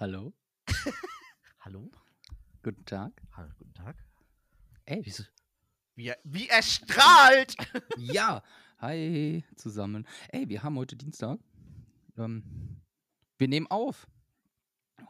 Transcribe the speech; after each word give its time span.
Hallo? 0.00 0.32
Hallo? 1.58 1.90
Guten 2.62 2.84
Tag. 2.84 3.10
Hallo, 3.36 3.48
guten 3.58 3.74
Tag. 3.74 3.96
Ey, 4.84 5.00
Wieso? 5.04 5.24
Wie 5.96 6.06
er, 6.06 6.16
wie 6.22 6.48
er 6.48 6.62
strahlt! 6.62 7.56
ja. 7.96 8.40
Hi 8.80 9.42
zusammen. 9.56 10.06
Ey, 10.28 10.48
wir 10.48 10.62
haben 10.62 10.76
heute 10.78 10.94
Dienstag. 10.94 11.40
Ähm, 12.16 12.80
wir 13.38 13.48
nehmen 13.48 13.66
auf. 13.70 14.06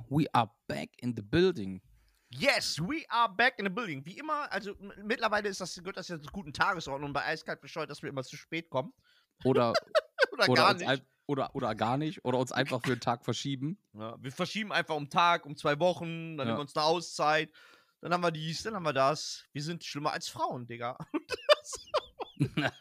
We 0.09 0.25
are 0.33 0.51
back 0.69 0.89
in 1.03 1.15
the 1.15 1.21
building. 1.23 1.83
Yes, 2.31 2.81
we 2.81 3.05
are 3.11 3.29
back 3.31 3.59
in 3.59 3.67
the 3.67 3.71
building. 3.71 4.03
Wie 4.07 4.17
immer, 4.17 4.51
also 4.51 4.75
mittlerweile 5.03 5.51
ist 5.51 5.61
das, 5.61 5.75
gehört 5.75 5.99
das 5.99 6.09
ja 6.09 6.19
zur 6.19 6.33
guten 6.33 6.55
Tagesordnung 6.55 7.13
bei 7.13 7.27
Eiskalt 7.27 7.61
bescheuert, 7.61 7.91
dass 7.91 8.03
wir 8.03 8.09
immer 8.09 8.25
zu 8.25 8.39
spät 8.39 8.71
kommen. 8.71 8.95
Oder, 9.45 9.75
Oder, 10.33 10.49
oder, 10.49 10.63
gar 10.63 10.73
nicht. 10.73 10.89
ein, 10.89 11.01
oder, 11.29 11.55
oder 11.55 11.75
gar 11.75 11.97
nicht. 11.99 12.25
Oder 12.25 12.39
uns 12.39 12.51
einfach 12.51 12.81
für 12.83 12.93
einen 12.93 13.01
Tag 13.01 13.25
verschieben. 13.25 13.79
Ja, 13.93 14.17
wir 14.21 14.33
verschieben 14.33 14.73
einfach 14.73 14.97
um 14.97 15.09
Tag, 15.11 15.47
um 15.47 15.57
zwei 15.57 15.79
Wochen, 15.79 16.37
dann 16.37 16.39
Ja. 16.39 16.45
nehmen 16.47 16.57
wir 16.59 16.63
uns 16.63 16.75
eine 16.75 16.85
Auszeit. 16.87 17.53
Dann 18.01 18.13
haben 18.13 18.23
wir 18.23 18.31
dies, 18.31 18.63
dann 18.63 18.75
haben 18.75 18.85
wir 18.85 18.93
das. 18.93 19.45
Wir 19.53 19.63
sind 19.63 19.85
schlimmer 19.85 20.13
als 20.13 20.29
Frauen, 20.29 20.67
Digga. 20.67 20.97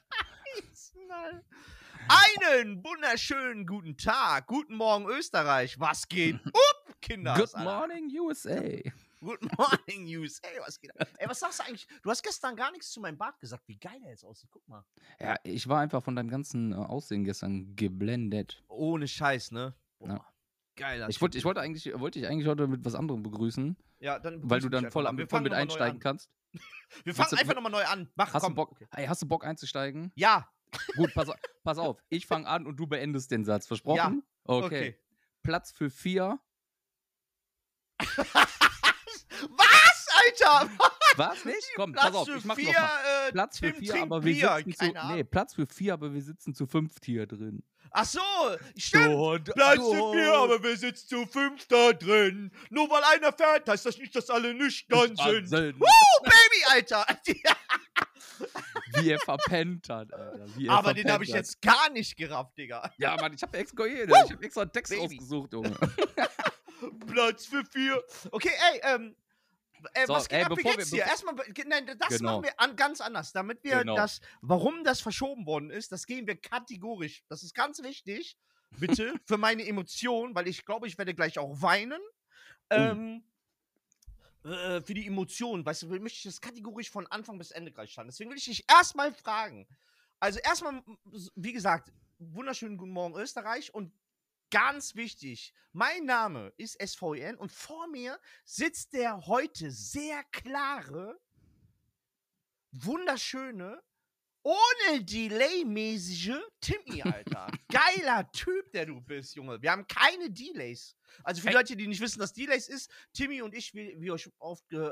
Einen 2.09 2.83
wunderschönen 2.83 3.65
guten 3.65 3.97
Tag. 3.97 4.48
Guten 4.48 4.75
Morgen, 4.75 5.07
Österreich. 5.09 5.79
Was 5.79 6.07
geht? 6.07 6.35
Up, 6.45 7.01
Kinder. 7.01 7.35
Good 7.35 7.57
morning, 7.57 8.09
USA. 8.20 8.61
Good 9.27 9.41
morning, 9.58 10.08
USA. 10.17 10.48
Was 10.66 10.80
geht? 10.80 10.98
ab? 10.99 11.05
Ey, 11.17 11.27
was 11.27 11.40
sagst 11.41 11.59
du 11.59 11.63
eigentlich? 11.66 11.85
Du 12.02 12.09
hast 12.09 12.23
gestern 12.23 12.55
gar 12.55 12.72
nichts 12.72 12.91
zu 12.91 13.02
meinem 13.02 13.18
Bart 13.18 13.38
gesagt. 13.41 13.68
Wie 13.68 13.77
geil 13.77 13.99
er 14.04 14.12
jetzt 14.12 14.24
aussieht. 14.24 14.49
Guck 14.49 14.65
mal. 14.70 14.85
Ja, 15.20 15.35
ich 15.43 15.68
war 15.68 15.82
einfach 15.82 16.01
von 16.01 16.15
deinem 16.15 16.29
ganzen 16.29 16.71
äh, 16.71 16.76
Aussehen 16.76 17.26
gestern 17.26 17.76
geblendet. 17.76 18.63
Ohne 18.70 19.05
Scheiß, 19.05 19.51
ne? 19.51 19.76
Boah. 19.99 20.07
Ja. 20.07 20.26
Geiler. 20.77 21.10
Ich, 21.10 21.20
wollte, 21.20 21.38
ich 21.38 21.43
wollte 21.43 21.60
eigentlich, 21.60 21.91
wollte 21.99 22.20
ich 22.20 22.27
eigentlich 22.27 22.48
heute 22.48 22.68
mit 22.68 22.85
was 22.85 22.96
anderem 22.96 23.21
begrüßen, 23.21 23.76
Ja, 23.99 24.18
dann 24.20 24.35
weil 24.43 24.60
begrüß 24.60 24.62
du 24.62 24.70
mich 24.70 24.82
dann 24.84 24.91
voll, 24.91 25.07
am- 25.07 25.27
voll 25.27 25.41
mit 25.41 25.51
einsteigen 25.54 25.96
an. 25.98 25.99
kannst. 25.99 26.29
Wir 27.04 27.13
fangen 27.13 27.29
du- 27.32 27.35
einfach 27.38 27.55
nochmal 27.55 27.71
neu 27.73 27.84
an. 27.84 28.10
Mach, 28.16 28.34
Hast 28.34 28.44
komm. 28.44 28.54
du 28.54 28.55
Bock? 28.55 28.71
Okay. 28.73 28.88
Hey, 28.94 29.07
hast 29.07 29.21
du 29.21 29.26
Bock 29.26 29.44
einzusteigen? 29.46 30.13
Ja. 30.16 30.49
Gut, 30.96 31.13
pass, 31.13 31.29
pass 31.66 31.77
auf. 31.79 32.01
Ich 32.07 32.27
fange 32.27 32.48
an 32.48 32.66
und 32.66 32.77
du 32.77 32.88
beendest 32.88 33.29
den 33.32 33.44
Satz. 33.44 33.68
Versprochen? 33.68 34.23
Okay. 34.46 34.66
Okay. 34.66 34.99
Platz 35.44 35.71
für 35.71 35.90
vier. 35.90 36.40
Was, 39.57 40.07
Alter? 40.26 40.70
Was 41.16 41.46
nicht? 41.46 41.68
Komm, 41.76 41.91
Platz 41.93 42.05
pass 42.05 42.16
auf. 42.16 42.27
für 42.27 42.38
Ich 42.38 42.46
mach 42.46 42.55
vier, 42.55 42.74
noch 42.74 42.80
mal. 42.82 43.27
äh, 43.27 43.32
Platz 43.32 43.60
für 43.60 43.71
Tim 43.74 43.79
vier, 43.79 44.02
aber 44.02 44.24
wir 44.24 44.34
Bier. 44.34 44.55
sitzen 44.57 44.74
Keine 44.77 44.94
zu. 44.94 44.99
Ahnung. 44.99 45.16
Nee, 45.18 45.24
Platz 45.24 45.54
für 45.55 45.68
vier, 45.68 45.94
aber 45.94 46.13
wir 46.13 46.21
sitzen 46.21 46.54
zu 46.54 46.68
fünft 46.68 47.05
hier 47.05 47.26
drin. 47.26 47.63
Ach 47.91 48.05
so, 48.05 48.20
stimmt. 48.77 49.05
So, 49.13 49.38
Platz 49.54 49.76
für 49.77 50.12
vier, 50.13 50.34
aber 50.34 50.62
wir 50.62 50.77
sitzen 50.77 51.07
zu 51.07 51.26
fünf 51.26 51.66
da 51.68 51.94
drin. 51.94 52.52
Nur 52.70 52.90
weil 52.90 53.02
einer 53.16 53.32
fährt, 53.32 53.68
heißt 53.70 53.85
das 53.85 53.98
nicht, 53.98 54.13
dass 54.16 54.29
alle 54.29 54.54
nüchtern 54.54 55.16
sind. 55.16 55.18
Wahnsinn. 55.51 55.79
Woo, 55.79 55.85
Baby, 56.24 56.63
Alter. 56.70 57.05
Wie 58.99 59.10
er 59.12 59.20
verpennt 59.26 59.90
hat, 59.90 60.13
Alter. 60.13 60.46
Wie 60.57 60.68
er 60.68 60.74
aber 60.74 60.94
den 60.94 61.10
habe 61.10 61.24
ich 61.24 61.32
hat. 61.32 61.38
jetzt 61.38 61.62
gar 61.62 61.90
nicht 61.91 62.18
gerafft, 62.18 62.57
Digga. 62.57 62.91
Ja, 62.98 63.16
Mann, 63.16 63.34
ich 63.34 63.41
habe 63.41 63.57
extra, 63.57 63.85
ich 63.85 64.09
hab 64.12 64.44
extra 64.44 64.62
einen 64.63 64.72
Text 64.74 64.91
Baby. 64.91 65.03
ausgesucht, 65.18 65.53
Junge. 65.53 65.72
Platz 67.07 67.46
für 67.46 67.63
vier. 67.66 68.03
Okay, 68.31 68.51
ey, 68.74 68.81
ähm. 68.96 69.16
Äh, 69.94 70.06
So, 70.07 70.13
was 70.13 70.28
geht 70.28 70.39
ey, 70.39 70.44
ab? 70.45 70.51
Wie 70.51 70.56
bevor 70.56 70.75
geht's 70.75 70.91
wir- 70.91 71.03
dir? 71.03 71.09
Erstmal, 71.09 71.35
nein, 71.67 71.97
das 72.00 72.17
Genau. 72.17 72.31
machen 72.33 72.44
wir 72.45 72.59
an, 72.59 72.75
ganz 72.75 73.01
anders. 73.01 73.31
Damit 73.31 73.63
wir 73.63 73.79
Genau. 73.79 73.95
das, 73.95 74.22
warum 74.41 74.83
das 74.83 75.01
verschoben 75.01 75.45
worden 75.45 75.69
ist, 75.69 75.91
das 75.91 76.06
gehen 76.06 76.28
wir 76.28 76.35
kategorisch. 76.39 77.23
Das 77.29 77.44
ist 77.44 77.53
ganz 77.53 77.81
wichtig, 77.83 78.37
bitte, 78.79 79.13
für 79.25 79.37
meine 79.37 79.66
Emotionen, 79.66 80.35
weil 80.35 80.47
ich 80.47 80.66
glaube, 80.66 80.87
ich 80.87 80.97
werde 80.97 81.13
gleich 81.13 81.37
auch 81.39 81.61
weinen. 81.61 82.01
Oh. 82.69 82.75
Ähm, 82.75 83.23
äh, 84.43 84.81
für 84.81 84.93
die 84.93 85.05
Emotionen, 85.07 85.66
weißt 85.66 85.83
du, 85.83 85.87
möchte 85.87 86.17
ich 86.17 86.23
das 86.23 86.41
kategorisch 86.41 86.89
von 86.89 87.07
Anfang 87.07 87.37
bis 87.37 87.51
Ende 87.51 87.71
gleich 87.71 87.91
schauen. 87.91 88.07
Deswegen 88.07 88.29
will 88.29 88.37
ich 88.37 88.45
dich 88.45 88.66
erstmal 88.69 89.13
fragen. 89.13 89.67
Also 90.19 90.39
erstmal, 90.39 90.81
wie 91.35 91.53
gesagt, 91.53 91.91
wunderschönen 92.17 92.77
guten 92.77 92.91
Morgen 92.91 93.16
Österreich 93.19 93.73
und 93.73 93.93
ganz 94.50 94.96
wichtig, 94.96 95.53
mein 95.72 96.06
Name 96.06 96.53
ist 96.58 96.81
SVN 96.81 97.38
und 97.38 97.52
vor 97.52 97.88
mir 97.88 98.19
sitzt 98.46 98.94
der 98.94 99.28
heute 99.28 99.72
sehr 99.72 100.24
klare, 100.31 101.19
wunderschöne, 102.72 103.81
ohne 104.44 105.03
Delay-mäßige 105.03 106.40
Timmy, 106.62 107.02
Alter. 107.02 107.47
Geiler 107.69 108.31
Typ, 108.31 108.72
der 108.72 108.85
du 108.85 109.02
bist, 109.02 109.35
Junge. 109.35 109.62
Wir 109.62 109.72
haben 109.72 109.85
keine 109.88 110.31
Delays. 110.31 110.96
Also 111.24 111.41
für 111.41 111.50
die. 111.50 111.53
Leute, 111.53 111.75
die 111.75 111.85
nicht 111.85 112.00
wissen, 112.00 112.22
was 112.22 112.31
Delays 112.31 112.69
ist, 112.69 112.90
Timmy 113.12 113.41
und 113.41 113.53
ich, 113.53 113.74
wie, 113.74 113.96
wie 114.00 114.09
euch 114.09 114.29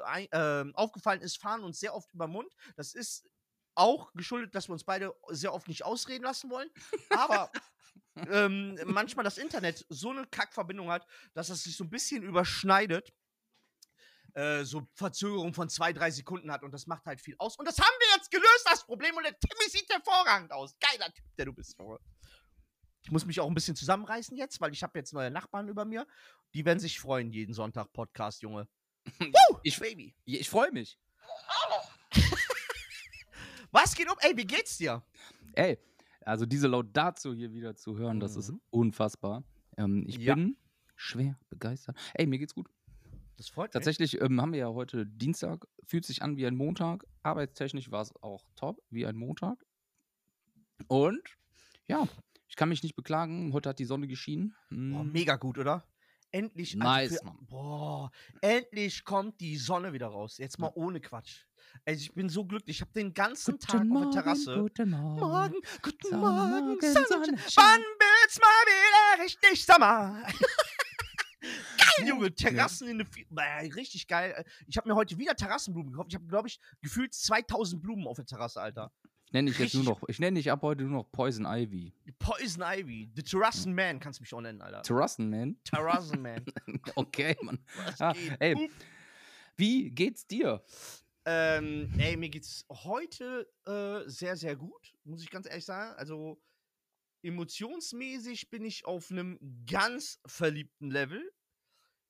ein, 0.03 0.27
ähm, 0.33 0.75
aufgefallen 0.75 1.21
ist, 1.21 1.37
fahren 1.37 1.63
uns 1.63 1.79
sehr 1.79 1.95
oft 1.95 2.13
über 2.13 2.27
den 2.27 2.33
Mund. 2.33 2.53
Das 2.75 2.93
ist 2.93 3.25
auch 3.75 4.11
geschuldet, 4.13 4.55
dass 4.55 4.67
wir 4.67 4.73
uns 4.73 4.83
beide 4.83 5.13
sehr 5.29 5.53
oft 5.53 5.67
nicht 5.67 5.83
ausreden 5.83 6.23
lassen 6.23 6.49
wollen. 6.49 6.69
Aber 7.11 7.49
ähm, 8.29 8.79
manchmal 8.85 9.23
das 9.25 9.37
Internet 9.37 9.85
so 9.89 10.11
eine 10.11 10.25
Kackverbindung 10.27 10.89
hat, 10.91 11.05
dass 11.33 11.49
es 11.49 11.63
sich 11.63 11.75
so 11.75 11.83
ein 11.83 11.89
bisschen 11.89 12.23
überschneidet. 12.23 13.13
Äh, 14.33 14.65
so 14.65 14.85
Verzögerung 14.95 15.53
von 15.53 15.69
zwei, 15.69 15.93
drei 15.93 16.11
Sekunden 16.11 16.51
hat 16.51 16.61
und 16.63 16.71
das 16.73 16.87
macht 16.87 17.05
halt 17.05 17.21
viel 17.21 17.35
aus. 17.39 17.57
Und 17.57 17.65
das 17.65 17.77
haben 17.79 17.95
wir 17.99 18.07
jetzt 18.17 18.29
gelöst, 18.31 18.65
das 18.69 18.85
Problem. 18.85 19.15
Und 19.15 19.23
der 19.23 19.37
Timmy 19.39 19.69
sieht 19.69 19.89
hervorragend 19.89 20.51
aus. 20.51 20.75
Geiler 20.79 21.11
Typ, 21.13 21.25
der 21.37 21.45
du 21.45 21.53
bist, 21.53 21.77
Junge. 21.79 21.99
Ich 23.03 23.11
muss 23.11 23.23
mich 23.25 23.39
auch 23.39 23.47
ein 23.47 23.53
bisschen 23.53 23.75
zusammenreißen 23.77 24.35
jetzt, 24.35 24.59
weil 24.59 24.73
ich 24.73 24.83
habe 24.83 24.97
jetzt 24.99 25.13
neue 25.13 25.31
Nachbarn 25.31 25.69
über 25.69 25.85
mir. 25.85 26.05
Die 26.53 26.65
werden 26.65 26.79
sich 26.79 26.99
freuen, 26.99 27.31
jeden 27.31 27.53
Sonntag 27.53 27.93
Podcast, 27.93 28.41
Junge. 28.41 28.67
Woo, 29.19 29.59
Ich- 29.63 29.79
Baby. 29.79 30.15
Ich 30.25 30.49
freue 30.49 30.71
mich. 30.71 30.99
Was 33.71 33.93
geht 33.95 34.09
um? 34.09 34.17
Ey, 34.21 34.35
wie 34.37 34.45
geht's 34.45 34.77
dir? 34.77 35.03
Ey, 35.53 35.77
also 36.25 36.45
diese 36.45 36.67
Laudatio 36.67 37.33
hier 37.33 37.53
wieder 37.53 37.75
zu 37.75 37.97
hören, 37.97 38.19
das 38.19 38.35
ist 38.35 38.51
Mhm. 38.51 38.61
unfassbar. 38.71 39.43
Ähm, 39.77 40.05
ich 40.07 40.17
Ja. 40.19 40.35
bin 40.35 40.57
schwer 40.95 41.39
begeistert. 41.49 41.97
Ey, 42.13 42.25
mir 42.27 42.39
geht's 42.39 42.53
gut. 42.55 42.69
Das 43.37 43.49
freut 43.49 43.67
mich. 43.67 43.73
Tatsächlich 43.73 44.21
ähm, 44.21 44.41
haben 44.41 44.53
wir 44.53 44.59
ja 44.59 44.69
heute 44.69 45.05
Dienstag, 45.05 45.65
fühlt 45.83 46.05
sich 46.05 46.21
an 46.21 46.37
wie 46.37 46.47
ein 46.47 46.55
Montag. 46.55 47.05
Arbeitstechnisch 47.23 47.91
war 47.91 48.01
es 48.01 48.13
auch 48.21 48.49
top, 48.55 48.81
wie 48.89 49.05
ein 49.05 49.17
Montag. 49.17 49.65
Und 50.87 51.21
ja, 51.87 52.07
ich 52.47 52.55
kann 52.55 52.69
mich 52.69 52.83
nicht 52.83 52.95
beklagen. 52.95 53.53
Heute 53.53 53.69
hat 53.69 53.79
die 53.79 53.85
Sonne 53.85 54.07
geschienen. 54.07 54.55
Boah, 54.69 55.03
Mm, 55.03 55.11
mega 55.11 55.35
gut, 55.35 55.57
oder? 55.57 55.83
Endlich. 56.35 56.75
Nice, 56.75 57.17
für, 57.19 57.25
Mann. 57.25 57.37
Boah, 57.47 58.11
endlich 58.41 59.05
kommt 59.05 59.39
die 59.39 59.55
Sonne 59.55 59.93
wieder 59.93 60.07
raus. 60.07 60.37
Jetzt 60.37 60.59
mal 60.59 60.69
ohne 60.75 60.99
Quatsch. 60.99 61.45
Also 61.85 62.01
ich 62.01 62.13
bin 62.13 62.27
so 62.27 62.43
glücklich. 62.43 62.75
Ich 62.77 62.81
habe 62.81 62.91
den 62.91 63.13
ganzen 63.13 63.57
Tag 63.57 63.85
auf 63.89 64.01
der 64.01 64.11
Terrasse. 64.11 64.57
Guten 64.59 64.89
Morgen. 64.89 65.19
Morgen, 65.19 65.55
guten 65.81 66.09
Sonnenmorgen, 66.09 66.67
Morgen, 66.67 66.81
Sonnenschein. 66.81 67.23
Sonnenschein. 67.23 67.63
Wann 67.63 67.81
wird's 67.81 68.39
mal 68.41 68.65
wieder 68.67 69.23
richtig 69.23 69.65
Sommer? 69.65 70.23
geil, 71.41 72.07
Junge, 72.09 72.35
Terrassen 72.35 72.89
in 72.89 72.97
der 72.97 73.07
Bäh, 73.29 73.71
richtig 73.73 74.05
geil. 74.05 74.43
Ich 74.67 74.75
habe 74.75 74.89
mir 74.89 74.95
heute 74.95 75.17
wieder 75.17 75.37
Terrassenblumen 75.37 75.93
gekauft. 75.93 76.09
Ich 76.09 76.15
habe, 76.15 76.27
glaube 76.27 76.49
ich, 76.49 76.59
gefühlt 76.81 77.13
2000 77.13 77.81
Blumen 77.81 78.07
auf 78.07 78.17
der 78.17 78.25
Terrasse, 78.25 78.59
Alter. 78.59 78.91
Ich 79.25 79.33
nenne 79.33 79.49
dich 79.49 79.59
jetzt 79.59 79.73
nur 79.73 79.83
noch, 79.83 80.01
ich 80.07 80.19
nenne 80.19 80.37
dich 80.37 80.51
ab 80.51 80.61
heute 80.61 80.83
nur 80.83 80.91
noch 80.91 81.11
Poison 81.11 81.45
Ivy. 81.45 81.93
Poison 82.19 82.63
Ivy, 82.65 83.09
The 83.15 83.23
Terrassen 83.23 83.73
Man 83.73 83.99
kannst 83.99 84.19
du 84.19 84.23
mich 84.23 84.33
auch 84.33 84.41
nennen, 84.41 84.61
Alter. 84.61 84.81
Terrassen, 84.83 85.29
man. 85.29 85.57
Terrassen 85.63 86.21
Man. 86.21 86.45
Okay, 86.95 87.35
Mann. 87.41 87.59
Ah, 87.99 88.13
ey, 88.39 88.69
wie 89.57 89.89
geht's 89.91 90.27
dir? 90.27 90.63
Ähm, 91.25 91.91
ey, 91.97 92.15
mir 92.17 92.29
geht's 92.29 92.65
heute 92.69 93.49
äh, 93.65 94.07
sehr, 94.07 94.37
sehr 94.37 94.55
gut, 94.55 94.95
muss 95.03 95.23
ich 95.23 95.31
ganz 95.31 95.47
ehrlich 95.47 95.65
sagen. 95.65 95.95
Also 95.97 96.39
emotionsmäßig 97.23 98.49
bin 98.51 98.63
ich 98.63 98.85
auf 98.85 99.09
einem 99.09 99.39
ganz 99.65 100.19
verliebten 100.27 100.91
Level. 100.91 101.31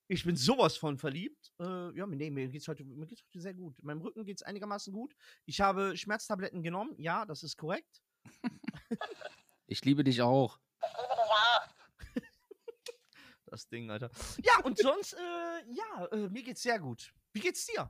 Ich 0.08 0.24
bin 0.24 0.36
sowas 0.36 0.78
von 0.78 0.98
verliebt. 0.98 1.52
Äh, 1.60 1.98
ja, 1.98 2.06
nee, 2.06 2.30
mir 2.30 2.48
geht's 2.48 2.68
heute, 2.68 2.84
mir 2.84 3.08
geht's 3.08 3.24
heute 3.24 3.42
sehr 3.42 3.54
gut. 3.54 3.82
Meinem 3.82 4.02
Rücken 4.02 4.24
geht's 4.24 4.44
einigermaßen 4.44 4.94
gut. 4.94 5.16
Ich 5.46 5.62
habe 5.62 5.98
Schmerztabletten 5.98 6.62
genommen. 6.62 6.94
Ja, 6.98 7.26
das 7.26 7.42
ist 7.44 7.58
korrekt. 7.58 8.02
Ich 9.68 9.84
liebe 9.84 10.04
dich 10.04 10.22
auch. 10.22 10.60
Das 13.48 13.70
Ding, 13.70 13.90
Alter. 13.90 14.10
Ja, 14.44 14.60
und 14.64 14.78
sonst, 14.78 15.14
äh, 15.14 15.18
ja, 15.18 16.06
äh, 16.12 16.28
mir 16.30 16.44
geht's 16.44 16.64
sehr 16.64 16.78
gut. 16.80 17.14
Wie 17.32 17.40
geht's 17.40 17.66
dir? 17.66 17.90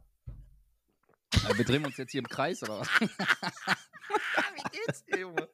Wir 1.55 1.65
drehen 1.65 1.85
uns 1.85 1.97
jetzt 1.97 2.11
hier 2.11 2.19
im 2.19 2.27
Kreis, 2.27 2.61
oder 2.61 2.81
was? 2.81 2.89
Wie 2.99 4.69
geht's 4.77 5.05
dir, 5.05 5.19
Junge? 5.19 5.49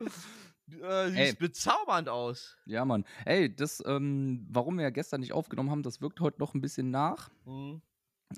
Äh, 0.82 1.10
Ey. 1.10 1.26
siehst 1.26 1.40
bezaubernd 1.40 2.10
aus. 2.10 2.58
Ja, 2.66 2.86
Mann. 2.86 3.06
Ey, 3.26 3.54
das, 3.54 3.84
ähm, 3.86 4.48
warum 4.50 4.78
wir 4.78 4.84
ja 4.84 4.90
gestern 4.90 5.22
nicht 5.22 5.34
aufgenommen 5.34 5.70
haben, 5.72 5.84
das 5.84 6.02
wirkt 6.02 6.20
heute 6.22 6.40
noch 6.40 6.54
ein 6.54 6.62
bisschen 6.62 6.92
nach. 6.92 7.30
Mhm. 7.46 7.82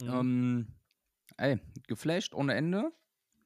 Ähm, 0.01 0.67
ey, 1.37 1.59
geflasht 1.87 2.33
ohne 2.33 2.55
Ende. 2.55 2.91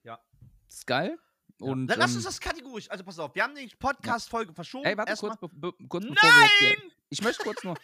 Ja. 0.04 0.20
Ist 0.68 0.88
geil. 0.88 1.18
Ja. 1.60 1.68
Und, 1.68 1.88
Dann 1.88 2.00
lass 2.00 2.12
ähm, 2.12 2.18
uns 2.18 2.26
das 2.26 2.40
kategorisch. 2.40 2.90
Also 2.90 3.04
pass 3.04 3.20
auf, 3.20 3.34
wir 3.36 3.44
haben 3.44 3.56
die 3.56 3.68
Podcast-Folge 3.80 4.54
verschoben. 4.54 4.86
Ey, 4.86 4.98
warte 4.98 5.10
Erstmal- 5.10 5.38
kurz, 5.38 5.52
be 5.56 5.74
kurz 5.90 6.06
bevor 6.06 6.30
wir 6.30 6.42
jetzt 6.44 6.62
Nein! 6.62 6.76
hier, 6.80 6.92
Ich 7.10 7.22
möchte 7.24 7.44
kurz 7.44 7.64
nur. 7.64 7.76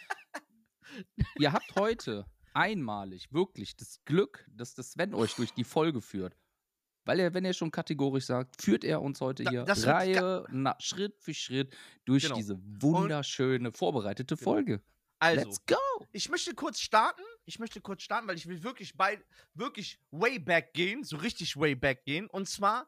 ihr 1.40 1.52
habt 1.52 1.76
heute 1.76 2.26
einmalig 2.54 3.34
wirklich 3.34 3.76
das 3.76 4.00
Glück, 4.06 4.46
dass 4.52 4.76
das 4.76 4.92
Sven 4.92 5.14
euch 5.14 5.36
durch 5.36 5.54
die 5.54 5.64
Folge 5.64 6.02
führt. 6.02 6.38
Weil 7.06 7.20
er, 7.20 7.34
wenn 7.34 7.44
er 7.46 7.54
schon 7.54 7.70
kategorisch 7.72 8.26
sagt, 8.26 8.62
führt 8.62 8.84
er 8.84 9.02
uns 9.02 9.20
heute 9.20 9.44
Da- 9.44 9.50
hier 9.52 9.66
Reihe, 9.68 10.46
na, 10.52 10.76
Schritt 10.80 11.16
für 11.20 11.34
Schritt 11.34 11.76
durch 12.06 12.24
Genau. 12.24 12.36
diese 12.36 12.58
wunderschöne, 12.82 13.72
vorbereitete 13.72 14.36
Genau. 14.36 14.44
Folge. 14.52 14.82
Also, 15.20 15.46
Let's 15.46 15.66
go! 15.66 15.76
ich 16.12 16.30
möchte 16.30 16.54
kurz 16.54 16.80
starten. 16.80 17.22
Ich 17.46 17.60
möchte 17.60 17.80
kurz 17.82 18.04
starten, 18.04 18.28
weil 18.28 18.36
ich 18.38 18.48
will 18.48 18.64
wirklich 18.64 18.96
bei 18.96 19.22
wirklich 19.54 20.00
way 20.12 20.40
back 20.40 20.74
gehen, 20.74 21.04
so 21.04 21.18
richtig 21.18 21.56
way 21.58 21.76
back 21.76 22.04
gehen. 22.06 22.28
Und 22.28 22.48
zwar 22.50 22.88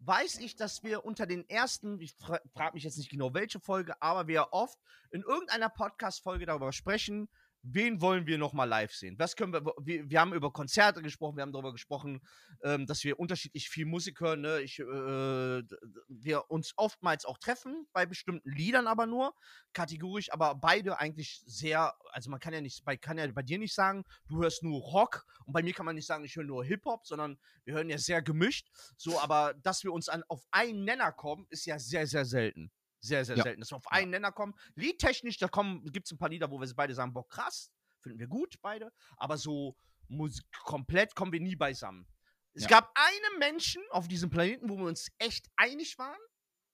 weiß 0.00 0.38
ich, 0.40 0.56
dass 0.56 0.82
wir 0.84 1.04
unter 1.04 1.26
den 1.26 1.48
ersten, 1.48 2.00
ich 2.00 2.12
fra 2.14 2.40
frage 2.52 2.74
mich 2.74 2.84
jetzt 2.84 2.98
nicht 2.98 3.10
genau 3.10 3.32
welche 3.34 3.58
Folge, 3.60 4.00
aber 4.02 4.26
wir 4.28 4.48
oft 4.52 4.78
in 5.10 5.22
irgendeiner 5.22 5.68
Podcast-Folge 5.70 6.44
darüber 6.46 6.72
sprechen, 6.72 7.28
wen 7.72 8.00
wollen 8.00 8.26
wir 8.26 8.38
nochmal 8.38 8.68
live 8.68 8.92
sehen? 8.92 9.16
Was 9.18 9.36
können 9.36 9.52
wir, 9.52 9.64
wir, 9.80 10.08
wir 10.08 10.20
haben 10.20 10.32
über 10.32 10.52
Konzerte 10.52 11.02
gesprochen, 11.02 11.36
wir 11.36 11.42
haben 11.42 11.52
darüber 11.52 11.72
gesprochen, 11.72 12.20
ähm, 12.62 12.86
dass 12.86 13.02
wir 13.04 13.18
unterschiedlich 13.18 13.68
viel 13.68 13.86
Musik 13.86 14.20
hören, 14.20 14.42
ne? 14.42 14.60
ich, 14.60 14.78
äh, 14.78 15.62
wir 16.08 16.50
uns 16.50 16.72
oftmals 16.76 17.24
auch 17.24 17.38
treffen, 17.38 17.86
bei 17.92 18.06
bestimmten 18.06 18.48
Liedern 18.48 18.86
aber 18.86 19.06
nur, 19.06 19.34
kategorisch, 19.72 20.32
aber 20.32 20.54
beide 20.54 20.98
eigentlich 21.00 21.42
sehr, 21.46 21.94
also 22.12 22.30
man 22.30 22.40
kann 22.40 22.54
ja 22.54 22.60
nicht, 22.60 22.84
bei, 22.84 22.96
kann 22.96 23.18
ja 23.18 23.26
bei 23.32 23.42
dir 23.42 23.58
nicht 23.58 23.74
sagen, 23.74 24.04
du 24.28 24.42
hörst 24.42 24.62
nur 24.62 24.80
Rock 24.80 25.24
und 25.44 25.52
bei 25.52 25.62
mir 25.62 25.74
kann 25.74 25.86
man 25.86 25.96
nicht 25.96 26.06
sagen, 26.06 26.24
ich 26.24 26.36
höre 26.36 26.44
nur 26.44 26.64
Hip-Hop, 26.64 27.06
sondern 27.06 27.38
wir 27.64 27.74
hören 27.74 27.90
ja 27.90 27.98
sehr 27.98 28.22
gemischt, 28.22 28.68
so, 28.96 29.20
aber 29.20 29.54
dass 29.54 29.82
wir 29.84 29.92
uns 29.92 30.08
an, 30.08 30.22
auf 30.28 30.42
einen 30.50 30.84
Nenner 30.84 31.12
kommen, 31.12 31.46
ist 31.50 31.66
ja 31.66 31.78
sehr, 31.78 32.06
sehr 32.06 32.24
selten. 32.24 32.70
Sehr, 33.06 33.24
sehr 33.24 33.36
Ja. 33.36 33.42
selten, 33.44 33.60
dass 33.60 33.70
wir 33.70 33.76
auf 33.76 33.86
einen 33.92 34.10
Nenner 34.10 34.32
kommen. 34.32 34.54
Liedtechnisch, 34.74 35.38
da 35.38 35.48
gibt 35.84 36.06
es 36.06 36.12
ein 36.12 36.18
paar 36.18 36.28
Lieder, 36.28 36.50
wo 36.50 36.60
wir 36.60 36.74
beide 36.74 36.94
sagen, 36.94 37.12
boah, 37.12 37.26
krass, 37.28 37.70
finden 38.02 38.18
wir 38.18 38.26
gut, 38.26 38.56
beide, 38.62 38.92
aber 39.16 39.36
so 39.38 39.76
Musik 40.08 40.44
komplett 40.64 41.14
kommen 41.14 41.32
wir 41.32 41.40
nie 41.40 41.56
beisammen. 41.56 42.06
Es 42.52 42.62
Ja. 42.62 42.68
gab 42.68 42.92
einen 42.94 43.38
Menschen 43.38 43.82
auf 43.90 44.08
diesem 44.08 44.30
Planeten, 44.30 44.68
wo 44.68 44.76
wir 44.76 44.86
uns 44.86 45.08
echt 45.18 45.46
einig 45.56 45.98
waren, 45.98 46.18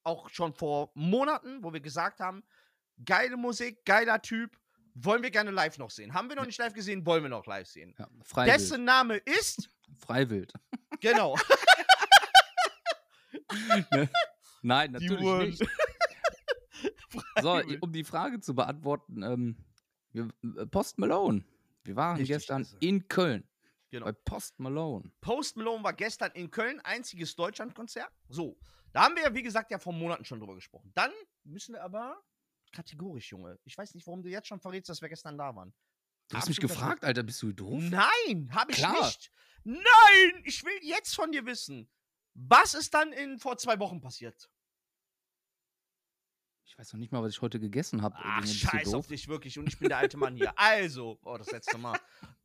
auch 0.05 0.29
schon 0.31 0.55
vor 0.55 0.90
Monaten, 0.94 1.62
wo 1.62 1.73
wir 1.73 1.81
gesagt 1.81 2.20
haben, 2.20 2.43
geile 3.05 3.37
Musik, 3.37 3.84
geiler 3.84 4.20
Typ, 4.23 4.56
wollen 4.94 5.23
wir 5.23 5.31
gerne 5.31 5.50
live 5.50 5.79
noch 5.79 5.90
sehen. 5.90 6.12
Haben 6.14 6.29
wir 6.29 6.37
noch 6.37 6.44
nicht 6.46 6.58
live 6.58 6.75
gesehen, 6.75 7.05
wollen 7.06 7.23
wir 7.23 7.31
noch 7.31 7.46
live 7.46 7.67
sehen. 7.67 7.94
Ja, 7.99 8.08
Freiwild. 8.25 8.55
Dessen 8.55 8.84
Name 8.84 9.17
ist, 9.17 9.69
Freiwild. 9.99 10.52
genau, 11.00 11.37
Nein, 14.62 14.93
Die 14.94 15.08
natürlich 15.08 15.58
nicht. 15.61 15.70
So, 17.41 17.61
um 17.81 17.93
die 17.93 18.05
Frage 18.05 18.41
zu 18.41 18.55
beantworten, 18.55 19.23
ähm, 19.23 19.56
äh, 20.14 20.67
Post 20.67 20.99
Malone. 20.99 21.44
Wir 21.85 21.97
waren 21.97 22.17
Richtig, 22.17 22.37
gestern 22.37 22.62
also. 22.62 22.76
in 22.81 23.09
Köln 23.09 23.44
genau. 23.91 24.06
bei 24.06 24.12
Post 24.12 24.59
Malone. 24.59 25.11
Post 25.20 25.56
Malone 25.56 25.85
war 25.85 25.93
gestern 25.93 26.32
in 26.32 26.50
Köln, 26.50 26.81
einziges 26.81 27.37
Deutschlandkonzert. 27.37 28.11
So, 28.29 28.56
da 28.93 29.05
haben 29.05 29.14
wir 29.14 29.23
ja, 29.23 29.35
wie 29.35 29.43
gesagt, 29.43 29.70
ja 29.70 29.79
vor 29.79 29.93
Monaten 29.93 30.25
schon 30.25 30.41
drüber 30.41 30.55
gesprochen. 30.55 30.91
Dann 30.94 31.12
müssen 31.44 31.75
wir 31.75 31.82
aber 31.82 32.20
kategorisch, 32.73 33.31
Junge. 33.31 33.58
Ich 33.65 33.76
weiß 33.76 33.94
nicht, 33.94 34.06
warum 34.06 34.23
du 34.23 34.29
jetzt 34.29 34.49
schon 34.49 34.61
verrätst, 34.61 34.88
dass 34.88 35.00
wir 35.00 35.08
gestern 35.08 35.38
da 35.38 35.55
waren. 35.55 35.73
Du 36.29 36.37
hast 36.37 36.49
mich 36.49 36.61
gefragt, 36.61 37.05
Alter, 37.05 37.23
bist 37.23 37.43
du 37.43 37.53
doof? 37.53 37.82
Nein, 37.82 38.49
habe 38.53 38.73
ich 38.73 38.79
Klar. 38.79 39.05
nicht. 39.05 39.31
Nein, 39.65 40.43
ich 40.44 40.65
will 40.65 40.79
jetzt 40.82 41.15
von 41.15 41.31
dir 41.31 41.44
wissen. 41.44 41.88
Was 42.35 42.73
ist 42.73 42.94
dann 42.94 43.12
in 43.12 43.38
vor 43.38 43.58
zwei 43.58 43.79
Wochen 43.79 44.00
passiert? 44.00 44.50
Ich 46.64 46.79
weiß 46.79 46.93
noch 46.94 47.00
nicht 47.00 47.12
mal, 47.12 47.23
was 47.23 47.32
ich 47.32 47.43
heute 47.43 47.61
gegessen 47.61 48.03
habe. 48.03 48.17
Ach, 48.19 48.47
scheiß 48.47 48.94
auf 48.94 49.06
dich 49.06 49.29
wirklich. 49.29 49.59
Und 49.59 49.69
ich 49.69 49.79
bin 49.79 49.88
der 49.88 49.99
alte 49.99 50.17
Mann 50.17 50.37
hier. 50.37 50.53
Also, 50.59 51.19
oh, 51.23 51.37
das 51.37 51.50
letzte 51.50 51.76
Mal. 51.79 51.99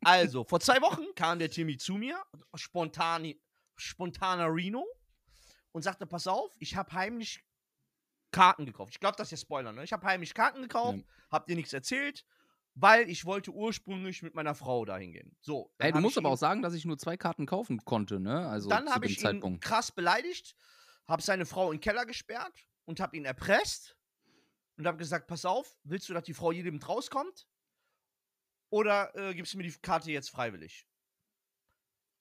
Also, 0.03 0.43
vor 0.43 0.59
zwei 0.59 0.81
Wochen 0.81 1.03
kam 1.15 1.39
der 1.39 1.49
Timmy 1.49 1.77
zu 1.77 1.93
mir, 1.95 2.21
spontan, 2.55 3.33
spontaner 3.77 4.47
Reno, 4.53 4.85
und 5.71 5.81
sagte: 5.83 6.05
Pass 6.05 6.27
auf, 6.27 6.53
ich 6.59 6.75
habe 6.75 6.91
heimlich 6.91 7.43
Karten 8.31 8.65
gekauft. 8.65 8.91
Ich 8.93 8.99
glaube, 8.99 9.15
das 9.17 9.27
ist 9.27 9.31
ja 9.31 9.37
Spoiler, 9.45 9.71
ne? 9.71 9.83
Ich 9.83 9.93
habe 9.93 10.05
heimlich 10.05 10.33
Karten 10.33 10.61
gekauft, 10.61 10.97
Ja. 10.99 11.03
hab 11.31 11.47
dir 11.47 11.55
nichts 11.55 11.71
erzählt, 11.71 12.25
weil 12.75 13.09
ich 13.09 13.23
wollte 13.25 13.51
ursprünglich 13.51 14.21
mit 14.23 14.35
meiner 14.35 14.53
Frau 14.55 14.83
dahin 14.83 15.13
gehen. 15.13 15.35
So. 15.39 15.71
Ey, 15.77 15.91
du 15.93 15.99
musst 15.99 16.17
aber 16.17 16.27
ihn- 16.29 16.33
auch 16.33 16.37
sagen, 16.37 16.61
dass 16.61 16.73
ich 16.73 16.83
nur 16.83 16.97
zwei 16.97 17.15
Karten 17.15 17.45
kaufen 17.45 17.83
konnte, 17.85 18.19
ne? 18.19 18.47
Also 18.49 18.67
dann 18.69 18.89
habe 18.89 19.05
ich 19.05 19.17
ihn 19.19 19.23
Zeitpunkt. 19.23 19.63
krass 19.63 19.91
beleidigt, 19.93 20.55
habe 21.07 21.21
seine 21.21 21.45
Frau 21.45 21.71
in 21.71 21.77
den 21.77 21.81
Keller 21.81 22.05
gesperrt 22.05 22.53
und 22.85 22.99
habe 22.99 23.15
ihn 23.15 23.23
erpresst 23.25 23.96
und 24.77 24.88
habe 24.88 24.97
gesagt, 24.97 25.27
pass 25.27 25.45
auf, 25.45 25.77
willst 25.83 26.07
du, 26.09 26.13
dass 26.13 26.24
die 26.24 26.33
Frau 26.33 26.51
lebend 26.51 26.88
rauskommt? 26.88 27.47
Oder 28.69 29.15
äh, 29.15 29.33
gibst 29.33 29.53
du 29.53 29.57
mir 29.57 29.63
die 29.63 29.74
Karte 29.81 30.12
jetzt 30.12 30.29
freiwillig? 30.29 30.88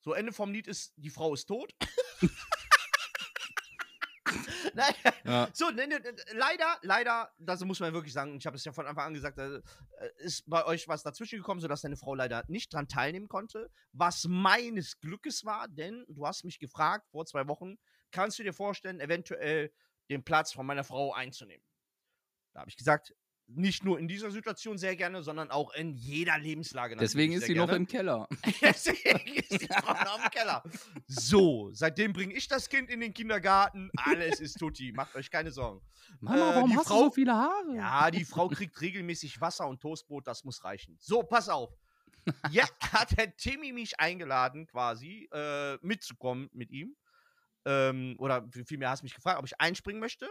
So, 0.00 0.12
Ende 0.12 0.32
vom 0.32 0.53
Lied 0.53 0.69
ist, 0.69 0.94
die 0.97 1.11
Frau 1.11 1.35
ist 1.35 1.47
tot. 1.47 1.75
Nein, 4.75 4.94
Ja. 5.25 5.49
so, 5.53 5.70
ne, 5.70 5.87
ne, 5.87 5.99
ne, 6.00 6.14
leider, 6.32 6.79
leider, 6.82 7.32
das 7.38 7.64
muss 7.64 7.81
man 7.81 7.93
wirklich 7.93 8.12
sagen, 8.12 8.37
ich 8.37 8.47
habe 8.47 8.56
es 8.56 8.64
ja 8.64 8.73
von 8.73 8.87
Anfang 8.87 9.06
an 9.06 9.14
gesagt, 9.14 9.38
äh, 9.38 9.62
ist 10.19 10.49
bei 10.49 10.64
euch 10.67 10.87
was 10.87 11.02
dazwischen 11.02 11.38
gekommen, 11.38 11.61
sodass 11.61 11.81
deine 11.81 11.97
Frau 11.97 12.14
leider 12.14 12.44
nicht 12.49 12.73
dran 12.73 12.87
teilnehmen 12.87 13.29
konnte, 13.29 13.70
was 13.93 14.25
meines 14.29 15.00
Glückes 15.00 15.44
war, 15.44 15.67
denn 15.69 16.05
du 16.09 16.26
hast 16.26 16.44
mich 16.44 16.59
gefragt 16.59 17.09
vor 17.11 17.25
zwei 17.26 17.49
Wochen, 17.49 17.76
kannst 18.11 18.38
du 18.38 18.43
dir 18.43 18.52
vorstellen, 18.52 19.00
eventuell 19.00 19.73
den 20.11 20.23
Platz 20.25 20.52
von 20.52 20.67
meiner 20.67 20.85
Frau 20.85 21.12
einzunehmen? 21.12 21.64
Da 22.56 22.61
habe 22.61 22.70
ich 22.70 22.76
gesagt, 22.79 23.12
nicht 23.49 23.85
nur 23.85 23.99
in 23.99 24.08
dieser 24.08 24.31
Situation 24.31 24.79
sehr 24.79 24.97
gerne, 24.97 25.23
sondern 25.23 25.50
auch 25.50 25.75
in 25.75 25.93
jeder 25.93 26.38
Lebenslage. 26.38 26.97
Deswegen 26.97 27.35
ist 27.35 27.43
sie 27.43 27.49
sehr 27.53 27.56
noch 27.56 27.67
gerne. 27.67 27.76
im 27.76 27.87
Keller. 27.87 28.26
Deswegen 28.62 29.35
ist 29.35 29.73
Frau 29.75 29.93
noch 29.93 30.25
im 30.25 30.31
Keller. 30.31 30.62
So, 31.06 31.69
seitdem 31.75 32.14
bringe 32.14 32.32
ich 32.32 32.49
das 32.49 32.70
Kind 32.70 32.88
in 32.88 33.00
den 33.00 33.12
Kindergarten. 33.12 33.91
Alles 33.99 34.41
ist 34.41 34.55
tutti. 34.58 34.91
Macht 34.93 35.14
euch 35.17 35.31
keine 35.31 35.53
Sorgen. 35.53 35.87
Mama, 36.20 36.37
Äh, 36.53 36.55
warum 36.56 36.70
die 36.70 36.76
hast 36.79 36.88
Frau- 36.88 37.00
du 37.00 37.05
so 37.05 37.11
viele 37.12 37.35
Haare? 37.35 37.76
Ja, 37.76 38.11
die 38.11 38.25
Frau 38.25 38.49
kriegt 38.49 38.81
regelmäßig 38.81 39.38
Wasser 39.38 39.69
und 39.69 39.82
Toastbrot. 39.82 40.26
Das 40.26 40.43
muss 40.43 40.64
reichen. 40.64 40.97
So, 40.99 41.23
pass 41.23 41.50
auf. 41.50 41.75
Jetzt 42.50 42.73
hat 42.94 43.19
der 43.19 43.37
Timmy 43.37 43.70
mich 43.73 44.00
eingeladen, 44.00 44.67
quasi, 44.67 45.29
äh, 45.31 45.76
mitzukommen 45.82 46.49
mit 46.55 46.70
ihm. 46.70 46.97
Ähm, 47.66 48.16
oder 48.19 48.49
vielmehr 48.64 48.90
hast 48.90 49.02
du 49.02 49.04
mich 49.04 49.14
gefragt, 49.14 49.38
ob 49.38 49.45
ich 49.45 49.61
einspringen 49.61 50.00
möchte. 50.00 50.26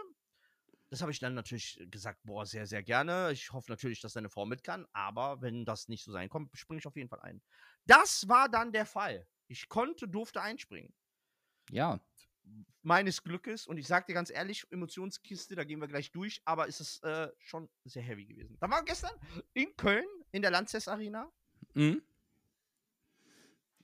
Das 0.96 1.02
habe 1.02 1.12
ich 1.12 1.18
dann 1.18 1.34
natürlich 1.34 1.78
gesagt, 1.90 2.22
boah, 2.24 2.46
sehr, 2.46 2.66
sehr 2.66 2.82
gerne. 2.82 3.30
Ich 3.30 3.52
hoffe 3.52 3.70
natürlich, 3.70 4.00
dass 4.00 4.14
deine 4.14 4.30
Frau 4.30 4.46
mit 4.46 4.64
kann, 4.64 4.86
aber 4.94 5.42
wenn 5.42 5.66
das 5.66 5.88
nicht 5.88 6.02
so 6.02 6.10
sein 6.10 6.30
kommt, 6.30 6.56
springe 6.56 6.78
ich 6.78 6.86
auf 6.86 6.96
jeden 6.96 7.10
Fall 7.10 7.20
ein. 7.20 7.42
Das 7.84 8.30
war 8.30 8.48
dann 8.48 8.72
der 8.72 8.86
Fall. 8.86 9.28
Ich 9.46 9.68
konnte, 9.68 10.08
durfte 10.08 10.40
einspringen. 10.40 10.94
Ja. 11.68 12.00
Meines 12.80 13.22
Glückes, 13.22 13.66
und 13.66 13.76
ich 13.76 13.86
sag 13.86 14.06
dir 14.06 14.14
ganz 14.14 14.30
ehrlich, 14.30 14.64
Emotionskiste, 14.70 15.54
da 15.54 15.64
gehen 15.64 15.82
wir 15.82 15.86
gleich 15.86 16.12
durch, 16.12 16.40
aber 16.46 16.66
ist 16.66 16.80
es 16.80 17.02
äh, 17.02 17.28
schon 17.40 17.68
sehr 17.84 18.02
heavy 18.02 18.24
gewesen. 18.24 18.56
Da 18.58 18.70
war 18.70 18.82
gestern 18.82 19.12
in 19.52 19.76
Köln, 19.76 20.06
in 20.32 20.40
der 20.40 20.50
Lanxess 20.50 20.88
Arena. 20.88 21.30
Mhm. 21.74 22.00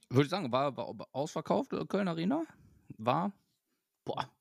Würde 0.08 0.24
ich 0.24 0.30
sagen, 0.30 0.50
war, 0.50 0.74
war 0.74 1.08
ausverkauft, 1.12 1.74
äh, 1.74 1.84
Köln 1.84 2.08
Arena. 2.08 2.42
War, 2.96 3.34
boah, 4.02 4.34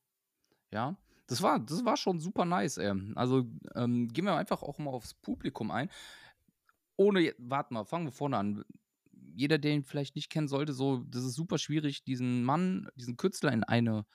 ja, 0.72 0.96
das 1.32 1.42
war, 1.42 1.60
das 1.60 1.86
war 1.86 1.96
schon 1.96 2.20
super 2.20 2.44
nice, 2.44 2.78
ey. 2.78 2.92
Also 3.16 3.48
ähm, 3.76 4.10
gehen 4.10 4.26
wir 4.26 4.36
einfach 4.36 4.62
auch 4.64 4.78
mal 4.80 4.92
aufs 4.92 5.14
Publikum 5.14 5.72
ein. 5.72 5.90
Ohne, 6.98 7.34
warte 7.38 7.74
mal, 7.74 7.86
fangen 7.86 8.08
wir 8.08 8.12
vorne 8.12 8.38
an. 8.38 8.66
Jeder, 9.34 9.58
der 9.58 9.72
ihn 9.72 9.86
vielleicht 9.86 10.18
nicht 10.18 10.30
kennen 10.30 10.50
sollte, 10.50 10.74
so, 10.74 11.06
das 11.08 11.24
ist 11.24 11.36
super 11.36 11.58
schwierig, 11.58 12.04
diesen 12.04 12.44
Mann, 12.44 12.90
diesen 12.96 13.16
Künstler 13.16 13.54
in 13.54 13.64
eine 13.64 14.06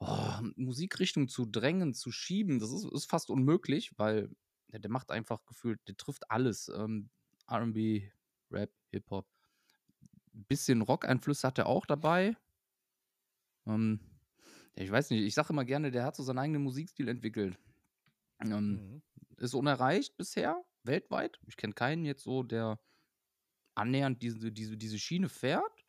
oh, 0.00 0.34
Musikrichtung 0.56 1.28
zu 1.28 1.46
drängen, 1.46 1.94
zu 1.94 2.12
schieben. 2.12 2.58
Das 2.58 2.72
ist, 2.72 2.84
ist 2.84 3.06
fast 3.06 3.30
unmöglich, 3.30 3.92
weil 3.96 4.28
der, 4.70 4.80
der 4.80 4.90
macht 4.90 5.10
einfach 5.10 5.46
gefühlt, 5.46 5.80
der 5.88 5.96
trifft 5.96 6.30
alles. 6.30 6.68
Ähm, 6.68 7.08
RB, 7.50 8.02
Rap, 8.50 8.70
Hip-Hop. 8.90 9.26
Bisschen 10.34 10.82
Rock-Einflüsse 10.82 11.46
hat 11.46 11.56
er 11.56 11.68
auch 11.68 11.86
dabei. 11.86 12.36
Ähm, 13.66 14.00
ich 14.82 14.90
weiß 14.90 15.10
nicht, 15.10 15.24
ich 15.24 15.34
sage 15.34 15.52
immer 15.52 15.64
gerne, 15.64 15.90
der 15.90 16.04
hat 16.04 16.16
so 16.16 16.22
seinen 16.22 16.38
eigenen 16.38 16.62
Musikstil 16.62 17.08
entwickelt. 17.08 17.58
Ähm, 18.40 19.02
Ist 19.36 19.54
unerreicht 19.54 20.16
bisher, 20.16 20.64
weltweit. 20.84 21.40
Ich 21.46 21.56
kenne 21.56 21.72
keinen 21.72 22.04
jetzt 22.04 22.22
so, 22.22 22.42
der 22.42 22.78
annähernd 23.74 24.22
diese, 24.22 24.52
diese, 24.52 24.76
diese 24.76 24.98
Schiene 24.98 25.28
fährt. 25.28 25.84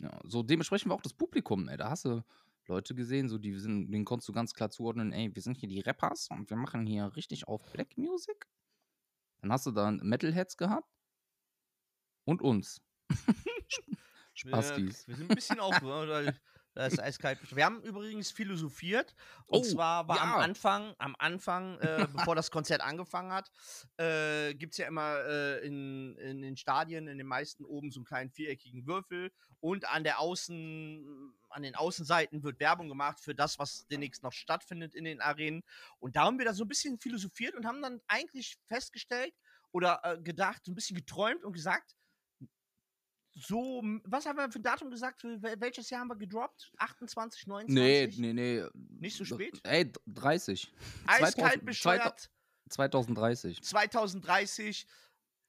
Ja, 0.00 0.18
so 0.24 0.42
dementsprechend 0.42 0.88
war 0.88 0.96
auch 0.96 1.02
das 1.02 1.12
Publikum, 1.12 1.68
ey. 1.68 1.76
Da 1.76 1.90
hast 1.90 2.04
du 2.04 2.22
Leute 2.66 2.94
gesehen, 2.94 3.28
so 3.28 3.38
die 3.38 3.58
sind, 3.58 3.90
denen 3.90 4.04
konntest 4.04 4.28
du 4.28 4.32
ganz 4.32 4.54
klar 4.54 4.70
zuordnen, 4.70 5.12
ey, 5.12 5.34
wir 5.34 5.42
sind 5.42 5.56
hier 5.56 5.68
die 5.68 5.80
Rappers 5.80 6.28
und 6.30 6.48
wir 6.50 6.56
machen 6.56 6.86
hier 6.86 7.14
richtig 7.16 7.48
auf 7.48 7.62
Black 7.72 7.96
Music. 7.96 8.48
Dann 9.40 9.52
hast 9.52 9.66
du 9.66 9.72
dann 9.72 10.00
Metalheads 10.02 10.56
gehabt 10.56 10.88
und 12.24 12.42
uns. 12.42 12.80
Spastis. 14.34 15.06
Wir, 15.06 15.12
wir 15.12 15.16
sind 15.16 15.30
ein 15.30 15.34
bisschen 15.34 15.60
auf. 15.60 15.82
weil 15.82 16.38
Das 16.74 16.92
ist 16.92 17.00
eiskalt. 17.00 17.38
Wir 17.54 17.64
haben 17.64 17.82
übrigens 17.82 18.30
philosophiert. 18.30 19.14
Und 19.46 19.60
Oh, 19.60 19.62
zwar 19.62 20.06
war 20.06 20.20
am 20.20 20.28
ja. 20.30 20.36
Anfang, 20.36 20.94
am 20.98 21.16
Anfang, 21.18 21.78
äh, 21.80 22.06
bevor 22.30 22.36
das 22.36 22.50
Konzert 22.50 22.80
angefangen 22.80 23.32
hat, 23.32 23.50
äh, 23.96 24.54
gibt 24.54 24.74
es 24.74 24.78
ja 24.78 24.86
immer 24.86 25.18
äh, 25.24 25.66
in, 25.66 26.16
in 26.16 26.42
den 26.42 26.56
Stadien, 26.56 27.08
in 27.08 27.18
den 27.18 27.26
meisten 27.26 27.64
oben 27.64 27.90
so 27.90 28.00
einen 28.00 28.04
kleinen 28.04 28.30
viereckigen 28.30 28.86
Würfel. 28.86 29.32
Und 29.58 29.84
an 29.88 30.04
der 30.04 30.20
Außen, 30.20 31.34
an 31.50 31.62
den 31.62 31.74
Außenseiten 31.74 32.42
wird 32.44 32.60
Werbung 32.60 32.88
gemacht 32.88 33.20
für 33.20 33.34
das, 33.34 33.58
was 33.58 33.86
demnächst 33.88 34.22
noch 34.22 34.32
stattfindet 34.32 34.94
in 34.94 35.04
den 35.04 35.20
Arenen. 35.20 35.62
Und 35.98 36.16
da 36.16 36.24
haben 36.24 36.38
wir 36.38 36.46
da 36.46 36.54
so 36.54 36.64
ein 36.64 36.68
bisschen 36.68 36.98
philosophiert 36.98 37.54
und 37.56 37.66
haben 37.66 37.82
dann 37.82 38.00
eigentlich 38.06 38.58
festgestellt 38.68 39.34
oder 39.72 40.00
äh, 40.04 40.18
gedacht, 40.22 40.64
so 40.64 40.72
ein 40.72 40.74
bisschen 40.76 40.96
geträumt 40.96 41.44
und 41.44 41.52
gesagt, 41.52 41.94
so, 43.34 43.82
was 44.04 44.26
haben 44.26 44.36
wir 44.36 44.50
für 44.50 44.58
ein 44.58 44.62
Datum 44.62 44.90
gesagt? 44.90 45.22
Welches 45.24 45.88
Jahr 45.90 46.00
haben 46.00 46.08
wir 46.08 46.16
gedroppt? 46.16 46.72
28, 46.78 47.46
29? 47.46 48.18
Nee, 48.18 48.32
nee, 48.32 48.32
nee. 48.32 48.64
Nicht 48.98 49.16
so 49.16 49.24
spät? 49.24 49.60
Ey, 49.64 49.92
30. 50.06 50.72
Eiskalt 51.06 51.34
2000 51.34 51.64
bescheuert. 51.64 52.30
2030. 52.70 53.62
2030 53.62 54.86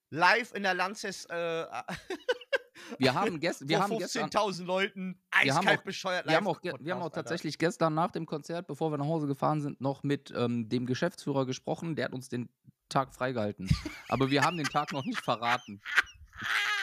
live 0.10 0.54
in 0.54 0.64
der 0.64 0.74
Lanxess 0.74 1.26
äh, 1.26 1.66
Wir 2.98 3.14
haben, 3.14 3.40
gest 3.40 3.68
wir 3.68 3.80
haben 3.80 3.98
gestern. 3.98 4.30
15.000 4.30 4.64
Leuten 4.66 5.22
Wir 5.44 5.54
haben 5.54 5.60
eiskalt 5.60 5.80
auch- 5.80 5.84
bescheuert 5.84 6.28
Wir 6.28 6.36
haben, 6.36 6.48
auch, 6.48 6.60
wir 6.64 6.94
haben 6.96 7.02
auch 7.02 7.10
tatsächlich 7.12 7.58
gestern 7.58 7.94
nach 7.94 8.12
dem 8.12 8.26
Konzert, 8.26 8.68
bevor 8.68 8.92
wir 8.92 8.98
nach 8.98 9.06
Hause 9.06 9.28
gefahren 9.28 9.62
sind, 9.62 9.80
noch 9.82 10.04
mit 10.04 10.34
ähm, 10.36 10.68
dem 10.68 10.86
Geschäftsführer 10.86 11.46
gesprochen. 11.46 11.96
Der 11.96 12.06
hat 12.06 12.14
uns 12.14 12.28
den 12.30 12.50
Tag 12.90 13.14
freigehalten. 13.14 13.70
Aber 14.10 14.30
wir 14.32 14.44
haben 14.44 14.58
den 14.58 14.66
Tag 14.66 14.92
noch 14.92 15.06
nicht 15.06 15.22
verraten. 15.22 15.82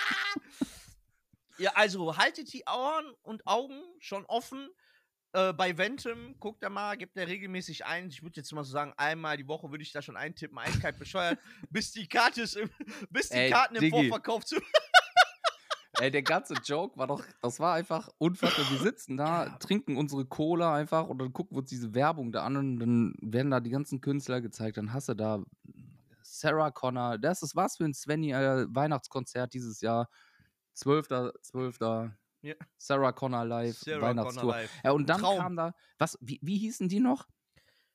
Ja, 1.58 1.72
also 1.74 2.16
haltet 2.16 2.52
die 2.52 2.64
Ohren 2.66 3.12
und 3.22 3.46
Augen 3.46 3.82
schon 3.98 4.24
offen. 4.26 4.68
Äh, 5.32 5.52
bei 5.52 5.76
Ventum, 5.76 6.38
guckt 6.40 6.62
da 6.62 6.70
mal, 6.70 6.96
gebt 6.96 7.16
da 7.16 7.22
regelmäßig 7.22 7.84
ein. 7.84 8.08
Ich 8.08 8.22
würde 8.22 8.36
jetzt 8.36 8.52
mal 8.52 8.64
so 8.64 8.72
sagen, 8.72 8.94
einmal 8.96 9.36
die 9.36 9.46
Woche 9.46 9.70
würde 9.70 9.82
ich 9.82 9.92
da 9.92 10.00
schon 10.00 10.16
eintippen, 10.16 10.56
eiskalt 10.58 10.98
bescheuert, 10.98 11.38
bis 11.70 11.92
die 11.92 12.08
Karte 12.08 12.42
ist 12.42 12.56
im, 12.56 12.70
bis 13.10 13.28
die 13.28 13.36
Ey, 13.36 13.50
Karten 13.50 13.74
im 13.74 13.80
Diggi. 13.80 14.08
Vorverkauf 14.08 14.44
zu. 14.44 14.56
Ey, 16.00 16.10
der 16.12 16.22
ganze 16.22 16.54
Joke 16.64 16.96
war 16.96 17.08
doch, 17.08 17.24
das 17.42 17.58
war 17.58 17.74
einfach 17.74 18.08
unfassbar. 18.18 18.70
Wir 18.70 18.78
sitzen 18.78 19.16
da, 19.16 19.48
trinken 19.58 19.96
unsere 19.96 20.24
Cola 20.24 20.74
einfach 20.74 21.08
und 21.08 21.18
dann 21.18 21.32
gucken 21.32 21.56
wir 21.56 21.60
uns 21.60 21.70
diese 21.70 21.92
Werbung 21.92 22.30
da 22.30 22.44
an 22.44 22.56
und 22.56 22.78
dann 22.78 23.14
werden 23.20 23.50
da 23.50 23.58
die 23.58 23.70
ganzen 23.70 24.00
Künstler 24.00 24.40
gezeigt. 24.40 24.76
Dann 24.76 24.92
hast 24.92 25.08
du 25.08 25.14
da 25.14 25.42
Sarah 26.22 26.70
Connor. 26.70 27.18
Das 27.18 27.42
ist 27.42 27.56
was 27.56 27.76
für 27.76 27.84
ein 27.84 27.94
Svenny 27.94 28.32
äh, 28.32 28.66
Weihnachtskonzert 28.68 29.52
dieses 29.52 29.80
Jahr. 29.80 30.08
12. 30.78 31.08
12. 31.42 31.78
Ja. 32.42 32.54
Sarah 32.76 33.12
Connor 33.12 33.44
live, 33.44 33.76
Sarah 33.78 34.02
Weihnachtstour. 34.02 34.40
Connor 34.42 34.56
live. 34.56 34.70
Ja, 34.85 34.90
und 34.92 35.08
dann 35.08 35.20
Traum. 35.20 35.38
kam 35.38 35.56
da, 35.56 35.75
was, 35.99 36.16
wie, 36.20 36.38
wie 36.42 36.56
hießen 36.58 36.88
die 36.88 37.00
noch? 37.00 37.26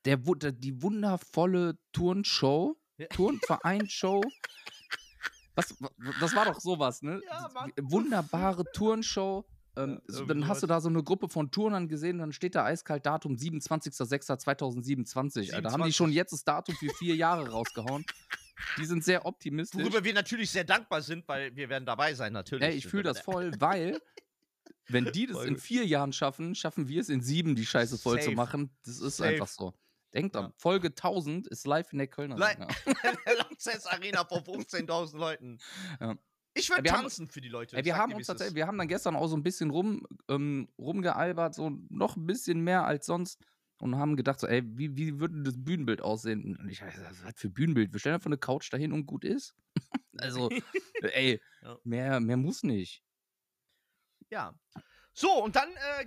Der, 0.05 0.17
der, 0.17 0.51
die 0.51 0.81
wundervolle 0.83 1.77
Turnshow, 1.93 2.75
Ja. 2.97 3.07
Turnvereinsshow. 3.07 4.21
Was, 5.55 5.79
wa- 5.81 5.89
das 6.19 6.35
war 6.35 6.43
doch 6.45 6.59
sowas, 6.59 7.01
ne? 7.03 7.21
Ja. 7.25 7.49
Wunderbare 7.81 8.65
Turnshow. 8.73 9.45
Ähm, 9.77 10.01
Ja, 10.09 10.25
dann 10.25 10.45
hast 10.47 10.61
du 10.61 10.67
da 10.67 10.81
so 10.81 10.89
eine 10.89 11.03
Gruppe 11.03 11.29
von 11.29 11.49
Turnern 11.51 11.87
gesehen, 11.87 12.17
dann 12.19 12.33
steht 12.33 12.53
da 12.55 12.65
eiskalt 12.65 13.05
Datum 13.05 13.35
27.06.2027. 13.37 15.53
Alter, 15.53 15.71
haben 15.71 15.83
die 15.83 15.91
27. 15.91 15.95
schon 15.95 16.11
jetzt 16.11 16.33
das 16.33 16.43
Datum 16.43 16.75
für 16.75 16.89
vier 16.99 17.15
Jahre 17.15 17.49
rausgehauen. 17.49 18.05
Die 18.77 18.85
sind 18.85 19.03
sehr 19.03 19.25
optimistisch. 19.25 19.81
Worüber 19.81 20.03
wir 20.03 20.13
natürlich 20.13 20.51
sehr 20.51 20.63
dankbar 20.63 21.01
sind, 21.01 21.27
weil 21.27 21.55
wir 21.55 21.69
werden 21.69 21.85
dabei 21.85 22.13
sein, 22.13 22.33
natürlich. 22.33 22.63
Ey, 22.67 22.75
ich 22.75 22.87
fühle 22.87 23.03
das 23.03 23.19
voll, 23.19 23.51
weil 23.59 23.99
wenn 24.87 25.11
die 25.11 25.27
das 25.27 25.43
in 25.45 25.57
vier 25.57 25.85
Jahren 25.85 26.13
schaffen, 26.13 26.55
schaffen 26.55 26.87
wir 26.87 27.01
es 27.01 27.09
in 27.09 27.21
sieben, 27.21 27.55
die 27.55 27.65
Scheiße 27.65 27.97
voll 27.97 28.19
zu 28.19 28.25
Safe. 28.25 28.35
machen. 28.35 28.69
Das 28.85 28.99
ist 28.99 29.17
Safe. 29.17 29.29
einfach 29.31 29.47
so. 29.47 29.73
Denkt 30.13 30.35
Ja. 30.35 30.53
Folge 30.57 30.89
1000 30.89 31.47
ist 31.47 31.65
live 31.65 31.91
in 31.91 31.97
der 31.97 32.07
Kölner. 32.07 32.35
Li- 32.37 32.43
Arena. 32.43 32.67
der 33.25 33.35
Lanxess 33.37 33.85
Arena 33.87 34.23
vor 34.25 34.39
15.000 34.39 35.17
Leuten. 35.17 35.57
Ja. 35.99 36.15
Ich 36.53 36.69
würde 36.69 36.83
Wir 36.83 36.91
haben- 36.91 37.01
tanzen 37.01 37.27
für 37.29 37.41
die 37.41 37.49
Leute. 37.49 37.75
Ey, 37.75 37.83
wir 37.83 37.97
haben 37.97 38.13
uns 38.13 38.27
tatsächlich, 38.27 38.53
wir 38.55 38.67
haben 38.67 38.77
dann 38.77 38.87
gestern 38.87 39.15
auch 39.15 39.27
so 39.27 39.35
ein 39.35 39.41
bisschen 39.41 39.71
rum, 39.71 40.05
ähm, 40.29 40.69
rumgealbert, 40.77 41.55
so 41.55 41.71
noch 41.89 42.15
ein 42.15 42.27
bisschen 42.27 42.59
mehr 42.61 42.85
als 42.85 43.07
sonst 43.07 43.39
und 43.83 43.97
haben 43.97 44.15
gedacht, 44.15 44.39
so, 44.39 44.47
ey, 44.47 44.61
wie, 44.65 44.95
wie 44.95 45.19
würde 45.19 45.43
das 45.43 45.55
Bühnenbild 45.57 46.01
aussehen? 46.01 46.55
Und 46.55 46.69
ich 46.69 46.79
dachte, 46.79 47.05
was 47.23 47.33
für 47.35 47.49
Bühnenbild? 47.49 47.91
Wir 47.91 47.99
stellen 47.99 48.15
einfach 48.15 48.27
eine 48.27 48.37
Couch 48.37 48.71
dahin 48.71 48.93
und 48.93 49.05
gut 49.05 49.25
ist. 49.25 49.53
also, 50.17 50.49
ey, 51.01 51.41
Ja. 51.61 51.77
mehr, 51.83 52.19
mehr 52.21 52.37
muss 52.37 52.63
nicht. 52.63 53.03
Ja. 54.29 54.57
So, 55.13 55.43
und 55.43 55.57
dann, 55.57 55.69
äh, 55.99 56.05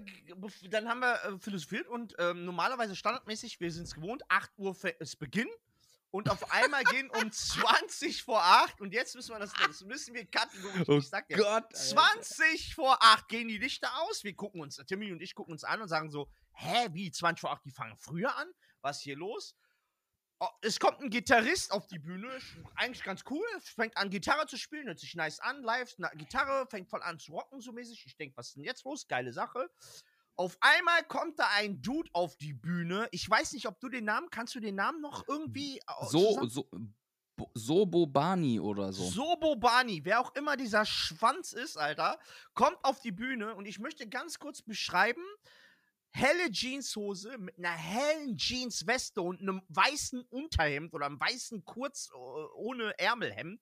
dann 0.70 0.88
haben 0.88 1.00
wir 1.00 1.14
äh, 1.22 1.38
philosophiert 1.38 1.86
und 1.86 2.14
ähm, 2.18 2.46
normalerweise 2.46 2.96
standardmäßig, 2.96 3.60
wir 3.60 3.70
sind 3.70 3.84
es 3.84 3.94
gewohnt, 3.94 4.22
8 4.28 4.50
Uhr 4.56 4.74
ist 4.98 5.18
Beginn 5.18 5.48
und 6.10 6.30
auf 6.30 6.50
einmal 6.50 6.82
gehen 6.84 7.10
um 7.10 7.30
20 7.30 8.22
vor 8.22 8.42
8 8.42 8.80
und 8.80 8.94
jetzt 8.94 9.14
müssen 9.14 9.32
wir 9.34 9.38
das, 9.38 9.52
das 9.52 9.84
müssen 9.84 10.14
wir 10.14 10.24
kategorisch, 10.24 10.88
Oh 10.88 10.96
ich 10.98 11.08
sag 11.08 11.28
dir, 11.28 11.36
Gott. 11.36 11.76
20 11.76 12.74
vor 12.74 12.98
8 13.00 13.28
gehen 13.28 13.46
die 13.48 13.58
Lichter 13.58 13.90
aus, 14.02 14.24
wir 14.24 14.34
gucken 14.34 14.60
uns, 14.62 14.76
Timmy 14.86 15.12
und 15.12 15.20
ich 15.20 15.34
gucken 15.34 15.52
uns 15.52 15.62
an 15.62 15.82
und 15.82 15.88
sagen 15.88 16.10
so, 16.10 16.28
hä, 16.56 16.88
wie, 16.92 17.10
20 17.10 17.40
vor 17.40 17.50
8, 17.52 17.64
die 17.64 17.70
fangen 17.70 17.96
früher 17.96 18.34
an? 18.36 18.48
Was 18.82 18.98
ist 18.98 19.02
hier 19.04 19.16
los? 19.16 19.54
Oh, 20.38 20.48
es 20.60 20.78
kommt 20.78 21.00
ein 21.00 21.08
Gitarrist 21.08 21.72
auf 21.72 21.86
die 21.86 21.98
Bühne, 21.98 22.28
eigentlich 22.74 23.02
ganz 23.02 23.22
cool, 23.30 23.46
fängt 23.62 23.96
an 23.96 24.10
Gitarre 24.10 24.46
zu 24.46 24.58
spielen, 24.58 24.86
hört 24.86 24.98
sich 24.98 25.14
nice 25.14 25.40
an, 25.40 25.62
live, 25.62 25.94
na, 25.96 26.08
Gitarre, 26.10 26.66
fängt 26.68 26.90
voll 26.90 27.02
an 27.02 27.18
zu 27.18 27.32
rocken 27.32 27.60
so 27.62 27.72
mäßig. 27.72 28.04
Ich 28.04 28.16
denke, 28.18 28.36
was 28.36 28.48
ist 28.48 28.56
denn 28.56 28.64
jetzt 28.64 28.84
los? 28.84 29.08
Geile 29.08 29.32
Sache. 29.32 29.70
Auf 30.38 30.58
einmal 30.60 31.02
kommt 31.04 31.38
da 31.38 31.48
ein 31.56 31.80
Dude 31.80 32.10
auf 32.12 32.36
die 32.36 32.52
Bühne. 32.52 33.08
Ich 33.12 33.28
weiß 33.30 33.52
nicht, 33.52 33.66
ob 33.66 33.80
du 33.80 33.88
den 33.88 34.04
Namen, 34.04 34.28
kannst 34.30 34.54
du 34.54 34.60
den 34.60 34.74
Namen 34.74 35.00
noch 35.00 35.26
irgendwie 35.26 35.78
äh, 35.78 35.82
So, 36.08 36.28
zusammen- 36.34 36.50
so, 36.50 36.68
Bo- 37.36 37.50
Sobobani 37.54 38.60
oder 38.60 38.92
so. 38.92 39.04
Sobobani, 39.08 40.02
wer 40.04 40.20
auch 40.20 40.34
immer 40.34 40.56
dieser 40.58 40.84
Schwanz 40.84 41.54
ist, 41.54 41.78
Alter, 41.78 42.18
kommt 42.52 42.76
auf 42.82 43.00
die 43.00 43.12
Bühne 43.12 43.54
und 43.54 43.64
ich 43.66 43.78
möchte 43.78 44.06
ganz 44.06 44.38
kurz 44.38 44.60
beschreiben. 44.60 45.22
Helle 46.16 46.50
Jeanshose 46.50 47.36
mit 47.36 47.58
einer 47.58 47.76
hellen 47.76 48.38
Jeansweste 48.38 49.20
und 49.20 49.42
einem 49.42 49.60
weißen 49.68 50.22
Unterhemd 50.30 50.94
oder 50.94 51.04
einem 51.04 51.20
weißen 51.20 51.62
Kurz 51.66 52.08
äh, 52.10 52.16
ohne 52.16 52.98
Ärmelhemd. 52.98 53.60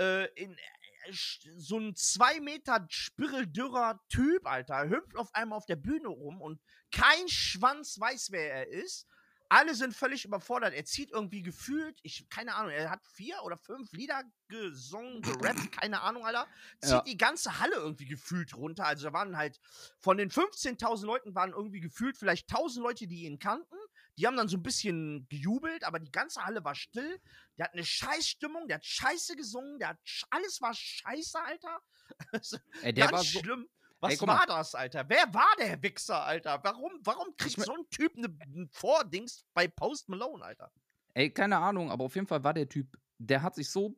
Äh, 0.00 0.26
in, 0.34 0.52
äh, 0.52 1.12
so 1.12 1.78
ein 1.78 1.94
zwei 1.94 2.40
Meter 2.40 2.84
spirreldürrer 2.90 4.00
Typ, 4.08 4.46
Alter, 4.46 4.88
hüpft 4.88 5.16
auf 5.16 5.32
einmal 5.32 5.58
auf 5.58 5.66
der 5.66 5.76
Bühne 5.76 6.08
rum 6.08 6.42
und 6.42 6.60
kein 6.90 7.28
Schwanz 7.28 8.00
weiß, 8.00 8.32
wer 8.32 8.52
er 8.52 8.66
ist. 8.66 9.06
Alle 9.48 9.74
sind 9.74 9.94
völlig 9.94 10.24
überfordert. 10.24 10.74
Er 10.74 10.84
zieht 10.84 11.10
irgendwie 11.12 11.42
gefühlt, 11.42 11.98
ich, 12.02 12.28
keine 12.28 12.54
Ahnung, 12.54 12.72
er 12.72 12.90
hat 12.90 13.04
vier 13.06 13.42
oder 13.44 13.56
fünf 13.56 13.92
Lieder 13.92 14.22
gesungen, 14.48 15.22
gerappt, 15.22 15.72
keine 15.80 16.00
Ahnung, 16.02 16.24
Alter. 16.26 16.46
Zieht 16.80 16.90
Ja. 16.90 17.00
die 17.02 17.16
ganze 17.16 17.58
Halle 17.60 17.76
irgendwie 17.76 18.06
gefühlt 18.06 18.54
runter. 18.56 18.86
Also 18.86 19.06
da 19.06 19.12
waren 19.12 19.36
halt, 19.36 19.58
von 19.98 20.16
den 20.18 20.30
15.000 20.30 21.04
Leuten 21.06 21.34
waren 21.34 21.52
irgendwie 21.52 21.80
gefühlt 21.80 22.16
vielleicht 22.16 22.48
1.000 22.50 22.80
Leute, 22.80 23.06
die 23.06 23.24
ihn 23.24 23.38
kannten. 23.38 23.76
Die 24.18 24.26
haben 24.26 24.36
dann 24.36 24.48
so 24.48 24.56
ein 24.56 24.62
bisschen 24.62 25.26
gejubelt, 25.28 25.84
aber 25.84 25.98
die 25.98 26.10
ganze 26.10 26.44
Halle 26.44 26.64
war 26.64 26.74
still. 26.74 27.20
Der 27.58 27.66
hat 27.66 27.74
eine 27.74 27.84
Scheißstimmung, 27.84 28.66
der 28.66 28.76
hat 28.78 28.86
Scheiße 28.86 29.36
gesungen, 29.36 29.78
der 29.78 29.88
hat, 29.90 29.98
alles 30.30 30.60
war 30.60 30.72
Scheiße, 30.74 31.38
Alter. 31.40 31.78
Also, 32.32 32.58
Ey, 32.82 32.94
der 32.94 33.10
war 33.10 33.22
so, 33.24 33.40
schlimm. 33.40 33.68
Was 34.00 34.20
Ey, 34.20 34.26
war 34.26 34.46
das, 34.46 34.74
Alter? 34.74 35.04
Wer 35.08 35.32
war 35.32 35.48
der 35.58 35.82
Wichser, 35.82 36.22
Alter? 36.22 36.60
Warum, 36.62 36.92
warum 37.02 37.34
kriegt 37.36 37.56
mein- 37.58 37.66
so 37.66 37.74
ein 37.74 37.88
Typ 37.90 38.16
ne, 38.16 38.28
ein 38.42 38.68
Vordings 38.70 39.44
bei 39.54 39.68
Post 39.68 40.08
Malone, 40.08 40.44
Alter? 40.44 40.70
Ey, 41.14 41.30
keine 41.30 41.56
Ahnung, 41.56 41.90
aber 41.90 42.04
auf 42.04 42.14
jeden 42.14 42.26
Fall 42.26 42.44
war 42.44 42.52
der 42.52 42.68
Typ, 42.68 42.98
der 43.18 43.42
hat 43.42 43.54
sich 43.54 43.70
so 43.70 43.96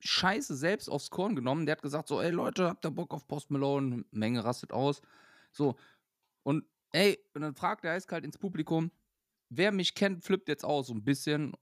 scheiße 0.00 0.56
selbst 0.56 0.88
aufs 0.88 1.10
Korn 1.10 1.36
genommen. 1.36 1.64
Der 1.64 1.76
hat 1.76 1.82
gesagt 1.82 2.08
so, 2.08 2.20
ey 2.20 2.30
Leute, 2.30 2.68
habt 2.68 2.84
ihr 2.84 2.90
Bock 2.90 3.14
auf 3.14 3.26
Post 3.28 3.50
Malone? 3.50 4.04
Menge 4.10 4.44
rastet 4.44 4.72
aus. 4.72 5.00
So. 5.52 5.76
Und 6.42 6.64
ey, 6.92 7.18
und 7.34 7.42
dann 7.42 7.54
fragt 7.54 7.84
er 7.84 7.92
eiskalt 7.92 8.24
ins 8.24 8.38
Publikum, 8.38 8.90
wer 9.48 9.70
mich 9.72 9.94
kennt, 9.94 10.24
flippt 10.24 10.48
jetzt 10.48 10.64
aus, 10.64 10.88
so 10.88 10.94
ein 10.94 11.04
bisschen. 11.04 11.54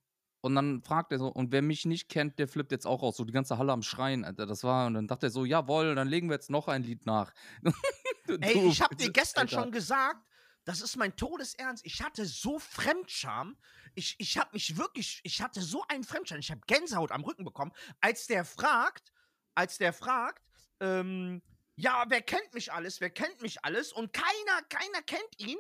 Und 0.45 0.55
dann 0.57 0.83
fragt 0.83 1.11
er 1.11 1.19
so, 1.19 1.29
und 1.29 1.53
wer 1.53 1.63
mich 1.63 1.87
nicht 1.87 2.11
kennt, 2.11 2.39
der 2.39 2.47
flippt 2.49 2.71
jetzt 2.71 2.87
auch 2.87 3.03
aus. 3.03 3.17
So 3.17 3.25
die 3.25 3.33
ganze 3.33 3.57
Halle 3.57 3.73
am 3.73 3.83
Schreien, 3.83 4.27
Alter. 4.27 4.45
Das 4.45 4.63
war, 4.63 4.87
und 4.87 4.93
dann 4.93 5.07
dachte 5.07 5.29
er 5.29 5.31
so, 5.31 5.47
jawohl, 5.47 5.95
dann 5.95 6.07
legen 6.07 6.29
wir 6.29 6.35
jetzt 6.35 6.51
noch 6.51 6.69
ein 6.69 6.83
Lied 6.83 7.07
nach. 7.07 7.33
Ey, 8.29 8.69
ich 8.69 8.83
hab 8.83 8.95
dir 8.95 9.11
gestern 9.11 9.45
Alter. 9.45 9.63
schon 9.63 9.73
gesagt, 9.73 10.21
das 10.67 10.83
ist 10.83 10.99
mein 10.99 11.17
Todesernst. 11.17 11.87
Ich 11.87 12.03
hatte 12.03 12.27
so 12.27 12.59
Fremdscham. 12.59 13.57
Ich, 13.95 14.17
ich 14.19 14.37
hab 14.37 14.53
mich 14.53 14.77
wirklich, 14.77 15.21
ich 15.23 15.41
hatte 15.41 15.63
so 15.63 15.83
einen 15.89 16.05
Fremdscham. 16.05 16.39
Ich 16.41 16.51
habe 16.51 16.61
Gänsehaut 16.67 17.11
am 17.11 17.25
Rücken 17.25 17.47
bekommen, 17.47 17.73
als 18.03 18.27
der 18.27 18.45
fragt, 18.45 19.15
als 19.55 19.79
der 19.79 19.95
fragt, 19.95 20.45
ähm, 20.81 21.41
ja, 21.77 22.05
wer 22.09 22.21
kennt 22.21 22.53
mich 22.53 22.71
alles? 22.71 23.01
Wer 23.01 23.09
kennt 23.09 23.41
mich 23.41 23.65
alles? 23.65 23.95
Und 23.95 24.13
keiner, 24.13 24.63
keiner 24.69 25.01
kennt 25.07 25.39
ihn. 25.39 25.59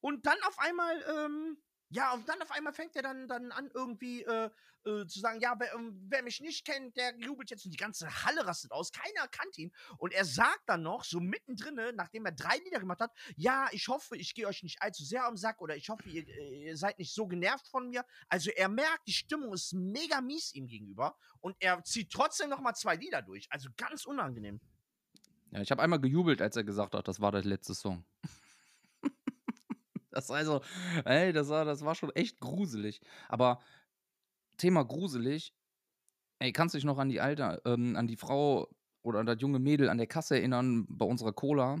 Und 0.00 0.24
dann 0.24 0.38
auf 0.46 0.58
einmal, 0.58 1.04
ähm, 1.18 1.58
Ja, 1.92 2.14
und 2.14 2.26
dann 2.26 2.40
auf 2.40 2.50
einmal 2.50 2.72
fängt 2.72 2.96
er 2.96 3.02
dann, 3.02 3.28
dann 3.28 3.52
an, 3.52 3.70
irgendwie 3.74 4.22
äh, 4.22 4.48
äh, 4.86 5.06
zu 5.06 5.20
sagen, 5.20 5.40
ja, 5.40 5.54
wer, 5.58 5.74
ähm, 5.74 5.94
wer 6.08 6.22
mich 6.22 6.40
nicht 6.40 6.64
kennt, 6.64 6.96
der 6.96 7.14
jubelt 7.18 7.50
jetzt 7.50 7.66
und 7.66 7.70
die 7.70 7.76
ganze 7.76 8.24
Halle 8.24 8.46
rastet 8.46 8.72
aus. 8.72 8.92
Keiner 8.92 9.28
kannte 9.28 9.60
ihn. 9.60 9.72
Und 9.98 10.14
er 10.14 10.24
sagt 10.24 10.62
dann 10.66 10.82
noch, 10.82 11.04
so 11.04 11.20
mittendrin, 11.20 11.78
nachdem 11.94 12.24
er 12.24 12.32
drei 12.32 12.56
Lieder 12.64 12.80
gemacht 12.80 13.00
hat, 13.00 13.12
ja, 13.36 13.68
ich 13.72 13.88
hoffe, 13.88 14.16
ich 14.16 14.34
gehe 14.34 14.46
euch 14.46 14.62
nicht 14.62 14.80
allzu 14.80 15.04
sehr 15.04 15.26
am 15.26 15.36
Sack 15.36 15.60
oder 15.60 15.76
ich 15.76 15.90
hoffe, 15.90 16.08
ihr, 16.08 16.26
äh, 16.26 16.68
ihr 16.68 16.76
seid 16.78 16.98
nicht 16.98 17.12
so 17.12 17.26
genervt 17.26 17.68
von 17.68 17.90
mir. 17.90 18.06
Also 18.26 18.50
er 18.50 18.70
merkt, 18.70 19.06
die 19.06 19.12
Stimmung 19.12 19.52
ist 19.52 19.74
mega 19.74 20.22
mies 20.22 20.54
ihm 20.54 20.66
gegenüber 20.66 21.14
und 21.40 21.56
er 21.60 21.84
zieht 21.84 22.10
trotzdem 22.10 22.48
noch 22.48 22.60
mal 22.60 22.72
zwei 22.72 22.96
Lieder 22.96 23.20
durch. 23.20 23.46
Also 23.50 23.68
ganz 23.76 24.06
unangenehm. 24.06 24.62
Ja, 25.50 25.60
ich 25.60 25.70
habe 25.70 25.82
einmal 25.82 26.00
gejubelt, 26.00 26.40
als 26.40 26.56
er 26.56 26.64
gesagt 26.64 26.94
hat, 26.94 27.06
das 27.06 27.20
war 27.20 27.32
der 27.32 27.44
letzte 27.44 27.74
Song. 27.74 28.06
Das 30.12 30.28
war 30.28 30.36
also, 30.36 30.60
ey, 31.04 31.32
das 31.32 31.48
war, 31.48 31.64
das 31.64 31.84
war 31.84 31.94
schon 31.94 32.10
echt 32.10 32.40
gruselig. 32.40 33.00
Aber 33.28 33.60
Thema 34.56 34.84
gruselig, 34.84 35.54
ey, 36.40 36.52
kannst 36.52 36.74
du 36.74 36.78
dich 36.78 36.84
noch 36.84 36.98
an 36.98 37.08
die 37.08 37.20
alte, 37.20 37.60
ähm, 37.64 37.96
an 37.96 38.06
die 38.06 38.16
Frau 38.16 38.68
oder 39.02 39.20
an 39.20 39.26
das 39.26 39.40
junge 39.40 39.58
Mädel 39.58 39.88
an 39.88 39.98
der 39.98 40.06
Kasse 40.06 40.36
erinnern 40.36 40.86
bei 40.88 41.06
unserer 41.06 41.32
Cola? 41.32 41.78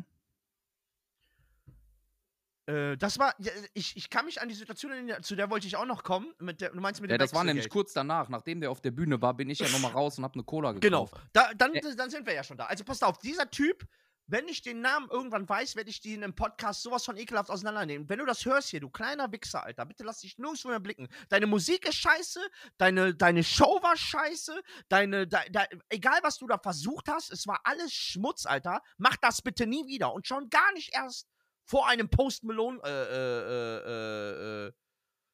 Äh, 2.66 2.96
das 2.96 3.18
war, 3.18 3.34
ja, 3.38 3.50
ich, 3.74 3.96
ich 3.96 4.08
kann 4.08 4.24
mich 4.24 4.40
an 4.40 4.48
die 4.48 4.54
Situation 4.54 4.92
erinnern, 4.92 5.22
zu 5.22 5.34
der 5.34 5.50
wollte 5.50 5.66
ich 5.66 5.76
auch 5.76 5.84
noch 5.86 6.04
kommen. 6.04 6.32
Mit 6.38 6.60
der, 6.60 6.70
du 6.70 6.80
meinst 6.80 7.00
mit 7.00 7.10
dem 7.10 7.14
Ja, 7.14 7.18
das 7.18 7.34
war 7.34 7.44
nämlich 7.44 7.68
kurz 7.68 7.92
danach, 7.92 8.28
nachdem 8.28 8.60
der 8.60 8.70
auf 8.70 8.80
der 8.80 8.92
Bühne 8.92 9.20
war, 9.20 9.34
bin 9.34 9.50
ich 9.50 9.58
ja 9.58 9.68
nochmal 9.68 9.90
raus 9.92 10.18
und 10.18 10.24
hab 10.24 10.34
eine 10.34 10.44
Cola 10.44 10.72
Genau, 10.72 11.06
gekauft. 11.06 11.26
da, 11.32 11.52
dann, 11.54 11.74
Äh. 11.74 11.96
dann 11.96 12.10
sind 12.10 12.24
wir 12.26 12.34
ja 12.34 12.44
schon 12.44 12.56
da. 12.56 12.66
Also 12.66 12.84
passt 12.84 13.02
auf, 13.02 13.18
dieser 13.18 13.50
Typ, 13.50 13.84
wenn 14.32 14.48
ich 14.48 14.62
den 14.62 14.80
Namen 14.80 15.10
irgendwann 15.10 15.46
weiß, 15.46 15.76
werde 15.76 15.90
ich 15.90 16.00
den 16.00 16.22
im 16.22 16.34
Podcast 16.34 16.82
sowas 16.82 17.04
von 17.04 17.18
ekelhaft 17.18 17.50
auseinandernehmen. 17.50 18.08
Wenn 18.08 18.18
du 18.18 18.24
das 18.24 18.46
hörst 18.46 18.70
hier, 18.70 18.80
du 18.80 18.88
kleiner 18.88 19.30
Wichser, 19.30 19.62
Alter, 19.62 19.84
bitte 19.84 20.04
lass 20.04 20.20
dich 20.20 20.38
nirgendwo 20.38 20.68
mehr 20.68 20.80
blicken. 20.80 21.06
Deine 21.28 21.46
Musik 21.46 21.86
ist 21.86 21.96
scheiße, 21.96 22.40
deine, 22.78 23.14
deine 23.14 23.44
Show 23.44 23.78
war 23.82 23.94
scheiße, 23.94 24.58
deine, 24.88 25.28
de, 25.28 25.38
de, 25.50 25.62
egal 25.90 26.18
was 26.22 26.38
du 26.38 26.46
da 26.46 26.56
versucht 26.56 27.08
hast, 27.08 27.30
es 27.30 27.46
war 27.46 27.60
alles 27.64 27.92
Schmutz, 27.92 28.46
Alter. 28.46 28.80
Mach 28.96 29.16
das 29.18 29.42
bitte 29.42 29.66
nie 29.66 29.86
wieder 29.86 30.14
und 30.14 30.26
schon 30.26 30.48
gar 30.48 30.72
nicht 30.72 30.94
erst 30.94 31.28
vor 31.66 31.86
einem 31.86 32.08
Post 32.08 32.42
Malone, 32.44 32.80
äh, 32.82 32.88
äh, 32.88 33.52
äh, 33.52 34.66
äh, 34.66 34.66
äh, 34.68 34.72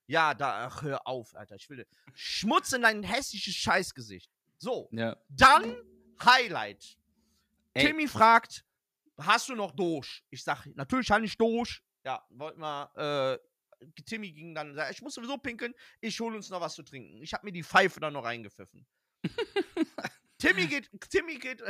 ja, 0.08 0.34
da, 0.34 0.66
ach, 0.66 0.82
hör 0.82 1.06
auf, 1.06 1.36
Alter, 1.36 1.54
ich 1.54 1.70
will 1.70 1.86
Schmutz 2.14 2.72
in 2.72 2.82
dein 2.82 3.04
hässliches 3.04 3.54
Scheißgesicht. 3.54 4.28
So, 4.58 4.88
Ja. 4.90 5.16
dann 5.28 5.76
Highlight. 6.24 6.98
Ey. 7.74 7.86
Timmy 7.86 8.08
fragt, 8.08 8.64
hast 9.18 9.48
du 9.48 9.54
noch 9.54 9.72
Doge? 9.72 10.08
Ich 10.30 10.42
sag, 10.42 10.66
natürlich 10.74 11.10
habe 11.10 11.24
ich 11.24 11.36
Doge. 11.36 11.78
Ja, 12.04 12.24
wollten 12.30 12.60
wir, 12.60 13.40
äh, 13.80 14.02
Timmy 14.06 14.32
ging 14.32 14.54
dann, 14.54 14.78
ich 14.90 15.02
muss 15.02 15.14
sowieso 15.14 15.38
pinkeln, 15.38 15.74
ich 16.00 16.18
hole 16.20 16.36
uns 16.36 16.50
noch 16.50 16.60
was 16.60 16.74
zu 16.74 16.82
trinken. 16.82 17.22
Ich 17.22 17.32
habe 17.32 17.44
mir 17.46 17.52
die 17.52 17.62
Pfeife 17.62 18.00
dann 18.00 18.12
noch 18.12 18.24
reingepfiffen. 18.24 18.86
Timmy 20.38 20.66
geht, 20.66 20.90
Timmy 21.10 21.38
geht, 21.38 21.62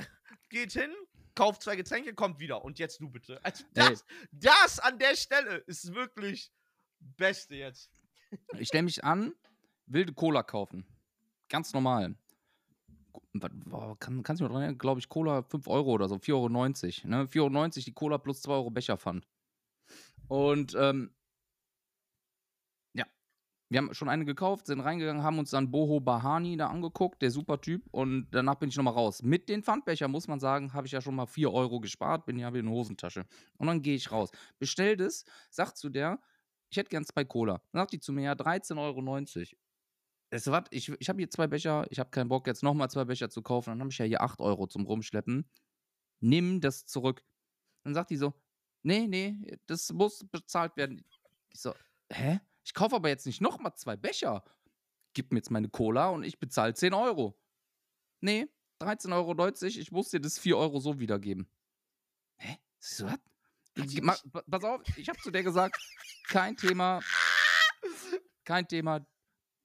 geht 0.49 0.73
hin, 0.73 0.93
kauft 1.35 1.63
zwei 1.63 1.77
Getränke, 1.77 2.15
kommt 2.15 2.39
wieder. 2.39 2.65
Und 2.65 2.79
jetzt 2.79 3.01
du 3.01 3.11
bitte. 3.11 3.43
Also 3.45 3.65
das, 3.75 4.05
das 4.31 4.79
an 4.79 4.99
der 4.99 5.17
Stelle 5.17 5.57
ist 5.67 5.95
wirklich 5.95 6.53
Beste 7.01 7.57
jetzt. 7.57 7.91
Ich 8.59 8.69
stelle 8.69 8.83
mich 8.83 9.05
an, 9.05 9.35
wilde 9.87 10.13
Cola 10.13 10.43
kaufen. 10.43 10.87
Ganz 11.49 11.73
normal. 11.73 12.15
Kann, 13.99 14.23
kannst 14.23 14.41
du 14.41 14.45
mich 14.45 14.49
noch 14.49 14.49
dran 14.49 14.63
erinnern? 14.63 14.79
Glaube 14.79 15.01
ich, 15.01 15.09
Cola 15.09 15.43
5 15.43 15.67
Euro 15.69 15.93
oder 15.93 16.09
so, 16.09 16.17
4,90 16.17 16.33
Euro. 16.35 16.49
Ne? 17.09 17.25
4,90 17.25 17.41
Euro 17.41 17.69
die 17.87 17.93
Cola 17.93 18.19
plus 18.19 18.43
2 18.43 18.53
Euro 18.53 18.71
Becherpfand. 18.71 19.27
Und 20.29 20.75
ähm, 20.79 21.11
ja, 22.95 23.07
wir 23.71 23.79
haben 23.79 23.95
schon 23.95 24.09
eine 24.09 24.25
gekauft, 24.25 24.67
sind 24.67 24.81
reingegangen, 24.81 25.23
haben 25.23 25.39
uns 25.39 25.51
dann 25.51 25.71
Boho 25.71 26.01
Bahani 26.01 26.57
da 26.57 26.69
angeguckt, 26.69 27.23
der 27.23 27.31
super 27.31 27.61
Typ. 27.61 27.83
Und 27.91 28.29
danach 28.31 28.57
bin 28.57 28.69
ich 28.69 28.77
nochmal 28.77 28.95
raus. 28.95 29.23
Mit 29.23 29.49
den 29.49 29.63
Pfandbecher, 29.63 30.09
muss 30.09 30.29
man 30.29 30.41
sagen, 30.41 30.73
habe 30.73 30.87
ich 30.87 30.93
ja 30.93 31.01
schon 31.01 31.15
mal 31.15 31.27
4 31.27 31.53
Euro 31.53 31.81
gespart, 31.81 32.27
bin 32.27 32.39
ja 32.39 32.53
wieder 32.53 32.61
in 32.61 32.71
Hosentasche. 32.71 33.25
Und 33.57 33.67
dann 33.67 33.83
gehe 33.83 33.95
ich 33.97 34.11
raus. 34.13 34.31
Bestell 34.59 34.97
das, 34.97 35.25
sagt 35.51 35.77
zu 35.77 35.89
der, 35.89 36.19
ich 36.71 36.77
hätte 36.77 36.91
gern 36.91 37.05
zwei 37.05 37.25
Cola. 37.25 37.63
Dann 37.73 37.83
sagt 37.83 37.93
die 37.93 38.01
zu 38.01 38.13
mir, 38.13 38.25
ja, 38.25 38.33
13,90 38.33 38.77
Euro. 38.79 39.59
Es 40.31 40.47
war, 40.47 40.65
ich 40.71 40.89
ich 41.01 41.09
habe 41.09 41.19
hier 41.19 41.31
zwei 41.31 41.47
Becher, 41.47 41.87
ich 41.91 41.99
habe 41.99 42.11
keinen 42.11 42.29
Bock, 42.29 42.47
jetzt 42.47 42.63
nochmal 42.63 42.91
zwei 42.91 43.05
Becher 43.05 43.31
zu 43.31 43.43
kaufen. 43.43 43.71
Dann 43.71 43.81
habe 43.81 43.91
ich 43.91 43.99
ja 43.99 44.05
hier 44.05 44.21
8 44.21 44.41
Euro 44.41 44.67
zum 44.67 44.85
Rumschleppen. 44.85 45.49
Nimm 46.21 46.61
das 46.61 46.85
zurück. 46.87 47.25
Dann 47.85 47.95
sagt 47.95 48.11
die 48.11 48.17
so, 48.17 48.35
nee, 48.83 49.07
nee, 49.07 49.59
das 49.67 49.93
muss 49.93 50.25
bezahlt 50.31 50.77
werden. 50.77 51.05
Ich 51.51 51.61
so, 51.61 51.75
hä? 52.13 52.41
Ich 52.65 52.75
kaufe 52.75 52.97
aber 52.97 53.09
jetzt 53.09 53.25
nicht 53.25 53.41
nochmal 53.41 53.75
zwei 53.75 53.97
Becher. 53.97 54.45
Gib 55.15 55.33
mir 55.33 55.39
jetzt 55.39 55.51
meine 55.51 55.71
Cola 55.71 56.11
und 56.11 56.25
ich 56.25 56.39
bezahle 56.39 56.75
10 56.75 56.93
Euro. 56.93 57.41
Nee, 58.21 58.47
13,90 58.81 59.13
Euro, 59.13 59.49
ich 59.67 59.93
muss 59.93 60.11
dir 60.11 60.21
das 60.21 60.39
4 60.39 60.57
Euro 60.59 60.79
so 60.81 60.99
wiedergeben. 61.01 61.49
Hä? 62.37 62.59
So, 62.79 63.07
was? 63.07 64.29
Pass 64.51 64.65
auf, 64.65 64.83
ich 64.97 65.09
habe 65.09 65.19
zu 65.21 65.31
der 65.31 65.43
gesagt, 65.43 65.81
kein 66.29 66.57
Thema, 66.57 67.01
kein 68.45 68.67
Thema, 68.67 69.07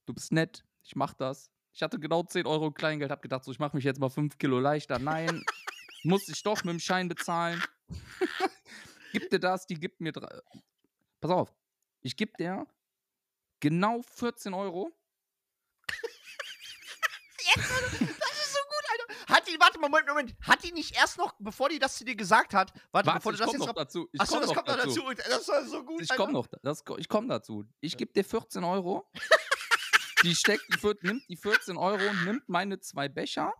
du 0.06 0.13
bist 0.13 0.32
nett, 0.32 0.63
ich 0.84 0.96
mach 0.96 1.13
das. 1.13 1.50
Ich 1.74 1.82
hatte 1.82 2.00
genau 2.00 2.24
10 2.24 2.46
Euro 2.46 2.72
Kleingeld, 2.72 3.10
hab 3.12 3.22
gedacht, 3.22 3.44
so, 3.44 3.52
ich 3.52 3.60
mache 3.60 3.76
mich 3.76 3.84
jetzt 3.86 4.00
mal 4.00 4.10
5 4.10 4.38
Kilo 4.38 4.60
leichter. 4.60 5.00
Nein, 5.00 5.44
muss 6.04 6.28
ich 6.30 6.44
doch 6.44 6.63
mit 6.63 6.74
dem 6.74 6.80
Schein 6.80 7.08
bezahlen. 7.10 7.63
gib 9.12 9.30
dir 9.30 9.39
das, 9.39 9.66
die 9.66 9.76
gibt 9.76 10.00
mir. 10.02 10.12
drei- 10.12 10.42
Pass 11.22 11.32
auf, 11.32 11.54
ich 12.02 12.16
geb 12.18 12.38
dir 12.38 12.68
genau 13.60 14.02
14 14.02 14.54
Euro. 14.54 14.92
Das 17.56 17.66
ist 17.66 18.54
so 18.54 18.60
gut, 18.63 18.86
Alter. 18.92 19.34
Hat 19.34 19.48
die, 19.48 19.60
warte 19.60 19.78
mal, 19.80 19.89
Moment, 19.89 20.08
Moment. 20.08 20.36
Hat 20.42 20.63
die 20.63 20.72
nicht 20.72 20.96
erst 20.96 21.18
noch, 21.18 21.34
bevor 21.39 21.70
die 21.70 21.78
das 21.78 21.96
zu 21.98 22.06
dir 22.06 22.16
gesagt 22.16 22.54
hat, 22.54 22.74
warte, 22.92 23.08
Warte, 23.08 23.20
bevor 23.20 23.32
ich 23.34 23.38
du 23.39 23.44
das 23.44 23.52
jetzt 23.54 23.60
noch 23.60 23.68
noch. 23.68 23.74
dazu. 23.74 24.10
Ich 24.12 24.22
Achso, 24.22 24.34
komm 24.34 24.42
das 24.42 24.50
noch 24.50 24.56
kommt 24.56 24.68
noch 24.70 24.86
dazu. 24.86 25.13
Das 25.30 25.48
war 25.50 25.66
so 25.66 25.84
gut. 25.84 26.02
Ich 26.02 26.10
komme 26.16 26.34
noch, 26.34 26.48
das, 26.62 26.84
ich 26.98 27.10
komm 27.10 27.28
dazu. 27.28 27.66
Ich 27.82 27.98
gebe 27.98 28.12
dir 28.13 28.24
14 28.24 28.63
Euro. 28.63 29.08
Die 30.23 30.36
steckt, 30.36 30.63
nimmt 31.03 31.23
die 31.29 31.38
14 31.38 31.77
Euro, 31.77 32.01
nimmt 32.25 32.47
meine 32.47 32.79
zwei 32.79 33.09
Becher 33.09 33.53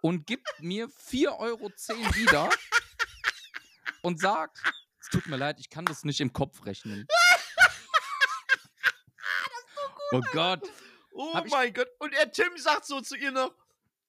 und 0.00 0.26
gibt 0.26 0.48
mir 0.60 0.88
4,10 0.88 1.38
Euro 1.38 1.70
wieder 2.14 2.50
und 4.02 4.20
sagt, 4.20 4.58
es 5.00 5.08
tut 5.08 5.26
mir 5.26 5.36
leid, 5.36 5.60
ich 5.60 5.70
kann 5.70 5.84
das 5.84 6.04
nicht 6.04 6.20
im 6.20 6.32
Kopf 6.32 6.64
rechnen. 6.66 7.06
Oh 10.12 10.20
Gott. 10.32 10.68
Oh 11.12 11.34
Hab 11.34 11.48
mein 11.48 11.72
Gott. 11.72 11.88
Und 11.98 12.12
der 12.14 12.30
Tim 12.32 12.56
sagt 12.56 12.86
so 12.86 13.00
zu 13.00 13.16
ihr 13.16 13.30
noch, 13.30 13.54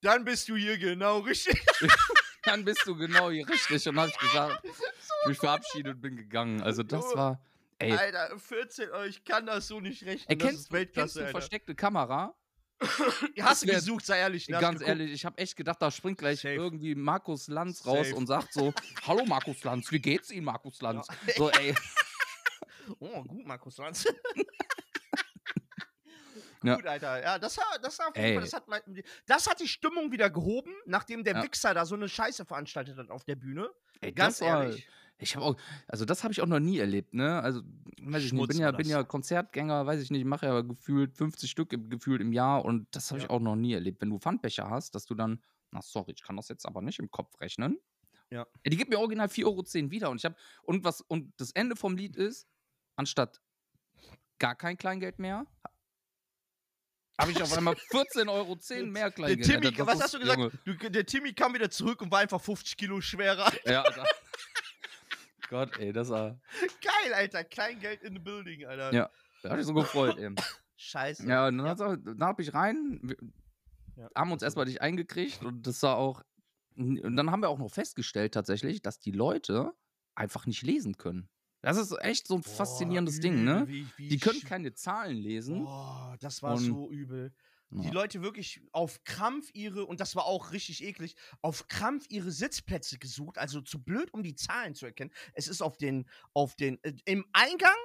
dann 0.02 0.26
bist 0.26 0.50
du 0.50 0.56
hier 0.56 0.78
genau 0.78 1.20
richtig. 1.20 1.62
Dann 2.44 2.66
bist 2.66 2.88
du 2.88 2.96
genau 2.96 3.30
hier 3.30 3.48
richtig. 3.48 3.88
Und 3.88 4.00
habe 4.00 4.10
ich 4.10 4.18
gesagt, 4.18 4.62
ich 4.66 5.28
mich 5.28 5.38
verabschiedet 5.38 5.94
und 5.94 6.02
bin 6.02 6.18
gegangen. 6.18 6.64
Also 6.64 6.82
das 6.82 7.06
war, 7.14 7.40
ey, 7.82 7.92
Alter, 7.94 8.38
14 8.40 8.90
Euro, 8.90 9.04
ich 9.06 9.24
kann 9.24 9.46
das 9.46 9.68
so 9.68 9.80
nicht 9.80 10.04
rechnen. 10.06 10.26
ey 10.30 10.38
das 10.38 10.54
ist 10.54 10.70
du- 10.70 10.74
Weltklasse, 10.76 11.26
du 11.26 11.32
versteckte 11.32 11.76
Kamera? 11.76 12.36
Hast 13.40 13.62
du 13.64 13.68
gesucht, 13.68 14.06
sei 14.06 14.18
ehrlich. 14.20 14.48
ne? 14.50 14.60
Ganz 14.60 14.80
geguckt? 14.80 14.90
ehrlich, 14.90 15.12
ich 15.12 15.24
habe 15.26 15.38
echt 15.38 15.56
gedacht, 15.56 15.80
da 15.82 15.92
springt 15.92 16.18
gleich 16.18 16.40
Safe. 16.42 16.56
irgendwie 16.56 16.96
Markus 16.96 17.48
Lanz 17.48 17.86
raus 17.86 18.08
Safe. 18.08 18.16
und 18.16 18.26
sagt 18.28 18.54
so: 18.54 18.74
Hallo 19.08 19.24
Markus 19.26 19.64
Lanz, 19.64 19.92
wie 19.92 20.00
geht's 20.00 20.32
Ihnen, 20.32 20.46
Markus 20.46 20.82
Lanz? 20.82 21.08
Ja. 21.28 21.34
So, 21.38 21.50
ey, 21.52 21.76
Oh, 23.00 23.24
gut, 23.24 23.46
Markus 23.46 23.78
Lanz. 23.78 24.06
Ja. 26.64 26.76
Gut, 26.76 26.86
Alter. 26.86 27.22
Ja, 27.22 27.40
das, 27.40 27.58
war- 27.58 27.80
das, 27.82 27.98
war 28.00 28.10
auf 28.10 28.16
jeden 28.16 28.28
Ey. 28.28 28.34
Fall, 28.36 28.44
das, 28.44 28.54
hat, 28.54 28.84
das 29.26 29.50
hat 29.50 29.60
die 29.60 29.68
Stimmung 29.68 30.12
wieder 30.12 30.30
gehoben, 30.30 30.74
nachdem 30.86 31.24
der 31.24 31.36
Ja. 31.36 31.44
Wichser 31.44 31.74
da 31.74 31.86
so 31.86 31.96
eine 31.96 32.08
Scheiße 32.08 32.46
veranstaltet 32.46 32.98
hat 32.98 33.10
auf 33.10 33.24
der 33.24 33.36
Bühne. 33.36 33.70
ey 34.00 34.12
Ganz 34.12 34.38
das 34.40 34.48
war, 34.48 34.64
ehrlich. 34.66 34.88
Ich 35.22 35.36
habe 35.36 35.46
auch, 35.46 35.56
also 35.88 36.04
das 36.04 36.24
habe 36.24 36.34
ich 36.34 36.42
auch 36.42 36.48
noch 36.48 36.60
nie 36.60 36.80
erlebt, 36.80 37.14
ne? 37.14 37.42
Also, 37.42 37.62
weiß 38.02 38.24
ich 38.24 38.34
nicht, 38.34 38.48
bin 38.48 38.58
ja, 38.58 38.72
bin 38.72 38.88
ja 38.90 39.04
Konzertgänger, 39.04 39.86
weiß 39.86 40.02
ich 40.02 40.10
nicht, 40.10 40.26
mache 40.26 40.48
ja 40.48 40.62
gefühlt 40.62 41.16
50 41.16 41.50
Stück 41.50 41.72
im, 41.74 41.90
gefühlt 41.90 42.22
im 42.22 42.34
Jahr 42.34 42.66
und 42.66 42.88
das 42.96 43.12
habe 43.12 43.20
ich 43.20 43.26
Ja. 43.26 43.30
auch 43.30 43.40
noch 43.40 43.56
nie 43.56 43.74
erlebt. 43.74 44.02
Wenn 44.02 44.10
du 44.10 44.18
Pfandbecher 44.18 44.70
hast, 44.70 44.96
dass 44.96 45.06
du 45.06 45.14
dann, 45.14 45.44
na 45.70 45.82
sorry, 45.82 46.14
ich 46.16 46.24
kann 46.24 46.36
das 46.38 46.48
jetzt 46.50 46.66
aber 46.66 46.82
nicht 46.82 46.98
im 46.98 47.12
Kopf 47.12 47.40
rechnen. 47.40 47.80
Ja. 48.32 48.48
Die 48.66 48.76
gibt 48.76 48.90
mir 48.90 48.98
original 48.98 49.28
4,10 49.28 49.46
Euro 49.46 49.92
wieder 49.92 50.10
und 50.10 50.18
ich 50.18 50.26
habe, 50.26 50.36
und 50.64 50.84
was, 50.84 51.02
und 51.02 51.34
das 51.38 51.52
Ende 51.52 51.76
vom 51.76 51.96
Lied 51.96 52.16
ist, 52.16 52.48
anstatt 52.96 53.42
gar 54.40 54.56
kein 54.56 54.76
Kleingeld 54.76 55.20
mehr, 55.20 55.46
habe 57.20 57.32
ich 57.32 57.44
auf 57.44 57.56
einmal 57.56 57.76
14,10 57.76 58.28
Euro 58.32 58.58
mehr 58.88 59.04
Der 59.04 59.12
Kleingeld. 59.12 59.46
Timmy, 59.46 59.66
Alter, 59.68 59.86
das 59.86 59.88
was 59.88 60.04
hast 60.04 60.14
du 60.16 60.20
gesagt? 60.20 60.58
Du, 60.66 60.90
der 60.90 61.06
Timmy 61.06 61.34
kam 61.34 61.54
wieder 61.54 61.70
zurück 61.70 62.02
und 62.02 62.12
war 62.12 62.20
einfach 62.20 62.42
50 62.42 62.76
Kilo 62.76 63.00
schwerer. 63.02 63.52
ja, 63.66 63.84
Alter. 63.84 64.06
Gott, 65.52 65.78
ey, 65.80 65.92
das 65.92 66.08
war, 66.10 66.40
Geil, 66.82 67.14
Alter. 67.14 67.44
Kleingeld 67.44 68.02
in 68.04 68.14
the 68.14 68.20
building, 68.20 68.66
Alter. 68.66 68.94
Ja. 68.94 69.10
da 69.44 69.50
hatte 69.50 69.60
ich 69.60 69.68
so 69.68 69.74
gefreut, 69.74 70.18
ey. 70.18 70.34
Scheiße. 70.78 71.28
Ja, 71.28 71.48
und 71.48 71.58
dann, 71.58 71.68
hat's 71.68 71.82
auch- 71.82 71.98
dann 71.98 72.24
hab 72.24 72.40
ich 72.40 72.54
rein, 72.54 73.00
wir 73.04 73.18
Ja. 73.98 74.10
haben 74.16 74.32
uns 74.32 74.42
erstmal 74.42 74.66
nicht 74.66 74.82
eingekriegt 74.82 75.44
und 75.44 75.68
das 75.68 75.84
war 75.84 75.98
auch. 75.98 76.24
Und 76.78 77.18
dann 77.18 77.30
haben 77.30 77.42
wir 77.42 77.50
auch 77.50 77.60
noch 77.60 77.70
festgestellt 77.70 78.34
tatsächlich, 78.34 78.82
dass 78.82 79.00
die 79.00 79.12
Leute 79.12 79.74
einfach 80.16 80.46
nicht 80.46 80.62
lesen 80.64 80.98
können. 80.98 81.28
Das 81.62 81.76
ist 81.78 81.92
echt 82.00 82.28
so 82.28 82.36
ein 82.36 82.42
Boah, 82.42 82.50
faszinierendes 82.50 83.20
Ding, 83.20 83.44
ne? 83.44 83.64
übel, 83.64 83.68
wie- 83.68 83.88
wie 83.98 84.08
Die 84.08 84.18
können 84.20 84.40
keine 84.42 84.74
Zahlen 84.74 85.18
lesen. 85.18 85.66
Boah, 85.66 86.16
das 86.22 86.42
war 86.42 86.54
Und- 86.54 86.60
so 86.64 86.90
übel. 86.90 87.34
Die 87.74 87.88
Ja. 87.88 87.94
Leute 87.94 88.22
wirklich 88.22 88.62
auf 88.74 89.04
Krampf 89.06 89.50
ihre, 89.54 89.86
und 89.86 90.00
das 90.02 90.16
war 90.16 90.26
auch 90.26 90.52
richtig 90.52 90.84
eklig, 90.84 91.16
auf 91.42 91.68
Krampf 91.70 92.06
ihre 92.10 92.30
Sitzplätze 92.32 93.00
gesucht, 93.00 93.38
also 93.38 93.62
zu 93.62 93.82
blöd, 93.82 94.14
um 94.14 94.24
die 94.24 94.36
Zahlen 94.36 94.76
zu 94.76 94.86
erkennen. 94.86 95.12
Es 95.34 95.48
ist 95.48 95.62
auf 95.62 95.78
den, 95.78 96.10
auf 96.34 96.56
den, 96.56 96.84
äh, 96.84 96.94
im 97.06 97.26
Eingang, 97.32 97.76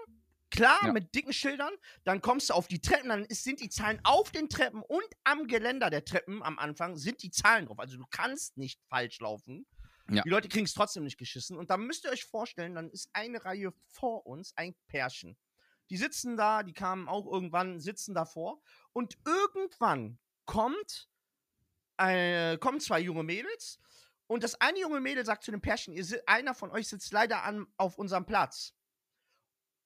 klar, 0.50 0.78
Ja. 0.86 0.92
mit 0.92 1.14
dicken 1.14 1.32
Schildern, 1.32 1.72
dann 2.04 2.20
kommst 2.20 2.50
du 2.50 2.54
auf 2.54 2.66
die 2.66 2.80
Treppen, 2.80 3.10
dann 3.10 3.24
ist, 3.26 3.44
sind 3.44 3.60
die 3.60 3.68
Zahlen 3.68 4.00
auf 4.02 4.32
den 4.32 4.48
Treppen 4.48 4.82
und 4.82 5.04
am 5.22 5.46
Geländer 5.46 5.88
der 5.88 6.04
Treppen 6.04 6.42
am 6.42 6.58
Anfang 6.58 6.96
sind 6.96 7.22
die 7.22 7.30
Zahlen 7.30 7.66
drauf. 7.66 7.78
Also 7.78 7.96
du 7.96 8.06
kannst 8.10 8.56
nicht 8.56 8.80
falsch 8.88 9.20
laufen. 9.20 9.66
Ja. 10.10 10.22
Die 10.22 10.28
Leute 10.28 10.48
kriegen 10.48 10.66
es 10.66 10.74
trotzdem 10.74 11.02
nicht 11.04 11.18
geschissen. 11.18 11.56
Und 11.56 11.70
da 11.70 11.76
müsst 11.76 12.04
ihr 12.04 12.10
euch 12.10 12.24
vorstellen, 12.24 12.74
dann 12.76 12.90
ist 12.90 13.08
eine 13.12 13.44
Reihe 13.44 13.72
vor 13.88 14.24
uns 14.26 14.52
ein 14.56 14.74
Pärchen. 14.88 15.36
Die 15.90 15.96
sitzen 15.96 16.36
da, 16.36 16.62
die 16.62 16.72
kamen 16.72 17.08
auch 17.08 17.26
irgendwann, 17.26 17.80
sitzen 17.80 18.14
davor. 18.14 18.60
Und 18.92 19.16
irgendwann 19.24 20.18
kommt, 20.44 21.08
äh, 21.98 22.58
kommen 22.58 22.80
zwei 22.80 23.00
junge 23.00 23.22
Mädels. 23.22 23.78
Und 24.26 24.42
das 24.42 24.60
eine 24.60 24.80
junge 24.80 25.00
Mädel 25.00 25.24
sagt 25.24 25.44
zu 25.44 25.50
dem 25.50 25.60
Pärchen, 25.60 25.94
ihr, 25.94 26.04
einer 26.26 26.54
von 26.54 26.70
euch 26.70 26.88
sitzt 26.88 27.12
leider 27.12 27.44
an, 27.44 27.66
auf 27.76 27.98
unserem 27.98 28.26
Platz. 28.26 28.74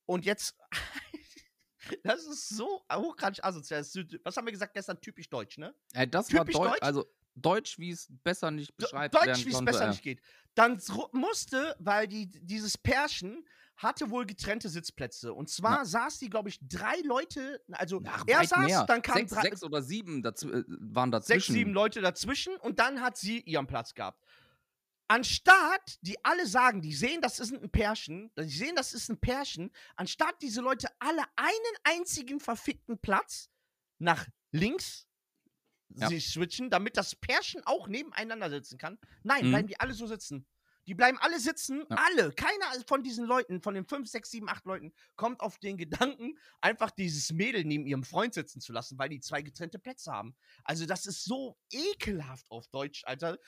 Und 0.06 0.24
jetzt, 0.24 0.56
das 2.04 2.24
ist 2.24 2.48
so 2.48 2.82
hochgradig 2.90 3.44
asozial. 3.44 3.84
Was 4.24 4.36
haben 4.36 4.46
wir 4.46 4.52
gesagt 4.52 4.74
gestern? 4.74 5.00
Typisch 5.00 5.28
deutsch, 5.28 5.58
ne? 5.58 5.74
Äh, 5.92 6.08
das 6.08 6.32
war 6.32 6.40
Typisch 6.40 6.56
Deutsch, 6.56 6.82
also 6.82 7.06
Deutsch, 7.34 7.78
wie 7.78 7.90
es 7.90 8.08
besser 8.10 8.50
nicht 8.50 8.76
beschreibt 8.76 9.14
Deutsch, 9.14 9.44
wie 9.46 9.52
es 9.52 9.64
besser 9.64 9.84
äh, 9.84 9.88
nicht 9.90 10.02
geht. 10.02 10.20
Dann 10.54 10.80
musste, 11.12 11.76
weil 11.78 12.08
die, 12.08 12.26
dieses 12.28 12.76
Pärchen 12.76 13.46
hatte 13.82 14.10
wohl 14.10 14.26
getrennte 14.26 14.68
Sitzplätze. 14.68 15.32
Und 15.32 15.48
zwar 15.48 15.78
Ja. 15.78 15.84
saß 15.84 16.18
die, 16.18 16.28
glaube 16.28 16.50
ich, 16.50 16.58
drei 16.60 16.96
Leute, 17.04 17.62
also 17.72 18.02
Ach, 18.06 18.24
er 18.26 18.44
saß, 18.46 18.66
mehr. 18.66 18.84
dann 18.86 19.00
kamen 19.02 19.20
sechs, 19.26 19.32
drei, 19.32 19.42
sechs 19.42 19.62
oder 19.62 19.82
sieben 19.82 20.22
dazw 20.22 20.48
äh, 20.50 20.64
waren 20.68 21.10
sechs, 21.12 21.26
dazwischen. 21.26 21.52
sieben 21.54 21.72
Leute 21.72 22.00
dazwischen 22.02 22.56
und 22.56 22.78
dann 22.78 23.00
hat 23.00 23.16
sie 23.16 23.40
ihren 23.40 23.66
Platz 23.66 23.94
gehabt. 23.94 24.22
Anstatt, 25.08 25.98
die 26.02 26.22
alle 26.24 26.46
sagen, 26.46 26.82
die 26.82 26.94
sehen, 26.94 27.20
das 27.20 27.40
ist 27.40 27.52
ein 27.52 27.70
Pärchen, 27.70 28.30
die 28.38 28.48
sehen, 28.48 28.76
das 28.76 28.92
ist 28.94 29.08
ein 29.08 29.18
Pärchen, 29.18 29.72
anstatt 29.96 30.40
diese 30.40 30.60
Leute 30.60 30.88
alle 31.00 31.24
einen 31.34 31.74
einzigen 31.82 32.38
verfickten 32.38 32.98
Platz 32.98 33.50
nach 33.98 34.26
links 34.52 35.06
Ja. 35.88 36.06
sich 36.06 36.28
switchen, 36.28 36.70
damit 36.70 36.96
das 36.96 37.16
Pärchen 37.16 37.62
auch 37.66 37.88
nebeneinander 37.88 38.48
sitzen 38.50 38.78
kann. 38.78 38.98
Nein, 39.24 39.46
Mhm. 39.46 39.50
bleiben 39.50 39.68
die 39.68 39.80
alle 39.80 39.94
so 39.94 40.06
sitzen. 40.06 40.46
Die 40.90 40.96
bleiben 40.96 41.18
alle 41.20 41.38
sitzen, 41.38 41.84
Ja. 41.88 41.98
alle. 42.08 42.32
Keiner 42.32 42.66
von 42.84 43.04
diesen 43.04 43.24
Leuten, 43.24 43.62
von 43.62 43.74
den 43.74 43.84
fünf, 43.84 44.08
sechs, 44.08 44.32
sieben, 44.32 44.48
acht 44.48 44.64
Leuten, 44.66 44.92
kommt 45.14 45.40
auf 45.40 45.56
den 45.58 45.76
Gedanken, 45.76 46.36
einfach 46.60 46.90
dieses 46.90 47.30
Mädel 47.32 47.64
neben 47.64 47.86
ihrem 47.86 48.02
Freund 48.02 48.34
sitzen 48.34 48.60
zu 48.60 48.72
lassen, 48.72 48.98
weil 48.98 49.08
die 49.08 49.20
zwei 49.20 49.40
getrennte 49.40 49.78
Plätze 49.78 50.10
haben. 50.10 50.34
Also, 50.64 50.86
das 50.86 51.06
ist 51.06 51.22
so 51.22 51.56
ekelhaft 51.70 52.50
auf 52.50 52.66
Deutsch, 52.72 53.04
Alter. 53.04 53.38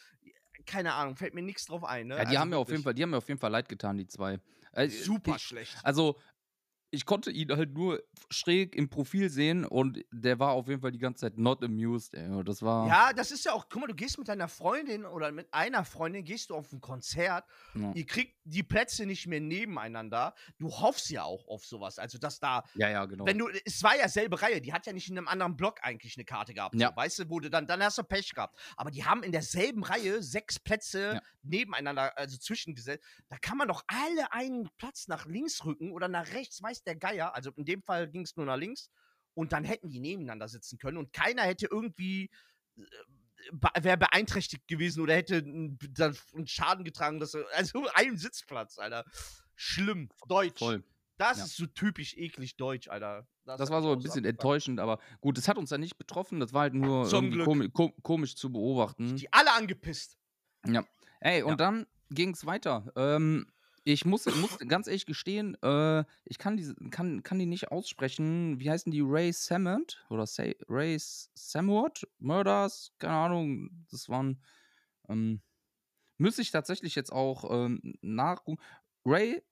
Keine 0.66 0.92
Ahnung, 0.92 1.16
fällt 1.16 1.34
mir 1.34 1.42
nichts 1.42 1.64
drauf 1.64 1.82
ein. 1.82 2.06
Ne? 2.06 2.14
Ja, 2.14 2.20
die 2.20 2.28
also 2.28 2.38
haben 2.38 2.50
mir 2.50 2.58
auf 2.58 2.70
jeden 2.70 2.84
Fall, 2.84 2.94
die 2.94 3.02
haben 3.02 3.10
mir 3.10 3.16
auf 3.16 3.26
jeden 3.26 3.40
Fall 3.40 3.50
leid 3.50 3.68
getan, 3.68 3.98
die 3.98 4.06
zwei. 4.06 4.38
Äh, 4.70 4.88
Super 4.88 5.36
schlecht. 5.40 5.76
Also, 5.82 6.20
ich 6.92 7.06
konnte 7.06 7.30
ihn 7.30 7.50
halt 7.50 7.72
nur 7.72 8.02
schräg 8.30 8.76
im 8.76 8.88
Profil 8.90 9.30
sehen 9.30 9.64
und 9.64 10.04
der 10.12 10.38
war 10.38 10.52
auf 10.52 10.68
jeden 10.68 10.80
Fall 10.82 10.92
die 10.92 10.98
ganze 10.98 11.22
Zeit 11.22 11.38
not 11.38 11.64
amused, 11.64 12.14
ey. 12.14 12.44
Das 12.44 12.62
war. 12.62 12.86
Ja, 12.86 13.12
das 13.14 13.30
ist 13.32 13.44
ja 13.46 13.52
auch, 13.52 13.66
guck 13.70 13.80
mal, 13.80 13.86
du 13.86 13.94
gehst 13.94 14.18
mit 14.18 14.28
deiner 14.28 14.48
Freundin 14.48 15.04
oder 15.06 15.32
mit 15.32 15.52
einer 15.52 15.84
Freundin, 15.84 16.22
gehst 16.24 16.50
du 16.50 16.54
auf 16.54 16.70
ein 16.72 16.80
Konzert, 16.82 17.44
Ja. 17.74 17.92
ihr 17.94 18.04
kriegt 18.06 18.41
die 18.44 18.62
Plätze 18.62 19.06
nicht 19.06 19.26
mehr 19.26 19.40
nebeneinander. 19.40 20.34
Du 20.58 20.70
hoffst 20.70 21.10
ja 21.10 21.24
auch 21.24 21.46
auf 21.48 21.64
sowas. 21.64 21.98
Also, 21.98 22.18
dass 22.18 22.40
da, 22.40 22.64
ja, 22.74 22.90
ja, 22.90 23.04
genau. 23.06 23.26
wenn 23.26 23.38
du, 23.38 23.48
es 23.64 23.82
war 23.82 23.96
ja 23.96 24.08
selbe 24.08 24.40
Reihe, 24.42 24.60
die 24.60 24.72
hat 24.72 24.86
ja 24.86 24.92
nicht 24.92 25.08
in 25.08 25.16
einem 25.16 25.28
anderen 25.28 25.56
Block 25.56 25.78
eigentlich 25.82 26.16
eine 26.16 26.24
Karte 26.24 26.54
gehabt. 26.54 26.74
Ja. 26.74 26.88
So, 26.88 26.96
weißt 26.96 27.18
du, 27.20 27.30
wo 27.30 27.40
du 27.40 27.50
dann, 27.50 27.66
dann 27.66 27.82
hast 27.82 27.98
du 27.98 28.02
Pech 28.02 28.34
gehabt. 28.34 28.58
Aber 28.76 28.90
die 28.90 29.04
haben 29.04 29.22
in 29.22 29.32
derselben 29.32 29.82
Reihe 29.84 30.22
sechs 30.22 30.58
Plätze 30.58 31.14
Ja. 31.14 31.22
nebeneinander, 31.42 32.16
also 32.18 32.36
zwischengesetzt. 32.36 33.04
Da 33.28 33.36
kann 33.38 33.58
man 33.58 33.68
doch 33.68 33.82
alle 33.86 34.32
einen 34.32 34.68
Platz 34.76 35.08
nach 35.08 35.26
links 35.26 35.64
rücken 35.64 35.92
oder 35.92 36.08
nach 36.08 36.32
rechts, 36.32 36.62
weiß 36.62 36.82
der 36.82 36.96
Geier. 36.96 37.34
Also 37.34 37.50
in 37.56 37.64
dem 37.64 37.82
Fall 37.82 38.08
ging 38.08 38.22
es 38.22 38.36
nur 38.36 38.46
nach 38.46 38.56
links. 38.56 38.90
Und 39.34 39.52
dann 39.52 39.64
hätten 39.64 39.88
die 39.88 39.98
nebeneinander 40.00 40.46
sitzen 40.46 40.78
können 40.78 40.98
und 40.98 41.12
keiner 41.12 41.42
hätte 41.42 41.66
irgendwie 41.70 42.30
wäre 43.80 43.96
beeinträchtigt 43.96 44.66
gewesen 44.68 45.00
oder 45.02 45.14
hätte 45.14 45.36
einen, 45.38 45.78
Schaden 46.46 46.84
getragen. 46.84 47.20
Dass, 47.20 47.34
er- 47.34 47.44
also 47.54 47.86
ein 47.94 48.16
Sitzplatz, 48.16 48.78
Alter. 48.78 49.04
Schlimm. 49.54 50.08
Deutsch. 50.28 50.58
Voll. 50.58 50.82
Das 51.18 51.38
Ja. 51.38 51.44
ist 51.44 51.56
so 51.56 51.66
typisch 51.66 52.16
eklig 52.16 52.56
deutsch, 52.56 52.88
Alter. 52.88 53.26
Das 53.44 53.60
hat 53.60 53.70
war 53.70 53.82
so 53.82 53.92
ein 53.92 54.02
bisschen 54.02 54.24
enttäuschend, 54.24 54.80
aber 54.80 54.98
gut, 55.20 55.36
es 55.38 55.46
hat 55.48 55.58
uns 55.58 55.70
ja 55.70 55.78
nicht 55.78 55.98
betroffen. 55.98 56.40
Das 56.40 56.52
war 56.52 56.62
halt 56.62 56.74
nur 56.74 57.08
komi 57.44 57.68
ko 57.70 57.90
komisch 58.02 58.34
zu 58.36 58.50
beobachten. 58.52 59.16
Die 59.16 59.32
alle 59.32 59.52
angepisst. 59.52 60.16
Ja. 60.66 60.84
Ey, 61.20 61.42
und 61.42 61.50
Ja. 61.50 61.56
dann 61.56 61.86
ging 62.10 62.30
es 62.30 62.46
weiter. 62.46 62.92
Ähm, 62.96 63.46
ich 63.84 64.04
muss, 64.04 64.26
muss 64.36 64.58
ganz 64.68 64.86
ehrlich 64.86 65.06
gestehen, 65.06 65.56
äh, 65.62 66.04
ich 66.24 66.38
kann, 66.38 66.56
diese, 66.56 66.74
kann, 66.90 67.22
kann 67.22 67.38
die 67.38 67.46
nicht 67.46 67.72
aussprechen. 67.72 68.60
Wie 68.60 68.70
heißen 68.70 68.92
die? 68.92 69.00
Ray 69.02 69.32
Samond? 69.32 70.04
Oder 70.08 70.26
Say, 70.26 70.56
Ray 70.68 70.96
Samwood? 70.98 72.06
Murders? 72.18 72.92
Keine 72.98 73.14
Ahnung. 73.14 73.84
Das 73.90 74.08
waren. 74.08 74.42
Ähm, 75.08 75.42
müsste 76.18 76.42
ich 76.42 76.50
tatsächlich 76.52 76.94
jetzt 76.94 77.12
auch 77.12 77.50
ähm, 77.50 77.80
nachgucken. 78.02 78.62
Ray 79.04 79.42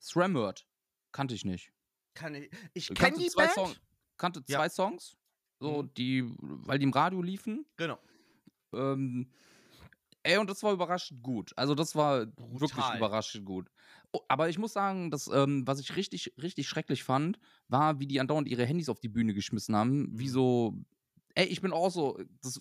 Sramert. 0.00 0.66
Kannte 1.12 1.34
ich 1.34 1.44
nicht. 1.44 1.72
Kann 2.14 2.34
ich 2.34 2.50
ich 2.72 2.86
kenne 2.88 2.98
Kannte 3.00 3.20
die 3.20 3.28
zwei 3.28 3.44
Band. 3.44 3.54
Song, 3.54 3.74
kannte 4.16 4.42
Ja. 4.48 4.58
zwei 4.58 4.68
Songs. 4.70 5.16
So, 5.58 5.82
Mhm. 5.82 5.94
die, 5.94 6.24
weil 6.38 6.78
die 6.78 6.84
im 6.84 6.92
Radio 6.92 7.22
liefen. 7.22 7.66
Genau. 7.76 7.98
Ähm, 8.72 9.30
ey, 10.26 10.38
und 10.38 10.50
das 10.50 10.62
war 10.62 10.72
überraschend 10.72 11.22
gut. 11.22 11.52
Also, 11.56 11.74
das 11.74 11.94
war 11.94 12.26
wirklich 12.38 12.90
Brutal. 12.90 12.92
überraschend 12.92 13.44
gut. 13.46 13.68
Oh, 14.12 14.20
aber 14.28 14.48
ich 14.48 14.58
muss 14.58 14.72
sagen, 14.72 15.10
das, 15.10 15.28
ähm, 15.32 15.66
was 15.66 15.80
ich 15.80 15.96
richtig, 15.96 16.34
richtig 16.40 16.68
schrecklich 16.68 17.04
fand, 17.04 17.38
war, 17.68 18.00
wie 18.00 18.06
die 18.06 18.20
andauernd 18.20 18.48
ihre 18.48 18.66
Handys 18.66 18.88
auf 18.88 19.00
die 19.00 19.08
Bühne 19.08 19.34
geschmissen 19.34 19.76
haben. 19.76 20.08
Wie 20.18 20.28
Mhm. 20.28 20.28
so, 20.28 20.74
ey, 21.34 21.46
ich 21.46 21.60
bin 21.60 21.72
auch 21.72 21.90
so, 21.90 22.18
das 22.42 22.60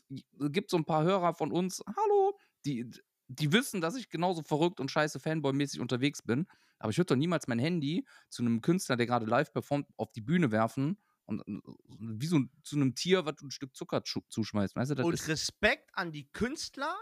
gibt 0.51 0.69
so 0.71 0.77
ein 0.77 0.85
paar 0.85 1.03
Hörer 1.03 1.33
von 1.33 1.51
uns, 1.51 1.81
hallo, 1.87 2.37
die, 2.65 2.89
die 3.27 3.51
wissen, 3.51 3.81
dass 3.81 3.95
ich 3.95 4.09
genauso 4.09 4.43
verrückt 4.43 4.79
und 4.79 4.91
scheiße 4.91 5.19
Fanboy-mäßig 5.19 5.79
unterwegs 5.79 6.21
bin. 6.21 6.47
Aber 6.79 6.91
ich 6.91 6.97
würde 6.97 7.07
doch 7.13 7.15
niemals 7.15 7.47
mein 7.47 7.59
Handy 7.59 8.05
zu 8.29 8.43
einem 8.43 8.61
Künstler, 8.61 8.97
der 8.97 9.05
gerade 9.07 9.25
live 9.25 9.51
performt, 9.53 9.87
auf 9.97 10.11
die 10.11 10.21
Bühne 10.21 10.51
werfen 10.51 10.99
und 11.25 11.41
äh, 11.47 11.59
wie 11.99 12.27
so 12.27 12.39
zu 12.63 12.75
einem 12.75 12.95
Tier, 12.95 13.25
was 13.25 13.35
du 13.37 13.47
ein 13.47 13.51
Stück 13.51 13.75
Zucker 13.75 14.03
zu- 14.03 14.23
zuschmeißt. 14.29 14.75
Weißt 14.75 14.91
du, 14.91 14.95
Und 14.99 15.27
Respekt 15.27 15.91
an 15.93 16.11
die 16.11 16.29
Künstler. 16.31 16.93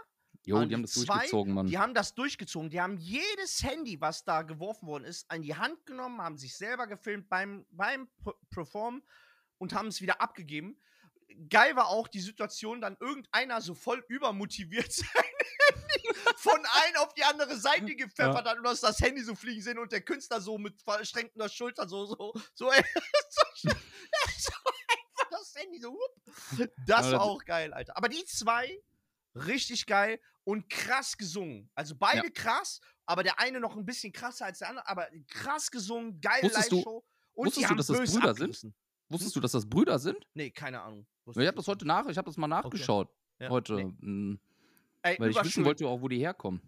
Jo, 0.46 0.64
die 0.64 0.74
haben 0.74 0.82
das 0.82 0.92
zwei, 0.92 1.04
durchgezogen, 1.14 1.54
Mann. 1.54 1.66
Die 1.66 1.78
haben 1.78 1.94
das 1.94 2.14
durchgezogen. 2.14 2.70
Die 2.70 2.80
haben 2.80 2.96
jedes 2.98 3.62
Handy, 3.62 4.00
was 4.00 4.24
da 4.24 4.42
geworfen 4.42 4.86
worden 4.86 5.04
ist, 5.04 5.30
an 5.30 5.42
die 5.42 5.54
Hand 5.56 5.84
genommen, 5.86 6.20
haben 6.20 6.36
sich 6.38 6.56
selber 6.56 6.86
gefilmt 6.86 7.28
beim, 7.28 7.66
beim 7.70 8.08
P- 8.24 8.32
Perform 8.50 9.02
und 9.58 9.72
haben 9.74 9.88
es 9.88 10.00
wieder 10.00 10.20
abgegeben. 10.20 10.78
Geil 11.48 11.74
war 11.74 11.88
auch 11.88 12.06
die 12.06 12.20
Situation, 12.20 12.80
dann 12.80 12.96
irgendeiner 13.00 13.60
so 13.60 13.74
voll 13.74 14.04
übermotiviert 14.08 14.92
sein 14.92 15.08
Handy 15.12 16.08
von 16.36 16.58
ein 16.58 16.96
auf 16.98 17.14
die 17.14 17.24
andere 17.24 17.56
Seite 17.56 17.86
gepfeffert 17.96 18.46
hat 18.46 18.58
und 18.58 18.66
hast 18.66 18.82
das 18.82 19.00
Handy 19.00 19.22
so 19.22 19.34
fliegen 19.34 19.62
sehen 19.62 19.78
und 19.78 19.90
der 19.90 20.02
Künstler 20.02 20.40
so 20.40 20.58
mit 20.58 20.80
verschränkter 20.82 21.48
Schulter 21.48 21.88
so, 21.88 22.04
so, 22.06 22.34
so, 22.54 22.70
ey, 22.70 22.84
so, 23.30 23.42
so 23.62 23.70
einfach 23.70 25.30
das 25.30 25.54
Handy 25.56 25.80
so, 25.80 25.92
whoop. 25.92 26.68
Das 26.86 27.06
war 27.06 27.10
das- 27.12 27.20
auch 27.20 27.44
geil, 27.44 27.72
Alter. 27.72 27.96
Aber 27.96 28.08
die 28.08 28.24
zwei, 28.26 28.78
richtig 29.34 29.86
geil 29.86 30.20
und 30.44 30.68
krass 30.70 31.16
gesungen. 31.16 31.70
Also 31.74 31.94
beide 31.96 32.30
krass, 32.30 32.80
aber 33.06 33.22
der 33.22 33.38
eine 33.40 33.60
noch 33.60 33.76
ein 33.76 33.84
bisschen 33.84 34.12
krasser 34.12 34.44
als 34.46 34.58
der 34.60 34.68
andere, 34.70 34.88
aber 34.88 35.08
krass 35.28 35.70
gesungen, 35.70 36.20
geile 36.20 36.44
Wusstest 36.44 36.70
du- 36.72 36.76
Live-Show. 36.76 37.04
Und 37.36 37.46
wusstest 37.46 37.64
du, 37.64 37.70
haben 37.70 37.76
dass 37.78 37.86
das 37.88 37.96
Brüder 37.98 38.10
sind? 38.12 38.24
abgerissen. 38.44 38.74
Wusstest 39.08 39.36
du, 39.36 39.40
dass 39.40 39.52
das 39.52 39.68
Brüder 39.68 39.98
sind? 39.98 40.24
Nee, 40.34 40.50
keine 40.50 40.80
Ahnung. 40.82 41.06
Ich 41.26 41.36
habe 41.46 41.56
das 41.56 41.66
heute 41.68 41.86
nach, 41.86 42.06
ich 42.06 42.16
habe 42.16 42.26
das 42.26 42.36
mal 42.36 42.46
nachgeschaut. 42.46 43.08
Ja, 43.40 43.48
heute. 43.50 43.74
nee. 43.74 43.84
mm, 43.84 44.40
Ey, 45.02 45.16
Weil 45.18 45.30
ich 45.30 45.44
wissen 45.44 45.64
wollte 45.64 45.86
auch, 45.88 46.00
wo 46.00 46.08
die 46.08 46.18
herkommen. 46.18 46.62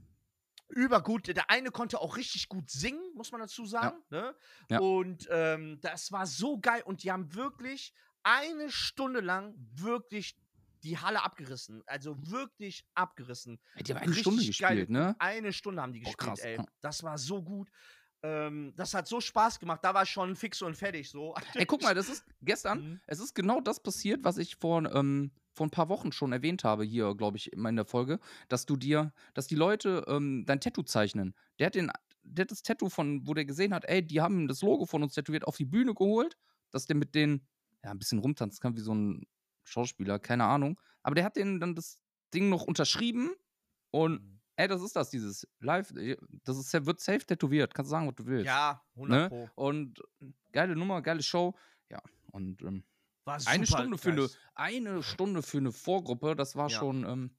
übergut. 0.69 1.29
Der 1.29 1.49
eine 1.51 1.71
konnte 1.71 2.01
auch 2.01 2.17
richtig 2.17 2.49
gut 2.49 2.69
singen, 2.71 3.01
muss 3.15 3.31
man 3.33 3.41
dazu 3.41 3.65
sagen. 3.67 4.03
Ne? 4.11 4.35
Ja. 4.71 4.81
Und 4.81 5.27
ähm, 5.31 5.79
das 5.81 6.11
war 6.13 6.27
so 6.27 6.59
geil. 6.59 6.83
Und 6.85 7.03
die 7.05 7.13
haben 7.13 7.33
wirklich 7.35 7.95
eine 8.25 8.71
Stunde 8.71 9.21
lang 9.21 9.55
wirklich 9.75 10.37
die 10.83 10.99
Halle 10.99 11.23
abgerissen. 11.25 11.83
Also 11.87 12.17
wirklich 12.31 12.87
abgerissen. 12.95 13.59
Die 13.81 13.93
haben 13.93 13.99
eine 13.99 14.07
Richtig 14.11 14.21
Stunde 14.23 14.45
gespielt, 14.47 14.91
ne? 14.91 15.17
Eine 15.19 15.53
Stunde 15.53 15.83
haben 15.83 15.93
die 15.93 16.01
Oh, 16.01 16.05
gespielt, 16.05 16.19
krass. 16.19 16.41
ey. 16.41 16.59
Das 16.81 17.03
war 17.03 17.19
so 17.19 17.43
gut. 17.43 17.71
Ähm, 18.23 18.73
das 18.77 18.95
hat 18.95 19.07
so 19.07 19.21
Spaß 19.21 19.61
gemacht. 19.61 19.81
Da 19.83 19.95
war 19.95 20.07
schon 20.07 20.37
fix 20.37 20.63
und 20.63 20.77
fertig. 20.77 21.11
So. 21.11 21.35
Ey, 21.55 21.67
guck 21.67 21.83
mal, 21.83 21.95
das 21.95 22.09
ist 22.09 22.25
gestern, 22.41 22.79
Mhm. 22.93 23.01
es 23.07 23.21
ist 23.21 23.35
genau 23.35 23.61
das 23.61 23.81
passiert, 23.83 24.25
was 24.25 24.39
ich 24.39 24.57
vor, 24.57 24.91
ähm, 24.95 25.33
vor 25.55 25.67
ein 25.67 25.71
paar 25.71 25.89
Wochen 25.89 26.13
schon 26.13 26.33
erwähnt 26.33 26.65
habe, 26.65 26.85
hier, 26.85 27.15
glaube 27.15 27.37
ich, 27.37 27.53
in 27.53 27.77
der 27.77 27.85
Folge, 27.85 28.19
dass 28.49 28.67
du 28.67 28.77
dir, 28.77 29.13
dass 29.35 29.47
die 29.47 29.55
Leute 29.55 30.05
ähm, 30.09 30.45
dein 30.47 30.61
Tattoo 30.61 30.83
zeichnen. 30.83 31.35
Der 31.59 31.67
hat 31.67 31.75
den, 31.75 31.91
der 32.23 32.43
hat 32.45 32.51
das 32.51 32.63
Tattoo 32.63 32.89
von, 32.89 33.27
wo 33.27 33.35
der 33.35 33.45
gesehen 33.45 33.73
hat, 33.75 33.85
ey, 33.85 34.05
die 34.07 34.21
haben 34.21 34.49
das 34.49 34.63
Logo 34.63 34.87
von 34.87 35.03
uns 35.03 35.15
tätowiert, 35.15 35.45
auf 35.47 35.57
die 35.57 35.65
Bühne 35.67 35.95
geholt, 35.95 36.37
dass 36.71 36.87
der 36.87 36.97
mit 36.97 37.15
denen, 37.15 37.47
ja, 37.85 37.91
ein 37.91 37.99
bisschen 37.99 38.19
rumtanzen 38.19 38.61
kann, 38.61 38.77
wie 38.77 38.81
so 38.81 38.95
ein 38.95 39.27
Schauspieler, 39.67 40.19
keine 40.19 40.45
Ahnung. 40.45 40.81
Aber 41.03 41.15
der 41.15 41.25
hat 41.25 41.37
denen 41.37 41.61
dann 41.61 41.75
das 41.75 42.01
Ding 42.35 42.49
noch 42.49 42.65
unterschrieben 42.65 43.33
und 43.91 44.23
Mhm. 44.23 44.41
ey, 44.57 44.69
das 44.69 44.83
ist 44.83 44.97
das, 44.97 45.11
dieses 45.11 45.47
Live, 45.61 45.91
äh, 45.93 46.17
das 46.45 46.57
ist, 46.59 46.73
wird 46.87 47.01
safe 47.01 47.25
tätowiert, 47.27 47.75
kannst 47.75 47.91
du 47.91 47.93
sagen, 47.93 48.07
was 48.09 48.15
du 48.15 48.27
willst. 48.27 48.47
Ja, 48.47 48.83
100 48.95 49.21
ne? 49.23 49.29
Pro. 49.29 49.49
Und 49.55 50.03
geile 50.53 50.75
Nummer, 50.77 51.03
geile 51.03 51.23
Show. 51.23 51.55
Ja, 51.91 52.01
und 52.33 52.63
ähm, 52.63 52.85
eine 53.47 53.67
Stunde 53.67 53.99
für 53.99 54.13
eine, 54.13 54.29
eine 54.55 55.03
Stunde 55.03 55.43
für 55.43 55.59
eine 55.59 55.73
Vorgruppe, 55.73 56.37
das 56.37 56.57
war 56.57 56.69
Ja. 56.71 56.79
schon, 56.79 57.05
ähm, 57.05 57.37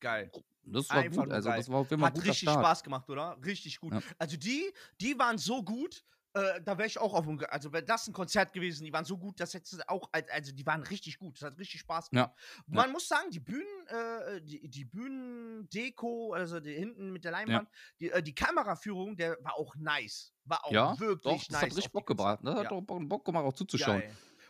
Geil. 0.00 0.30
das 0.64 0.90
war 0.90 0.96
Einfach 0.98 1.24
gut. 1.24 1.32
Also 1.32 1.48
geil. 1.48 1.58
das 1.58 1.68
war 1.70 1.78
auf 1.80 1.90
jeden 1.90 2.00
Fall 2.02 2.10
Hat 2.10 2.18
richtig 2.18 2.38
Start. 2.40 2.58
Spaß 2.64 2.82
gemacht, 2.84 3.08
oder? 3.08 3.38
Richtig 3.44 3.80
gut. 3.80 3.92
Ja. 3.94 4.02
Also 4.18 4.36
die, 4.36 4.72
die 5.00 5.18
waren 5.18 5.38
so 5.38 5.62
gut, 5.62 6.04
äh, 6.34 6.60
da 6.62 6.76
wäre 6.78 6.86
ich 6.86 6.98
auch 6.98 7.14
auf 7.14 7.24
dem, 7.26 7.40
also 7.48 7.72
wäre 7.72 7.84
das 7.84 8.06
ein 8.08 8.12
Konzert 8.12 8.52
gewesen, 8.52 8.84
die 8.84 8.92
waren 8.92 9.04
so 9.04 9.16
gut, 9.16 9.40
das 9.40 9.54
hättest 9.54 9.74
du 9.74 9.88
auch, 9.88 10.08
als- 10.12 10.30
also 10.30 10.52
die 10.52 10.66
waren 10.66 10.82
richtig 10.82 11.18
gut, 11.18 11.36
das 11.40 11.50
hat 11.50 11.58
richtig 11.58 11.80
Spaß 11.80 12.08
Ja. 12.12 12.24
gemacht. 12.26 12.34
Man 12.66 12.92
muss 12.92 13.08
sagen, 13.08 13.30
die 13.30 13.40
Bühnen, 13.40 13.86
äh, 13.88 14.40
die, 14.42 14.68
die 14.68 14.84
Bühnendeko, 14.84 16.32
also 16.32 16.60
die 16.60 16.74
hinten 16.74 17.12
mit 17.12 17.24
der 17.24 17.32
Leinwand, 17.32 17.68
die, 18.00 18.10
äh, 18.10 18.22
die 18.22 18.34
Kameraführung, 18.34 19.16
der 19.16 19.36
war 19.42 19.54
auch 19.58 19.74
nice. 19.76 20.32
War 20.44 20.64
auch 20.64 20.72
Ja, 20.72 20.98
wirklich 21.00 21.22
Doch, 21.22 21.32
nice. 21.32 21.46
das 21.48 21.56
hat 21.62 21.76
richtig 21.76 21.92
Bock 21.92 22.06
gebracht. 22.06 22.40
Das 22.42 22.54
Konzerte. 22.54 22.76
hat 22.76 22.86
Bock, 22.86 23.08
Bock 23.08 23.24
gemacht, 23.24 23.44
auch 23.44 23.52
zuzuschauen. 23.54 24.02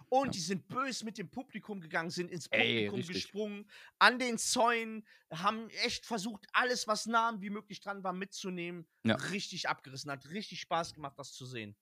Und 0.08 0.26
Ja. 0.26 0.30
die 0.32 0.40
sind 0.40 0.68
böse 0.68 1.04
mit 1.04 1.18
dem 1.18 1.30
Publikum 1.30 1.80
gegangen, 1.80 2.10
sind 2.10 2.30
ins 2.30 2.46
Ey, 2.48 2.86
Publikum 2.86 2.96
richtig. 2.96 3.14
gesprungen, 3.14 3.66
an 3.98 4.18
den 4.18 4.38
Zäunen, 4.38 5.06
haben 5.30 5.68
echt 5.84 6.06
versucht, 6.06 6.46
alles, 6.52 6.86
was 6.88 7.06
nah 7.06 7.34
wie 7.40 7.50
möglich 7.50 7.80
dran 7.80 8.02
war, 8.04 8.12
mitzunehmen. 8.12 8.86
Ja. 9.04 9.16
Richtig 9.16 9.68
abgerissen. 9.68 10.10
Hat 10.10 10.28
richtig 10.30 10.60
Spaß 10.60 10.94
gemacht, 10.94 11.18
das 11.18 11.32
zu 11.32 11.46
sehen. 11.46 11.76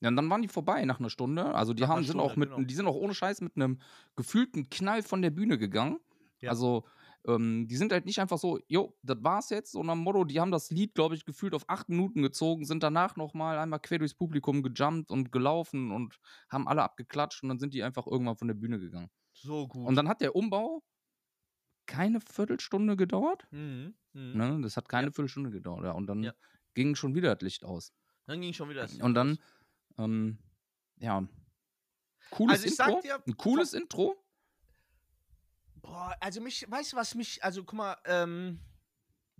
Ja, 0.00 0.10
und 0.10 0.16
dann 0.16 0.30
waren 0.30 0.42
die 0.42 0.48
vorbei 0.48 0.84
nach 0.84 1.00
einer 1.00 1.10
Stunde. 1.10 1.52
Also 1.56 1.74
die 1.74 1.82
Nach 1.82 1.88
haben, 1.88 2.04
sind 2.04 2.20
auch 2.20 2.30
Stunde, 2.30 2.46
mit, 2.48 2.56
genau. 2.56 2.66
die 2.68 2.74
sind 2.74 2.86
auch 2.86 2.94
ohne 2.94 3.14
Scheiß 3.14 3.40
mit 3.40 3.56
einem 3.56 3.80
gefühlten 4.14 4.70
Knall 4.70 5.02
von 5.02 5.22
der 5.22 5.30
Bühne 5.30 5.58
gegangen. 5.58 5.98
Ja. 6.40 6.50
Also 6.50 6.84
ähm, 7.26 7.66
die 7.68 7.76
sind 7.76 7.92
halt 7.92 8.06
nicht 8.06 8.20
einfach 8.20 8.38
so, 8.38 8.58
jo, 8.68 8.96
das 9.02 9.18
war's 9.22 9.50
jetzt, 9.50 9.72
so 9.72 9.82
nach 9.82 9.94
dem 9.94 10.02
Motto, 10.02 10.24
die 10.24 10.40
haben 10.40 10.50
das 10.50 10.70
Lied, 10.70 10.94
glaube 10.94 11.14
ich, 11.14 11.24
gefühlt 11.24 11.54
auf 11.54 11.64
acht 11.68 11.88
Minuten 11.88 12.22
gezogen, 12.22 12.64
sind 12.64 12.82
danach 12.82 13.16
nochmal 13.16 13.58
einmal 13.58 13.80
quer 13.80 13.98
durchs 13.98 14.14
Publikum 14.14 14.62
gejumpt 14.62 15.10
und 15.10 15.32
gelaufen 15.32 15.90
und 15.90 16.18
haben 16.50 16.68
alle 16.68 16.82
abgeklatscht 16.82 17.42
und 17.42 17.48
dann 17.50 17.58
sind 17.58 17.74
die 17.74 17.82
einfach 17.82 18.06
irgendwann 18.06 18.36
von 18.36 18.48
der 18.48 18.54
Bühne 18.54 18.78
gegangen. 18.78 19.10
So 19.32 19.66
gut. 19.68 19.88
Und 19.88 19.94
dann 19.96 20.08
hat 20.08 20.20
der 20.20 20.36
Umbau 20.36 20.82
keine 21.86 22.20
Viertelstunde 22.20 22.96
gedauert. 22.96 23.46
Mhm. 23.50 23.94
Mhm. 24.12 24.36
Ne? 24.36 24.60
Das 24.62 24.76
hat 24.76 24.88
keine 24.88 25.10
Viertelstunde 25.12 25.50
gedauert. 25.50 25.84
Ja. 25.84 25.92
Und 25.92 26.06
dann 26.06 26.22
Ja. 26.22 26.34
ging 26.74 26.94
schon 26.94 27.14
wieder 27.14 27.34
das 27.34 27.42
Licht 27.42 27.64
aus. 27.64 27.92
Dann 28.26 28.40
ging 28.40 28.52
schon 28.52 28.68
wieder 28.68 28.82
das 28.82 28.98
Und 29.00 29.14
dann, 29.14 29.38
ähm, 29.98 30.38
ja, 30.98 31.26
cooles 32.30 32.64
Also 32.64 32.68
Intro. 32.84 33.00
dir, 33.02 33.22
ein 33.26 33.36
cooles 33.36 33.72
Intro. 33.74 34.16
Boah, 35.80 36.16
also 36.20 36.40
mich, 36.40 36.64
weißt 36.68 36.92
du, 36.92 36.96
was 36.96 37.14
mich, 37.14 37.42
also 37.44 37.64
guck 37.64 37.76
mal, 37.76 37.96
ähm, 38.04 38.60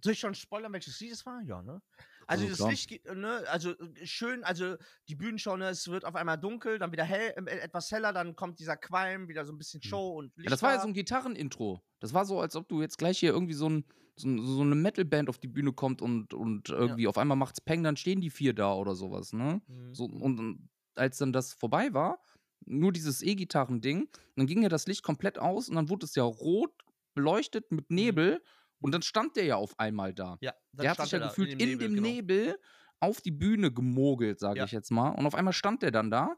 soll 0.03 0.12
ich 0.12 0.20
schon 0.20 0.35
spoilern, 0.35 0.72
welches 0.72 1.01
Lied 1.01 1.12
es 1.12 1.27
war? 1.27 1.40
Ja, 1.42 1.62
ne? 1.62 1.83
Also 2.27 2.44
Also 2.44 2.48
das 2.48 2.59
klar. 2.59 2.70
Licht 2.70 2.88
geht, 2.88 3.05
ne, 3.07 3.44
also 3.48 3.70
äh, 3.70 4.07
schön, 4.07 4.44
also 4.44 4.77
die 5.09 5.14
Bühnenshow, 5.14 5.57
ne, 5.57 5.68
es 5.70 5.88
wird 5.88 6.05
auf 6.05 6.14
einmal 6.14 6.38
dunkel, 6.38 6.79
dann 6.79 6.92
wieder 6.92 7.05
hell, 7.05 7.33
äh, 7.46 7.59
etwas 7.59 7.90
heller, 7.90 8.12
dann 8.12 8.37
kommt 8.37 8.61
dieser 8.61 8.77
Qualm, 8.77 9.29
wieder 9.29 9.44
so 9.44 9.53
ein 9.53 9.59
bisschen 9.59 9.83
Show 9.83 10.18
und 10.18 10.27
Licht. 10.37 10.37
Hm. 10.37 10.44
Ja, 10.44 10.51
das 10.51 10.62
war 10.62 10.72
ja 10.72 10.81
so 10.81 10.88
ein 10.88 10.94
Gitarrenintro. 10.94 11.83
Das 12.01 12.14
war 12.14 12.24
so, 12.27 12.40
als 12.40 12.55
ob 12.55 12.68
du 12.68 12.81
jetzt 12.83 12.98
gleich 12.98 13.18
hier 13.18 13.31
irgendwie 13.33 13.55
so, 13.55 13.68
ein, 13.68 13.85
so, 14.16 14.29
so 14.40 14.62
eine 14.62 14.74
Metalband 14.74 15.29
auf 15.29 15.38
die 15.38 15.48
Bühne 15.48 15.72
kommt 15.72 16.03
und, 16.03 16.35
und 16.35 16.68
irgendwie 16.68 17.09
auf 17.09 17.18
einmal 17.18 17.37
macht's 17.37 17.61
Peng, 17.61 17.83
dann 17.83 17.96
stehen 17.96 18.20
die 18.20 18.31
vier 18.31 18.53
da 18.55 18.74
oder 18.74 18.94
sowas, 18.94 19.33
ne? 19.33 19.62
Mhm. 19.66 19.94
So, 19.94 20.05
und 20.05 20.68
als 20.94 21.18
dann 21.18 21.33
das 21.33 21.55
vorbei 21.55 21.94
war, 21.94 22.20
nur 22.66 22.92
dieses 22.92 23.23
E-Gitarren-Ding, 23.23 24.09
dann 24.37 24.47
ging 24.47 24.62
ja 24.62 24.68
das 24.68 24.87
Licht 24.87 25.03
komplett 25.03 25.38
aus 25.38 25.68
und 25.68 25.77
dann 25.77 25.88
wurde 25.88 26.07
es 26.07 26.14
ja 26.14 26.23
rot 26.25 26.73
beleuchtet 27.14 27.71
mit 27.73 27.90
Nebel 27.90 28.42
und 28.81 28.92
dann 28.92 29.03
stand 29.03 29.37
der 29.37 29.44
ja 29.44 29.57
auf 29.57 29.79
einmal 29.79 30.14
da. 30.14 30.38
ja, 30.40 30.53
Der 30.73 30.90
hat 30.90 31.01
sich 31.03 31.11
ja 31.12 31.18
er 31.18 31.23
da 31.23 31.29
gefühlt 31.29 31.51
in 31.53 31.59
dem, 31.59 31.79
genau. 31.79 32.03
Nebel 32.03 32.59
auf 33.01 33.21
die 33.21 33.31
Bühne 33.31 33.73
gemogelt, 33.73 34.38
sage 34.40 34.59
Ja. 34.59 34.64
ich 34.64 34.73
jetzt 34.73 34.90
mal. 34.90 35.11
Und 35.11 35.27
auf 35.27 35.35
einmal 35.35 35.53
stand 35.53 35.83
der 35.83 35.90
dann 35.90 36.11
da. 36.11 36.37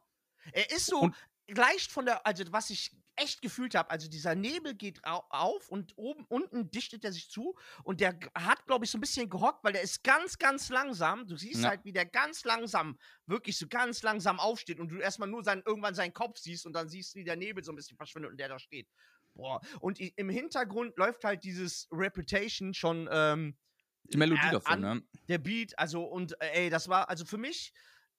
Er 0.53 0.71
ist 0.71 0.87
so 0.87 1.01
Und- 1.01 1.15
leicht 1.49 1.91
von 1.91 2.05
der, 2.07 2.27
also 2.27 2.45
was 2.51 2.71
ich 2.71 2.93
echt 3.21 3.43
gefühlt 3.43 3.75
habe, 3.75 3.91
also 3.91 4.09
dieser 4.09 4.35
Nebel 4.35 4.75
geht 4.75 5.05
au 5.05 5.23
auf 5.31 5.69
und 5.69 5.93
oben, 5.97 6.25
unten 6.29 6.71
dichtet 6.71 7.05
er 7.05 7.13
sich 7.13 7.31
zu 7.31 7.55
und 7.85 8.01
der 8.01 8.19
hat, 8.35 8.67
glaube 8.67 8.85
ich, 8.85 8.91
so 8.91 8.99
ein 8.99 9.01
bisschen 9.03 9.29
gehockt, 9.29 9.63
weil 9.63 9.73
der 9.75 9.83
ist 9.83 10.03
ganz, 10.03 10.39
ganz 10.39 10.69
langsam. 10.71 11.27
Du 11.27 11.37
siehst 11.37 11.63
Ja. 11.63 11.71
halt, 11.71 11.85
wie 11.85 11.93
der 11.93 12.07
ganz 12.07 12.45
langsam, 12.45 12.99
wirklich 13.27 13.59
so 13.59 13.67
ganz 13.69 14.03
langsam 14.03 14.41
aufsteht 14.41 14.81
und 14.81 14.89
du 14.91 14.97
erstmal 14.99 15.29
nur 15.29 15.45
seinen, 15.45 15.63
irgendwann 15.67 15.95
seinen 15.95 16.15
Kopf 16.15 16.39
siehst 16.39 16.67
und 16.67 16.73
dann 16.73 16.89
siehst, 16.89 17.15
wie 17.15 17.25
der 17.25 17.37
Nebel 17.37 17.63
so 17.63 17.73
ein 17.73 17.77
bisschen 17.77 17.97
verschwindet 17.97 18.31
und 18.33 18.39
der 18.41 18.49
da 18.49 18.59
steht. 18.59 18.89
Boah. 19.35 19.61
Und 19.81 20.01
im 20.01 20.29
Hintergrund 20.29 20.97
läuft 20.97 21.23
halt 21.25 21.45
dieses 21.45 21.89
Reputation 21.93 22.75
schon, 22.75 23.09
ähm, 23.13 23.57
Die 24.05 24.17
Melodie 24.17 24.49
äh, 24.49 24.53
davon, 24.53 24.85
an- 24.85 24.97
ne? 24.99 25.03
der 25.29 25.39
Beat, 25.39 25.79
also 25.79 26.05
und 26.05 26.33
äh, 26.41 26.65
ey, 26.65 26.71
das 26.71 26.89
war 26.89 27.09
also 27.09 27.25
für 27.25 27.39
mich 27.39 27.73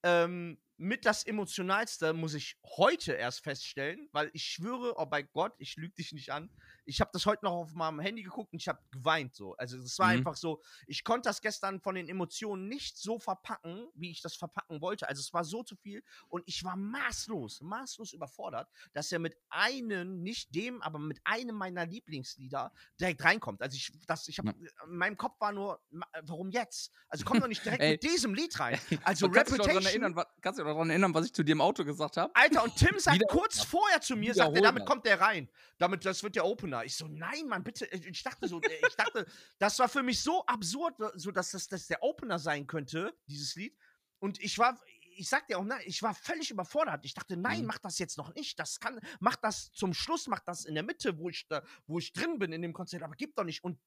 ähm, 0.04 0.58
mit 0.82 1.06
das 1.06 1.24
emotionalste, 1.24 2.12
muss 2.12 2.34
ich 2.34 2.58
heute 2.64 3.14
erst 3.14 3.44
feststellen, 3.44 4.10
weil 4.14 4.32
ich 4.34 4.46
schwöre, 4.46 4.96
oh 4.98 5.06
bei 5.06 5.22
Gott, 5.22 5.54
ich 5.60 5.76
lüge 5.76 5.94
dich 5.94 6.12
nicht 6.12 6.32
an. 6.32 6.50
Ich 6.92 7.00
habe 7.00 7.10
das 7.14 7.26
heute 7.26 7.46
noch 7.46 7.54
auf 7.54 7.74
meinem 7.74 8.00
Handy 8.02 8.22
geguckt 8.22 8.52
und 8.52 8.60
ich 8.62 8.68
habe 8.68 8.80
geweint 8.92 9.34
so. 9.34 9.56
Also 9.56 9.78
es 9.78 9.98
war 9.98 10.08
Mhm. 10.08 10.18
einfach 10.20 10.36
so, 10.36 10.62
ich 10.88 11.04
konnte 11.06 11.30
das 11.30 11.42
gestern 11.42 11.80
von 11.80 11.96
den 11.96 12.10
Emotionen 12.10 12.68
nicht 12.68 12.98
so 12.98 13.18
verpacken, 13.18 13.88
wie 13.96 14.12
ich 14.12 14.22
das 14.22 14.36
verpacken 14.36 14.82
wollte. 14.82 15.08
Also 15.08 15.22
es 15.22 15.34
war 15.34 15.44
so 15.46 15.64
zu 15.64 15.76
viel 15.78 16.04
und 16.28 16.44
ich 16.48 16.64
war 16.66 16.76
maßlos, 16.76 17.62
maßlos 17.62 18.12
überfordert, 18.14 18.70
dass 18.94 19.12
er 19.12 19.20
mit 19.20 19.38
einem, 19.50 20.22
nicht 20.22 20.54
dem, 20.54 20.82
aber 20.82 21.00
mit 21.00 21.20
einem 21.24 21.56
meiner 21.56 21.86
Lieblingslieder 21.86 22.74
direkt 23.00 23.24
reinkommt. 23.24 23.62
Also 23.62 23.76
ich, 23.78 23.92
das, 24.08 24.28
ich 24.28 24.38
habe, 24.38 24.50
Ja. 24.50 24.86
in 24.86 24.98
meinem 24.98 25.16
Kopf 25.18 25.40
war 25.40 25.52
nur, 25.54 25.82
warum 26.24 26.50
jetzt? 26.52 26.92
Also 27.08 27.24
komm 27.26 27.40
doch 27.40 27.48
nicht 27.48 27.64
direkt 27.64 27.82
mit 28.04 28.04
diesem 28.04 28.34
Lied 28.34 28.60
rein. 28.60 28.78
Also 29.04 29.28
Reputation. 29.28 29.86
erinnern, 29.86 30.16
wa- 30.16 30.28
kannst 30.42 30.60
du 30.60 30.64
dich 30.64 30.72
daran 30.74 30.90
erinnern, 30.90 31.14
was 31.14 31.26
ich 31.26 31.34
zu 31.34 31.44
dir 31.44 31.54
im 31.54 31.62
Auto 31.62 31.86
gesagt 31.86 32.18
habe? 32.18 32.36
Alter, 32.36 32.64
und 32.64 32.76
Tim 32.76 33.00
sagt 33.00 33.16
Wieder- 33.16 33.28
kurz 33.28 33.64
vorher 33.64 34.02
zu 34.02 34.16
mir, 34.18 34.34
sagt 34.34 34.56
er, 34.56 34.62
damit 34.62 34.86
kommt 34.86 35.06
der 35.06 35.22
rein. 35.22 35.50
Damit, 35.78 36.06
das 36.06 36.22
wird 36.22 36.36
der 36.36 36.46
Opener. 36.46 36.81
Ich 36.86 36.96
so, 36.96 37.08
nein, 37.08 37.48
Mann, 37.48 37.64
bitte. 37.64 37.86
Ich 37.88 38.24
dachte 38.24 38.48
so, 38.48 38.62
äh, 38.62 38.88
ich 38.88 38.96
dachte, 38.96 39.26
das 39.60 39.78
war 39.80 39.90
für 39.90 40.04
mich 40.04 40.22
so 40.22 40.46
absurd, 40.46 40.96
so 41.16 41.32
dass 41.32 41.52
das, 41.52 41.68
das 41.68 41.88
der 41.88 42.04
Opener 42.04 42.40
sein 42.40 42.68
könnte, 42.68 43.14
dieses 43.28 43.56
Lied. 43.56 43.78
Und 44.20 44.40
ich 44.40 44.58
war, 44.58 44.80
ich 45.16 45.28
sag 45.30 45.48
dir 45.48 45.58
auch, 45.60 45.64
nein, 45.64 45.82
ich 45.86 46.02
war 46.04 46.14
völlig 46.14 46.52
überfordert. 46.52 47.06
Ich 47.06 47.14
dachte, 47.14 47.38
nein, 47.38 47.62
Mhm. 47.62 47.68
mach 47.68 47.80
das 47.80 48.00
jetzt 48.00 48.18
noch 48.18 48.34
nicht. 48.36 48.60
Das 48.60 48.80
kann, 48.80 49.00
mach 49.20 49.36
das 49.36 49.72
zum 49.72 49.94
Schluss, 49.94 50.28
mach 50.28 50.40
das 50.42 50.66
in 50.66 50.74
der 50.76 50.84
Mitte, 50.84 51.18
wo 51.18 51.30
ich 51.30 51.48
da, 51.48 51.64
wo 51.88 52.00
ich 52.00 52.14
drin 52.14 52.40
bin 52.40 52.54
in 52.54 52.62
dem 52.62 52.74
Konzert, 52.74 53.04
aber 53.04 53.16
gib 53.16 53.36
doch 53.36 53.44
nicht. 53.44 53.64
Und 53.64 53.80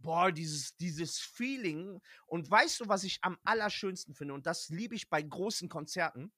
boah, 0.00 0.30
dieses, 0.32 0.76
dieses 0.76 1.18
Feeling. 1.18 2.00
Und 2.26 2.50
weißt 2.50 2.80
du, 2.80 2.88
was 2.88 3.04
ich 3.04 3.18
am 3.22 3.38
allerschönsten 3.44 4.14
finde? 4.14 4.34
Und 4.34 4.46
das 4.46 4.68
liebe 4.68 4.94
ich 4.94 5.08
bei 5.08 5.22
großen 5.22 5.68
Konzerten. 5.68 6.32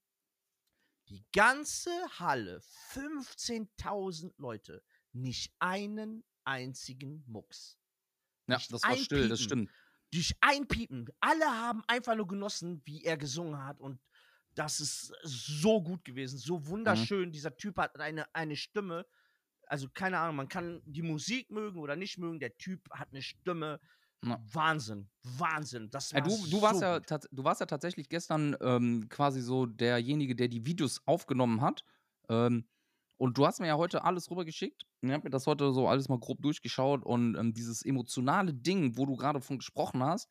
Die 1.08 1.24
ganze 1.32 1.90
Halle, 2.20 2.60
15.000 2.92 4.32
Leute, 4.36 4.84
nicht 5.12 5.52
einen 5.58 6.24
einzigen 6.44 7.24
Mucks. 7.26 7.78
Ja, 8.46 8.56
Nicht 8.56 8.72
das 8.72 8.82
war 8.82 8.90
ein 8.90 8.98
still, 8.98 9.28
das 9.28 9.40
stimmt. 9.40 9.70
Durch 10.12 10.34
ein 10.40 10.66
Piepen. 10.66 11.08
Alle 11.20 11.44
haben 11.46 11.82
einfach 11.86 12.16
nur 12.16 12.26
genossen, 12.26 12.82
wie 12.84 13.04
er 13.04 13.16
gesungen 13.16 13.62
hat. 13.64 13.80
Und 13.80 14.00
das 14.54 14.80
ist 14.80 15.12
so 15.22 15.80
gut 15.82 16.04
gewesen, 16.04 16.36
Mhm. 16.36 16.40
so 16.40 16.66
wunderschön. 16.66 17.30
Dieser 17.30 17.56
Typ 17.56 17.76
hat 17.78 17.98
eine, 18.00 18.32
eine 18.34 18.56
Stimme. 18.56 19.06
Also 19.66 19.88
keine 19.88 20.18
Ahnung, 20.18 20.34
man 20.36 20.48
kann 20.48 20.82
die 20.84 21.02
Musik 21.02 21.50
mögen 21.50 21.78
oder 21.78 21.94
nicht 21.94 22.18
mögen. 22.18 22.40
Der 22.40 22.56
Typ 22.58 22.90
hat 22.90 23.08
eine 23.12 23.22
Stimme. 23.22 23.80
Ja. 24.22 24.38
Wahnsinn, 24.52 25.08
Wahnsinn. 25.22 25.88
Das 25.90 26.10
Ja, 26.10 26.20
du, 26.20 26.28
du, 26.48 26.60
warst 26.60 26.80
so 26.80 26.84
ja 26.84 26.98
gut. 26.98 27.06
tats- 27.08 27.28
du 27.30 27.42
warst 27.44 27.60
ja 27.60 27.66
tatsächlich 27.66 28.08
gestern 28.10 28.54
ähm, 28.60 29.08
quasi 29.08 29.40
so 29.40 29.64
derjenige, 29.64 30.34
der 30.36 30.48
die 30.48 30.66
Videos 30.66 31.00
aufgenommen 31.06 31.62
hat. 31.62 31.84
Ähm, 32.28 32.68
und 33.20 33.36
du 33.36 33.46
hast 33.46 33.60
mir 33.60 33.66
ja 33.66 33.76
heute 33.76 34.02
alles 34.04 34.30
rübergeschickt. 34.30 34.86
Ich 35.02 35.10
habe 35.10 35.24
mir 35.24 35.30
das 35.30 35.46
heute 35.46 35.74
so 35.74 35.86
alles 35.88 36.08
mal 36.08 36.18
grob 36.18 36.40
durchgeschaut 36.40 37.04
und 37.04 37.36
ähm, 37.36 37.52
dieses 37.52 37.84
emotionale 37.84 38.54
Ding, 38.54 38.96
wo 38.96 39.04
du 39.04 39.14
gerade 39.14 39.42
von 39.42 39.58
gesprochen 39.58 40.02
hast, 40.02 40.26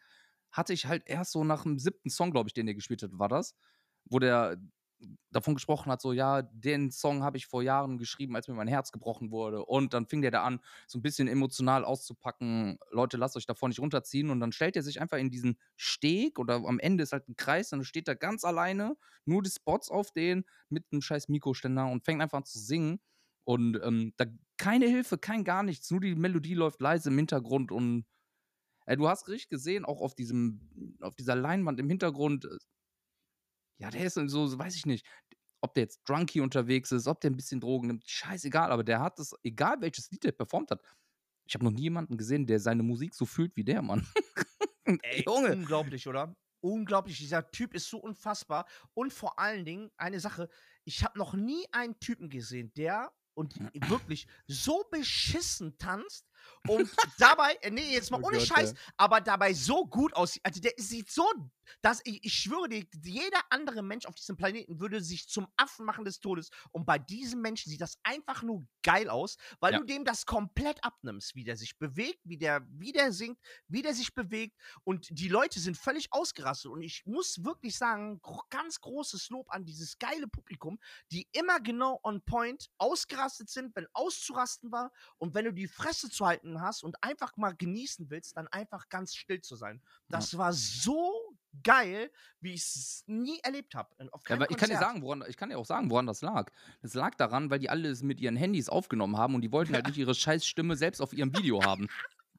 hatte 0.52 0.74
ich 0.74 0.88
halt 0.88 1.04
erst 1.06 1.34
so 1.34 1.44
nach 1.44 1.62
dem 1.62 1.78
siebten 1.78 2.10
Song, 2.10 2.32
glaube 2.32 2.50
ich, 2.50 2.56
den 2.56 2.66
der 2.66 2.74
gespielt 2.74 3.04
hat, 3.04 3.12
war 3.14 3.30
das, 3.30 3.56
wo 4.06 4.18
der 4.18 4.58
davon 5.32 5.56
gesprochen 5.56 5.92
hat, 5.92 6.02
so, 6.02 6.14
ja, 6.14 6.42
den 6.42 6.92
Song 6.92 7.24
habe 7.24 7.38
ich 7.38 7.48
vor 7.48 7.64
Jahren 7.64 7.98
geschrieben, 7.98 8.36
als 8.36 8.48
mir 8.48 8.54
mein 8.54 8.68
Herz 8.68 8.92
gebrochen 8.92 9.32
wurde. 9.32 9.64
Und 9.66 9.94
dann 9.94 10.08
fing 10.08 10.22
der 10.22 10.32
da 10.32 10.44
an, 10.44 10.60
so 10.88 11.00
ein 11.00 11.02
bisschen 11.02 11.28
emotional 11.28 11.86
auszupacken, 11.86 12.80
Leute, 12.92 13.18
lasst 13.18 13.38
euch 13.38 13.46
davor 13.46 13.70
nicht 13.70 13.80
runterziehen. 13.80 14.30
Und 14.30 14.40
dann 14.40 14.52
stellt 14.52 14.76
er 14.76 14.84
sich 14.84 15.02
einfach 15.02 15.18
in 15.18 15.30
diesen 15.30 15.58
Steg 15.76 16.40
oder 16.40 16.56
am 16.56 16.80
Ende 16.80 17.04
ist 17.04 17.14
halt 17.14 17.28
ein 17.30 17.36
Kreis, 17.36 17.72
und 17.72 17.80
dann 17.80 17.86
steht 17.86 18.08
er 18.08 18.16
ganz 18.16 18.44
alleine, 18.44 18.98
nur 19.26 19.42
die 19.44 19.50
Spots 19.52 19.90
auf 19.90 20.12
den 20.12 20.46
mit 20.70 20.86
einem 20.92 21.02
scheiß 21.02 21.30
Mikroständer 21.30 21.88
und 21.88 22.04
fängt 22.06 22.22
einfach 22.22 22.40
an 22.40 22.46
zu 22.46 22.60
singen. 22.60 23.00
Und 23.44 23.80
ähm, 23.84 24.14
da 24.18 24.26
keine 24.58 24.88
Hilfe, 24.88 25.18
kein 25.18 25.44
gar 25.44 25.64
nichts, 25.64 25.90
nur 25.92 26.02
die 26.02 26.16
Melodie 26.16 26.54
läuft 26.54 26.82
leise 26.82 27.10
im 27.10 27.18
Hintergrund 27.18 27.72
und 27.72 28.06
Ey, 28.86 28.98
du 28.98 29.08
hast 29.08 29.28
richtig 29.28 29.50
gesehen, 29.50 29.86
auch 29.86 30.02
auf 30.02 30.16
diesem, 30.16 30.98
auf 31.02 31.16
dieser 31.16 31.36
Leinwand 31.36 31.80
im 31.80 31.90
Hintergrund. 31.90 32.48
Ja, 33.80 33.90
der 33.90 34.06
ist 34.06 34.16
so, 34.16 34.48
so, 34.48 34.60
weiß 34.60 34.76
ich 34.76 34.86
nicht, 34.86 35.06
ob 35.62 35.74
der 35.74 35.84
jetzt 35.84 36.02
drunky 36.08 36.42
unterwegs 36.42 36.92
ist, 36.92 37.08
ob 37.08 37.22
der 37.22 37.32
ein 37.32 37.36
bisschen 37.36 37.62
Drogen 37.62 37.88
nimmt, 37.88 38.08
scheißegal, 38.08 38.72
aber 38.72 38.84
der 38.84 39.02
hat 39.02 39.20
das, 39.20 39.34
egal 39.44 39.82
welches 39.82 40.10
Lied 40.12 40.24
der 40.24 40.32
performt 40.32 40.72
hat. 40.72 40.82
Ich 41.48 41.56
habe 41.56 41.66
noch 41.66 41.72
nie 41.72 41.84
jemanden 41.84 42.18
gesehen, 42.18 42.46
der 42.46 42.60
seine 42.60 42.84
Musik 42.84 43.16
so 43.16 43.26
fühlt 43.26 43.56
wie 43.56 43.64
der, 43.64 43.82
Mann. 43.82 44.08
Ey, 45.04 45.24
Junge. 45.26 45.54
unglaublich, 45.54 46.08
oder? 46.08 46.36
Unglaublich. 46.62 47.18
Dieser 47.18 47.50
Typ 47.52 47.74
ist 47.74 47.90
so 47.90 48.00
unfassbar. 48.00 48.68
Und 48.94 49.14
vor 49.14 49.40
allen 49.40 49.66
Dingen 49.66 49.92
eine 49.98 50.20
Sache: 50.20 50.50
Ich 50.84 51.04
habe 51.04 51.18
noch 51.18 51.34
nie 51.34 51.66
einen 51.72 52.00
Typen 52.00 52.30
gesehen, 52.30 52.74
der 52.76 53.12
und 53.34 53.58
wirklich 53.90 54.28
so 54.48 54.84
beschissen 54.92 55.78
tanzt 55.78 56.29
und 56.66 56.90
dabei, 57.18 57.56
äh, 57.62 57.72
nee, 57.72 57.94
jetzt 57.94 58.12
mal 58.12 58.20
Oh 58.22 58.28
ohne 58.28 58.38
Gott, 58.38 58.48
Scheiß, 58.48 58.72
ey. 58.72 58.78
aber 58.98 59.22
dabei 59.22 59.54
so 59.54 59.86
gut 59.88 60.14
aussieht. 60.16 60.42
Also 60.46 60.60
der 60.62 60.74
sieht 60.78 61.10
so, 61.10 61.26
dass 61.82 62.02
ich, 62.04 62.24
ich 62.24 62.34
schwöre 62.34 62.68
dir, 62.68 62.86
jeder 63.04 63.40
andere 63.50 63.84
Mensch 63.84 64.06
auf 64.06 64.16
diesem 64.16 64.38
Planeten 64.38 64.80
würde 64.80 65.02
sich 65.02 65.28
zum 65.28 65.48
Affen 65.56 65.86
machen 65.86 66.06
des 66.06 66.20
Todes. 66.20 66.50
Und 66.72 66.86
bei 66.86 66.98
diesem 66.98 67.42
Menschen 67.42 67.70
sieht 67.70 67.82
das 67.82 67.98
einfach 68.04 68.42
nur 68.44 68.66
geil 68.84 69.10
aus, 69.10 69.38
weil 69.60 69.74
Ja. 69.74 69.80
du 69.80 69.86
dem 69.86 70.04
das 70.06 70.26
komplett 70.26 70.84
abnimmst, 70.84 71.36
wie 71.36 71.44
der 71.44 71.58
sich 71.58 71.78
bewegt, 71.78 72.20
wie 72.24 72.38
der, 72.38 72.66
wie 72.72 72.92
der 72.92 73.12
singt, 73.12 73.40
wie 73.68 73.82
der 73.82 73.94
sich 73.94 74.14
bewegt. 74.14 74.58
Und 74.84 75.08
die 75.12 75.28
Leute 75.28 75.60
sind 75.60 75.78
völlig 75.78 76.12
ausgerastet. 76.12 76.72
Und 76.72 76.82
ich 76.82 77.06
muss 77.06 77.44
wirklich 77.44 77.78
sagen, 77.78 78.22
ganz 78.50 78.82
großes 78.82 79.30
Lob 79.30 79.50
an 79.52 79.66
dieses 79.66 79.98
geile 80.00 80.28
Publikum, 80.28 80.80
die 81.12 81.28
immer 81.34 81.60
genau 81.60 82.00
on 82.04 82.22
point 82.24 82.70
ausgerastet 82.78 83.50
sind, 83.50 83.76
wenn 83.76 83.88
auszurasten 83.94 84.72
war. 84.72 84.92
Und 85.18 85.34
wenn 85.36 85.46
du 85.46 85.54
die 85.54 85.68
Fresse 85.68 86.10
zu 86.10 86.26
halten 86.30 86.62
hast 86.62 86.84
und 86.84 87.04
einfach 87.04 87.36
mal 87.38 87.56
genießen 87.56 88.10
willst, 88.10 88.38
dann 88.38 88.48
einfach 88.48 88.90
ganz 88.90 89.16
still 89.16 89.42
zu 89.42 89.56
sein. 89.56 89.82
Das 90.08 90.38
war 90.38 90.54
so 90.54 91.36
geil, 91.64 92.12
wie 92.40 92.54
ich 92.54 92.62
es 92.62 93.04
nie 93.08 93.40
erlebt 93.40 93.74
habe. 93.76 93.90
Ja, 94.28 94.40
ich 94.50 94.58
kann 94.58 94.70
dir 94.70 94.78
sagen, 94.78 95.02
woran, 95.02 95.24
ich 95.28 95.36
kann 95.36 95.50
dir 95.50 95.58
auch 95.58 95.66
sagen, 95.66 95.90
woran 95.90 96.06
das 96.06 96.22
lag. 96.22 96.52
Das 96.82 96.94
lag 96.94 97.16
daran, 97.16 97.50
weil 97.50 97.60
die 97.60 97.70
alles 97.70 98.04
mit 98.04 98.20
ihren 98.22 98.36
Handys 98.36 98.70
aufgenommen 98.70 99.18
haben 99.18 99.36
und 99.36 99.42
die 99.42 99.52
wollten 99.52 99.74
halt 99.74 99.88
nicht 99.88 99.98
ihre 99.98 100.14
scheiß 100.14 100.46
Stimme 100.46 100.76
selbst 100.76 101.02
auf 101.02 101.12
ihrem 101.14 101.36
Video 101.36 101.64
haben. 101.64 101.88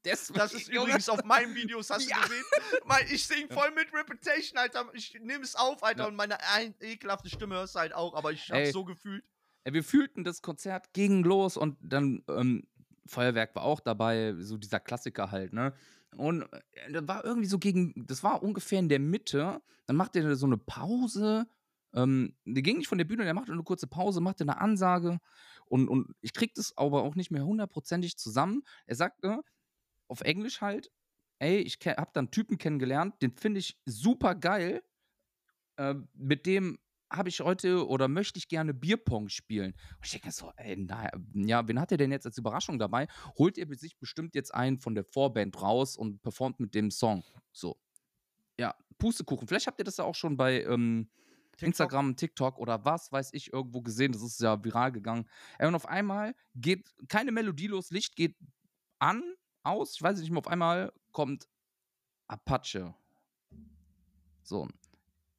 Deswegen, 0.04 0.38
Das 0.38 0.54
ist 0.54 0.68
übrigens 0.68 1.08
auf 1.08 1.24
meinen 1.24 1.54
Videos, 1.54 1.90
hast 1.90 2.08
Ja. 2.08 2.16
du 2.16 2.22
gesehen? 2.22 2.44
Ich 3.10 3.26
sing 3.26 3.50
voll 3.50 3.70
mit 3.72 3.92
Reputation, 3.92 4.58
Alter. 4.58 4.88
Ich 4.94 5.14
nehme 5.20 5.44
es 5.44 5.54
auf, 5.56 5.82
Alter, 5.82 6.04
Ja. 6.04 6.08
und 6.08 6.16
meine 6.16 6.38
ein, 6.54 6.74
ekelhafte 6.80 7.28
Stimme 7.28 7.56
hörst 7.56 7.74
du 7.74 7.80
halt 7.80 7.92
auch, 7.92 8.14
aber 8.14 8.32
ich 8.32 8.48
Ey. 8.50 8.64
hab's 8.66 8.72
so 8.72 8.84
gefühlt. 8.84 9.24
Wir 9.64 9.84
fühlten 9.84 10.24
das 10.24 10.40
Konzert 10.40 10.92
ging 10.94 11.22
los 11.22 11.56
und 11.58 11.76
dann 11.82 12.24
ähm, 12.28 12.66
Feuerwerk 13.06 13.54
war 13.54 13.64
auch 13.64 13.80
dabei, 13.80 14.34
so 14.38 14.56
dieser 14.56 14.80
Klassiker 14.80 15.30
halt, 15.30 15.52
ne? 15.52 15.74
Und 16.16 16.42
äh, 16.42 16.92
das 16.92 17.06
war 17.08 17.24
irgendwie 17.24 17.48
so 17.48 17.58
gegen, 17.58 17.94
das 18.06 18.22
war 18.22 18.42
ungefähr 18.42 18.78
in 18.78 18.88
der 18.88 18.98
Mitte. 18.98 19.60
Dann 19.86 19.96
macht 19.96 20.16
er 20.16 20.36
so 20.36 20.46
eine 20.46 20.58
Pause. 20.58 21.46
Ähm, 21.94 22.34
der 22.44 22.62
ging 22.62 22.78
nicht 22.78 22.88
von 22.88 22.98
der 22.98 23.04
Bühne, 23.04 23.24
der 23.24 23.34
machte 23.34 23.52
eine 23.52 23.62
kurze 23.62 23.86
Pause, 23.86 24.20
machte 24.20 24.44
eine 24.44 24.60
Ansage 24.60 25.18
und, 25.70 25.88
und 25.88 26.14
ich 26.20 26.32
krieg 26.34 26.52
das 26.54 26.76
aber 26.76 27.04
auch 27.04 27.14
nicht 27.14 27.30
mehr 27.30 27.44
hundertprozentig 27.44 28.16
zusammen. 28.18 28.62
Er 28.86 28.96
sagte 28.96 29.42
auf 30.08 30.20
Englisch 30.20 30.60
halt, 30.60 30.90
ey, 31.38 31.58
ich 31.58 31.78
hab 31.86 32.12
da 32.12 32.20
einen 32.20 32.32
Typen 32.32 32.58
kennengelernt, 32.58 33.22
den 33.22 33.36
finde 33.36 33.60
ich 33.60 33.78
super 33.86 34.34
geil. 34.34 34.82
Äh, 35.76 35.94
mit 36.14 36.46
dem 36.46 36.80
habe 37.10 37.28
ich 37.28 37.40
heute 37.40 37.86
oder 37.88 38.08
möchte 38.08 38.38
ich 38.38 38.48
gerne 38.48 38.72
Bierpong 38.72 39.28
spielen. 39.28 39.72
Und 39.72 40.04
ich 40.04 40.12
denke 40.12 40.30
so, 40.30 40.52
ey, 40.56 40.76
na, 40.76 41.10
ja, 41.34 41.66
wen 41.66 41.80
hat 41.80 41.90
er 41.92 41.98
denn 41.98 42.12
jetzt 42.12 42.26
als 42.26 42.38
Überraschung 42.38 42.78
dabei? 42.78 43.08
Holt 43.38 43.58
er 43.58 43.66
sich 43.76 43.98
bestimmt 43.98 44.34
jetzt 44.34 44.54
einen 44.54 44.78
von 44.78 44.94
der 44.94 45.04
Vorband 45.04 45.60
raus 45.60 45.96
und 45.96 46.22
performt 46.22 46.60
mit 46.60 46.74
dem 46.74 46.90
Song. 46.90 47.24
So. 47.52 47.76
Ja, 48.58 48.74
Pustekuchen. 48.98 49.48
Vielleicht 49.48 49.66
habt 49.66 49.80
ihr 49.80 49.84
das 49.84 49.96
ja 49.96 50.04
auch 50.04 50.14
schon 50.14 50.36
bei 50.36 50.62
ähm, 50.64 51.08
TikTok. 51.52 51.66
Instagram, 51.66 52.16
TikTok 52.16 52.58
oder 52.58 52.84
was 52.84 53.10
weiß 53.10 53.30
ich 53.32 53.52
irgendwo 53.52 53.82
gesehen. 53.82 54.12
Das 54.12 54.22
ist 54.22 54.40
ja 54.40 54.62
viral 54.62 54.92
gegangen. 54.92 55.28
Ey, 55.58 55.66
und 55.66 55.74
auf 55.74 55.86
einmal 55.86 56.34
geht 56.54 56.90
keine 57.08 57.32
Melodie 57.32 57.66
los, 57.66 57.90
Licht 57.90 58.16
geht 58.16 58.36
an, 58.98 59.22
aus, 59.62 59.94
ich 59.94 60.02
weiß 60.02 60.20
nicht 60.20 60.30
mehr, 60.30 60.38
auf 60.38 60.48
einmal 60.48 60.92
kommt 61.12 61.48
Apache. 62.28 62.94
So. 64.42 64.68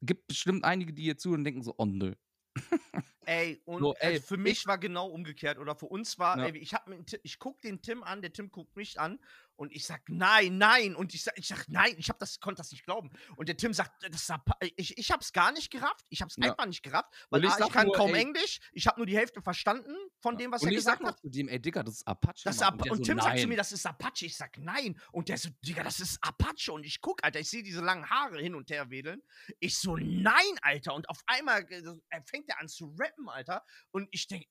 Gibt 0.04 0.28
bestimmt 0.28 0.64
einige, 0.66 0.94
die 0.94 1.04
hier 1.04 1.18
zu 1.18 1.32
und 1.34 1.44
denken 1.44 1.62
so, 1.64 1.76
oh 1.78 1.86
nö. 1.86 2.14
Ey, 3.28 3.62
und 3.66 3.84
So, 3.84 3.96
ey, 4.00 4.16
äh, 4.16 4.20
für 4.20 4.36
mich 4.38 4.66
war 4.66 4.80
genau 4.80 5.08
umgekehrt 5.08 5.60
oder 5.60 5.76
für 5.76 5.86
uns 5.86 6.18
war, 6.18 6.42
Ja. 6.42 6.44
ey, 6.44 6.58
ich 6.58 6.74
hab 6.74 6.90
ich 7.24 7.38
guck 7.40 7.62
den 7.62 7.82
Tim 7.84 8.02
an, 8.04 8.22
der 8.24 8.34
Tim 8.34 8.50
guckt 8.50 8.76
mich 8.76 9.00
an 9.00 9.20
und 9.62 9.72
ich 9.72 9.86
sag 9.86 10.02
nein, 10.10 10.58
nein 10.58 10.96
und 10.96 11.14
ich 11.14 11.24
sag, 11.24 11.38
ich 11.38 11.48
sag 11.48 11.68
nein, 11.70 11.94
ich 11.98 12.10
hab 12.10 12.18
das 12.18 12.40
konnte 12.40 12.60
das 12.62 12.72
nicht 12.72 12.84
glauben 12.84 13.12
und 13.38 13.48
der 13.48 13.56
Tim 13.56 13.74
sagt, 13.74 14.04
das 14.12 14.28
ich, 14.76 14.98
ich 14.98 15.12
hab's 15.12 15.32
gar 15.32 15.52
nicht 15.52 15.70
gerafft, 15.72 16.04
ich 16.10 16.22
hab's 16.22 16.36
Ja. 16.38 16.50
einfach 16.50 16.66
nicht 16.66 16.82
gerafft, 16.82 17.10
weil 17.30 17.42
Und 17.42 17.46
ich 17.48 17.54
A, 17.54 17.58
ich, 17.58 17.64
sag 17.66 17.72
kann 17.74 17.86
nur, 17.86 17.96
kaum 17.96 18.16
ey- 18.16 18.22
Englisch, 18.22 18.60
ich 18.74 18.88
habe 18.88 19.00
nur 19.00 19.06
die 19.06 19.16
Hälfte 19.16 19.42
verstanden 19.42 19.96
von 20.20 20.36
dem, 20.38 20.52
was 20.52 20.62
und 20.64 20.70
er 20.70 20.72
ich 20.72 20.78
gesagt 20.78 21.04
hat. 21.04 21.20
zu 21.20 21.30
dem, 21.30 21.48
ey 21.48 21.60
Digga, 21.62 21.84
das 21.84 21.96
ist 21.98 22.08
Apache. 22.08 22.42
Das 22.44 22.56
ist. 22.56 22.62
Apa 22.64 22.84
der 22.84 22.92
und 22.92 22.98
so, 23.00 23.04
Tim 23.04 23.20
sagt 23.20 23.36
zu 23.38 23.42
nein. 23.42 23.50
mir, 23.50 23.58
das 23.58 23.72
ist 23.72 23.86
Apache. 23.86 24.26
Ich 24.26 24.36
sag 24.38 24.58
nein. 24.58 25.00
Und 25.12 25.30
der 25.30 25.38
so, 25.38 25.50
Digga, 25.66 25.84
das 25.84 26.00
ist 26.00 26.18
Apache. 26.24 26.72
Und 26.72 26.86
ich 26.86 27.02
guck, 27.02 27.24
Alter, 27.24 27.40
ich 27.40 27.50
sehe 27.50 27.64
diese 27.64 27.82
langen 27.82 28.10
Haare 28.10 28.40
hin 28.40 28.56
und 28.56 28.70
her 28.72 28.90
wedeln. 28.90 29.22
Ich 29.60 29.78
so, 29.78 29.96
nein, 29.98 30.34
Alter. 30.62 30.94
Und 30.96 31.10
auf 31.10 31.22
einmal 31.28 31.62
äh, 31.72 31.82
äh, 32.10 32.22
fängt 32.26 32.50
er 32.50 32.60
an 32.60 32.68
zu 32.68 32.96
rappen, 33.00 33.30
Alter. 33.30 33.64
Und 33.92 34.08
ich 34.12 34.28
denke, 34.28 34.48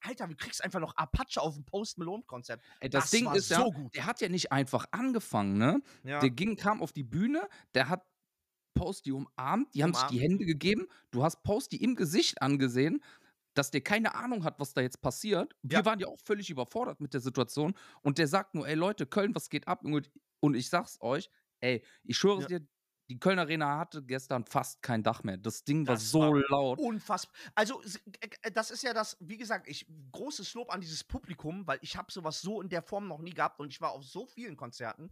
Alter, 0.00 0.26
du 0.28 0.36
kriegst 0.36 0.62
einfach 0.62 0.80
noch 0.80 0.94
Apache 0.96 1.40
auf 1.40 1.54
dem 1.54 1.64
Post 1.64 1.98
Malone-Konzept. 1.98 2.62
Ey, 2.80 2.88
das, 2.90 3.04
das 3.04 3.10
Ding 3.10 3.32
ist 3.32 3.50
ja, 3.50 3.58
so 3.58 3.72
gut. 3.72 3.94
der 3.94 4.06
hat 4.06 4.20
ja 4.20 4.28
nicht 4.28 4.37
einfach 4.46 4.86
angefangen, 4.92 5.58
ne? 5.58 5.82
Ja. 6.04 6.20
Der 6.20 6.30
ging, 6.30 6.56
kam 6.56 6.80
auf 6.82 6.92
die 6.92 7.04
Bühne, 7.04 7.48
der 7.74 7.88
hat 7.88 8.06
Posty 8.74 9.12
umarmt, 9.12 9.74
die 9.74 9.82
haben 9.82 9.94
sich 9.94 10.06
die 10.06 10.18
Umarmt. 10.18 10.32
Hände 10.32 10.44
gegeben. 10.46 10.86
Du 11.10 11.24
hast 11.24 11.42
Posty 11.42 11.76
im 11.76 11.96
Gesicht 11.96 12.42
angesehen, 12.42 13.02
dass 13.54 13.70
der 13.72 13.80
keine 13.82 14.14
Ahnung 14.14 14.44
hat, 14.44 14.60
was 14.60 14.74
da 14.74 14.80
jetzt 14.82 15.00
passiert. 15.00 15.54
Wir 15.62 15.80
Ja. 15.80 15.84
waren 15.84 15.98
ja 16.00 16.06
auch 16.08 16.20
völlig 16.24 16.50
überfordert 16.50 17.00
mit 17.00 17.14
der 17.14 17.20
Situation. 17.20 17.74
Und 18.02 18.18
der 18.18 18.28
sagt 18.28 18.54
nur, 18.54 18.68
ey 18.68 18.74
Leute, 18.76 19.06
Köln, 19.06 19.34
was 19.34 19.48
geht 19.50 19.66
ab? 19.68 19.82
Und 20.40 20.54
ich 20.54 20.68
sag's 20.70 20.98
euch, 21.00 21.30
ey, 21.60 21.84
ich 22.04 22.16
schwöre 22.16 22.42
Ja. 22.42 22.46
dir, 22.46 22.68
die 23.08 23.18
Kölner 23.18 23.42
Arena 23.42 23.78
hatte 23.78 24.02
gestern 24.02 24.44
fast 24.44 24.82
kein 24.82 25.02
Dach 25.02 25.22
mehr. 25.22 25.38
Das 25.38 25.64
Ding 25.64 25.86
war 25.86 25.94
Das 25.94 26.10
so 26.10 26.20
war 26.20 26.42
laut. 26.50 26.78
Unfassbar. 26.78 27.34
Also, 27.54 27.82
äh, 28.20 28.28
äh, 28.42 28.50
das 28.50 28.70
ist 28.70 28.82
ja 28.82 28.92
das, 28.92 29.16
wie 29.20 29.38
gesagt, 29.38 29.66
ich 29.66 29.86
großes 30.12 30.52
Lob 30.54 30.72
an 30.72 30.80
dieses 30.80 31.04
Publikum, 31.04 31.66
weil 31.66 31.78
ich 31.80 31.96
habe 31.96 32.12
sowas 32.12 32.40
so 32.42 32.60
in 32.60 32.68
der 32.68 32.82
Form 32.82 33.08
noch 33.08 33.20
nie 33.20 33.32
gehabt 33.32 33.60
und 33.60 33.72
ich 33.72 33.80
war 33.80 33.92
auf 33.92 34.04
so 34.04 34.26
vielen 34.26 34.56
Konzerten. 34.56 35.10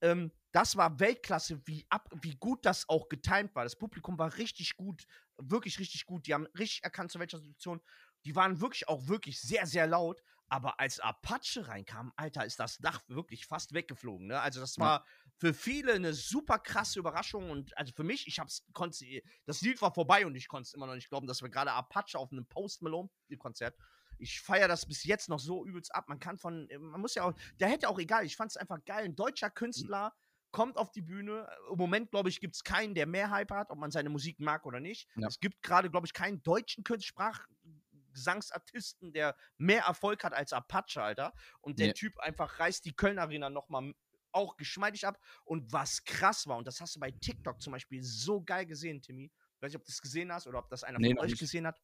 Ähm, 0.00 0.32
das 0.52 0.76
war 0.76 0.98
Weltklasse, 0.98 1.60
wie, 1.66 1.84
ab, 1.88 2.08
wie 2.22 2.34
gut 2.34 2.64
das 2.64 2.88
auch 2.88 3.08
getimt 3.08 3.54
war. 3.54 3.64
Das 3.64 3.76
Publikum 3.76 4.18
war 4.18 4.36
richtig 4.36 4.76
gut, 4.76 5.06
wirklich 5.36 5.78
richtig 5.78 6.06
gut. 6.06 6.26
Die 6.26 6.34
haben 6.34 6.46
richtig 6.58 6.82
erkannt, 6.82 7.12
zu 7.12 7.18
welcher 7.20 7.38
Situation. 7.38 7.80
Die 8.24 8.34
waren 8.34 8.60
wirklich 8.60 8.88
auch 8.88 9.06
wirklich 9.06 9.40
sehr, 9.40 9.66
sehr 9.66 9.86
laut. 9.86 10.22
Aber 10.48 10.80
als 10.80 10.98
Apache 11.00 11.68
reinkam, 11.68 12.12
Alter, 12.16 12.44
ist 12.44 12.58
das 12.58 12.78
Dach 12.78 13.02
wirklich 13.08 13.46
fast 13.46 13.74
weggeflogen. 13.74 14.28
Ne? 14.28 14.40
Also, 14.40 14.60
das 14.60 14.78
war 14.78 15.04
für 15.36 15.54
viele 15.54 15.92
eine 15.92 16.14
super 16.14 16.58
krasse 16.58 16.98
Überraschung. 16.98 17.50
Und 17.50 17.76
also 17.76 17.92
für 17.94 18.04
mich, 18.04 18.26
ich 18.26 18.38
hab's, 18.38 18.66
konnte, 18.72 19.04
das 19.46 19.60
Lied 19.60 19.80
war 19.82 19.92
vorbei 19.92 20.26
und 20.26 20.34
ich 20.34 20.48
konnte 20.48 20.66
es 20.68 20.74
immer 20.74 20.86
noch 20.86 20.94
nicht 20.94 21.08
glauben, 21.08 21.26
dass 21.26 21.42
wir 21.42 21.48
gerade 21.48 21.72
Apache 21.72 22.18
auf 22.18 22.32
einem 22.32 22.46
Post 22.46 22.82
Malone-Konzert. 22.82 23.76
Ich 24.18 24.40
feiere 24.40 24.68
das 24.68 24.86
bis 24.86 25.04
jetzt 25.04 25.28
noch 25.28 25.38
so 25.38 25.64
übelst 25.64 25.94
ab. 25.94 26.08
Man 26.08 26.18
kann 26.18 26.38
von, 26.38 26.68
man 26.78 27.00
muss 27.00 27.14
ja 27.14 27.24
auch, 27.24 27.34
der 27.60 27.68
hätte 27.68 27.88
auch 27.88 27.98
egal, 27.98 28.24
ich 28.24 28.36
fand 28.36 28.50
es 28.50 28.56
einfach 28.56 28.84
geil. 28.84 29.04
Ein 29.04 29.14
deutscher 29.14 29.50
Künstler 29.50 30.12
kommt 30.50 30.76
auf 30.76 30.90
die 30.90 31.02
Bühne. 31.02 31.48
Im 31.70 31.78
Moment, 31.78 32.10
glaube 32.10 32.28
ich, 32.28 32.40
gibt 32.40 32.56
es 32.56 32.64
keinen, 32.64 32.94
der 32.94 33.06
mehr 33.06 33.30
Hype 33.30 33.50
hat, 33.50 33.70
ob 33.70 33.78
man 33.78 33.90
seine 33.90 34.08
Musik 34.08 34.40
mag 34.40 34.66
oder 34.66 34.80
nicht. 34.80 35.08
Ja. 35.16 35.28
Es 35.28 35.38
gibt 35.38 35.62
gerade, 35.62 35.90
glaube 35.90 36.06
ich, 36.06 36.12
keinen 36.12 36.42
deutschen 36.42 36.84
Künstler, 36.84 37.32
Sprachgesangsartisten, 38.18 39.12
der 39.12 39.36
mehr 39.56 39.82
Erfolg 39.84 40.24
hat 40.24 40.32
als 40.34 40.52
Apache, 40.52 41.02
Alter. 41.02 41.32
Und 41.60 41.78
der 41.78 41.88
Nee. 41.88 41.92
Typ 41.94 42.18
einfach 42.20 42.58
reißt 42.58 42.84
die 42.84 42.94
Köln 42.94 43.18
Arena 43.18 43.50
nochmal 43.50 43.92
auch 44.32 44.56
geschmeidig 44.56 45.06
ab. 45.06 45.18
Und 45.44 45.72
was 45.72 46.04
krass 46.04 46.46
war, 46.46 46.56
und 46.58 46.66
das 46.66 46.80
hast 46.80 46.96
du 46.96 47.00
bei 47.00 47.10
TikTok 47.10 47.60
zum 47.62 47.72
Beispiel 47.72 48.02
so 48.02 48.42
geil 48.42 48.66
gesehen, 48.66 49.00
Timmy. 49.00 49.24
Ich 49.56 49.62
weiß 49.62 49.70
nicht, 49.72 49.76
ob 49.76 49.84
du 49.84 49.90
das 49.90 50.00
gesehen 50.00 50.32
hast 50.32 50.46
oder 50.46 50.58
ob 50.58 50.68
das 50.68 50.84
einer 50.84 50.98
Nee, 50.98 51.08
von 51.08 51.18
euch 51.18 51.30
nicht. 51.32 51.40
gesehen 51.40 51.66
hat. 51.66 51.80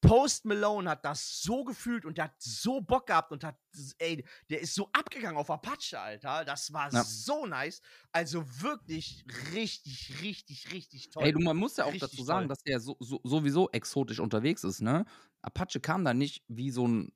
Post 0.00 0.44
Malone 0.44 0.90
hat 0.90 1.04
das 1.04 1.40
so 1.42 1.64
gefühlt 1.64 2.04
und 2.04 2.18
der 2.18 2.24
hat 2.26 2.34
so 2.40 2.80
Bock 2.80 3.06
gehabt 3.06 3.32
und 3.32 3.44
hat, 3.44 3.56
ey, 3.98 4.24
der 4.48 4.60
ist 4.60 4.74
so 4.74 4.88
abgegangen 4.92 5.36
auf 5.38 5.50
Apache, 5.50 5.98
Alter. 6.00 6.44
Das 6.44 6.72
war 6.72 6.90
Ja. 6.92 7.04
so 7.04 7.46
nice. 7.46 7.80
Also 8.12 8.44
wirklich 8.62 9.24
richtig, 9.54 10.20
richtig, 10.22 10.72
richtig 10.72 11.10
toll. 11.10 11.24
Ey, 11.24 11.32
du, 11.32 11.38
man 11.40 11.56
muss 11.56 11.76
ja 11.76 11.84
auch 11.84 11.90
Richtig 11.92 12.10
dazu 12.10 12.24
sagen, 12.24 12.48
toll. 12.48 12.48
dass 12.48 12.62
der 12.62 12.80
so, 12.80 12.96
so, 13.00 13.20
sowieso 13.24 13.68
exotisch 13.70 14.20
unterwegs 14.20 14.64
ist, 14.64 14.80
ne? 14.80 15.04
Apache 15.42 15.80
kam 15.80 16.04
da 16.04 16.14
nicht 16.14 16.44
wie 16.48 16.70
so 16.70 16.86
ein, 16.86 17.12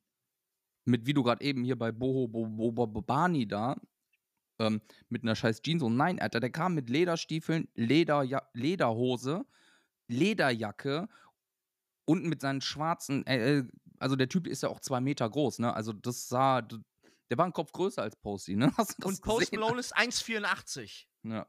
mit 0.85 1.05
wie 1.07 1.13
du 1.13 1.23
gerade 1.23 1.43
eben 1.45 1.63
hier 1.63 1.77
bei 1.77 1.91
Boho 1.91 2.27
Bo, 2.27 2.45
Bo, 2.47 2.71
Bo, 2.71 2.87
Bobani 2.87 3.47
da, 3.47 3.77
ähm, 4.59 4.81
mit 5.09 5.23
einer 5.23 5.35
scheiß 5.35 5.61
Jeans 5.63 5.83
und 5.83 5.97
nein, 5.97 6.19
Alter, 6.19 6.39
der 6.41 6.51
kam 6.51 6.75
mit 6.75 6.89
Lederstiefeln, 6.89 7.69
Lederja 7.75 8.43
Lederhose, 8.53 9.45
Lederjacke 10.09 11.07
und 12.05 12.23
mit 12.23 12.41
seinen 12.41 12.61
schwarzen, 12.61 13.25
äh, 13.27 13.57
äh, 13.59 13.63
also 13.99 14.15
der 14.15 14.29
Typ 14.29 14.47
ist 14.47 14.63
ja 14.63 14.69
auch 14.69 14.79
zwei 14.79 14.99
Meter 15.01 15.29
groß, 15.29 15.59
ne? 15.59 15.73
Also 15.73 15.93
das 15.93 16.27
sah, 16.27 16.61
der 16.61 17.37
war 17.37 17.45
ein 17.45 17.53
Kopf 17.53 17.71
größer 17.71 18.01
als 18.01 18.15
Posty, 18.15 18.55
ne? 18.55 18.71
Und 19.03 19.21
Post 19.21 19.51
gesehen? 19.51 19.59
Malone 19.59 19.79
ist 19.79 19.95
1,84. 19.97 21.05
Ja. 21.23 21.47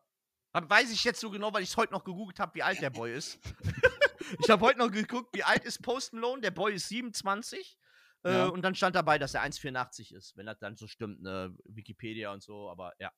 Hab- 0.54 0.70
Weiß 0.70 0.90
ich 0.90 1.04
jetzt 1.04 1.20
so 1.20 1.30
genau, 1.30 1.52
weil 1.52 1.62
ich 1.62 1.70
es 1.70 1.76
heute 1.76 1.92
noch 1.92 2.04
gegoogelt 2.04 2.38
habe, 2.40 2.54
wie 2.54 2.62
alt 2.62 2.80
der 2.80 2.90
Boy 2.90 3.14
ist. 3.14 3.38
ich 4.40 4.48
habe 4.50 4.64
heute 4.64 4.78
noch 4.78 4.90
geguckt, 4.90 5.34
wie 5.34 5.42
alt 5.42 5.64
ist 5.64 5.82
Post 5.82 6.12
Malone. 6.14 6.40
Der 6.40 6.50
Boy 6.50 6.74
ist 6.74 6.88
27. 6.88 7.76
Äh, 8.24 8.30
Ja. 8.32 8.46
Und 8.46 8.62
dann 8.62 8.74
stand 8.74 8.96
dabei, 8.96 9.18
dass 9.18 9.34
er 9.34 9.42
1,84 9.44 10.14
ist, 10.14 10.36
wenn 10.36 10.46
das 10.46 10.58
dann 10.58 10.76
so 10.76 10.86
stimmt, 10.86 11.20
ne? 11.22 11.54
Wikipedia 11.64 12.32
und 12.32 12.42
so, 12.42 12.70
aber 12.70 12.94
ja. 12.98 13.10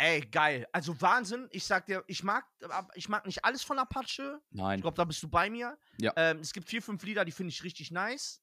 Ey, 0.00 0.20
geil. 0.20 0.64
Also 0.72 0.98
Wahnsinn. 1.00 1.48
Ich 1.50 1.64
sag 1.64 1.86
dir, 1.86 2.04
ich 2.06 2.22
mag, 2.22 2.44
ich 2.94 3.08
mag 3.08 3.26
nicht 3.26 3.44
alles 3.44 3.64
von 3.64 3.78
Apache. 3.80 4.40
Ich 4.50 4.56
Nein. 4.56 4.80
glaube, 4.80 4.96
da 4.96 5.04
bist 5.04 5.20
du 5.24 5.28
bei 5.28 5.50
mir. 5.50 5.76
Ja. 6.00 6.12
Ähm, 6.16 6.38
es 6.38 6.52
gibt 6.52 6.68
vier, 6.68 6.80
fünf 6.80 7.02
Lieder, 7.02 7.24
die 7.24 7.32
finde 7.32 7.50
ich 7.50 7.64
richtig 7.64 7.90
nice. 7.90 8.40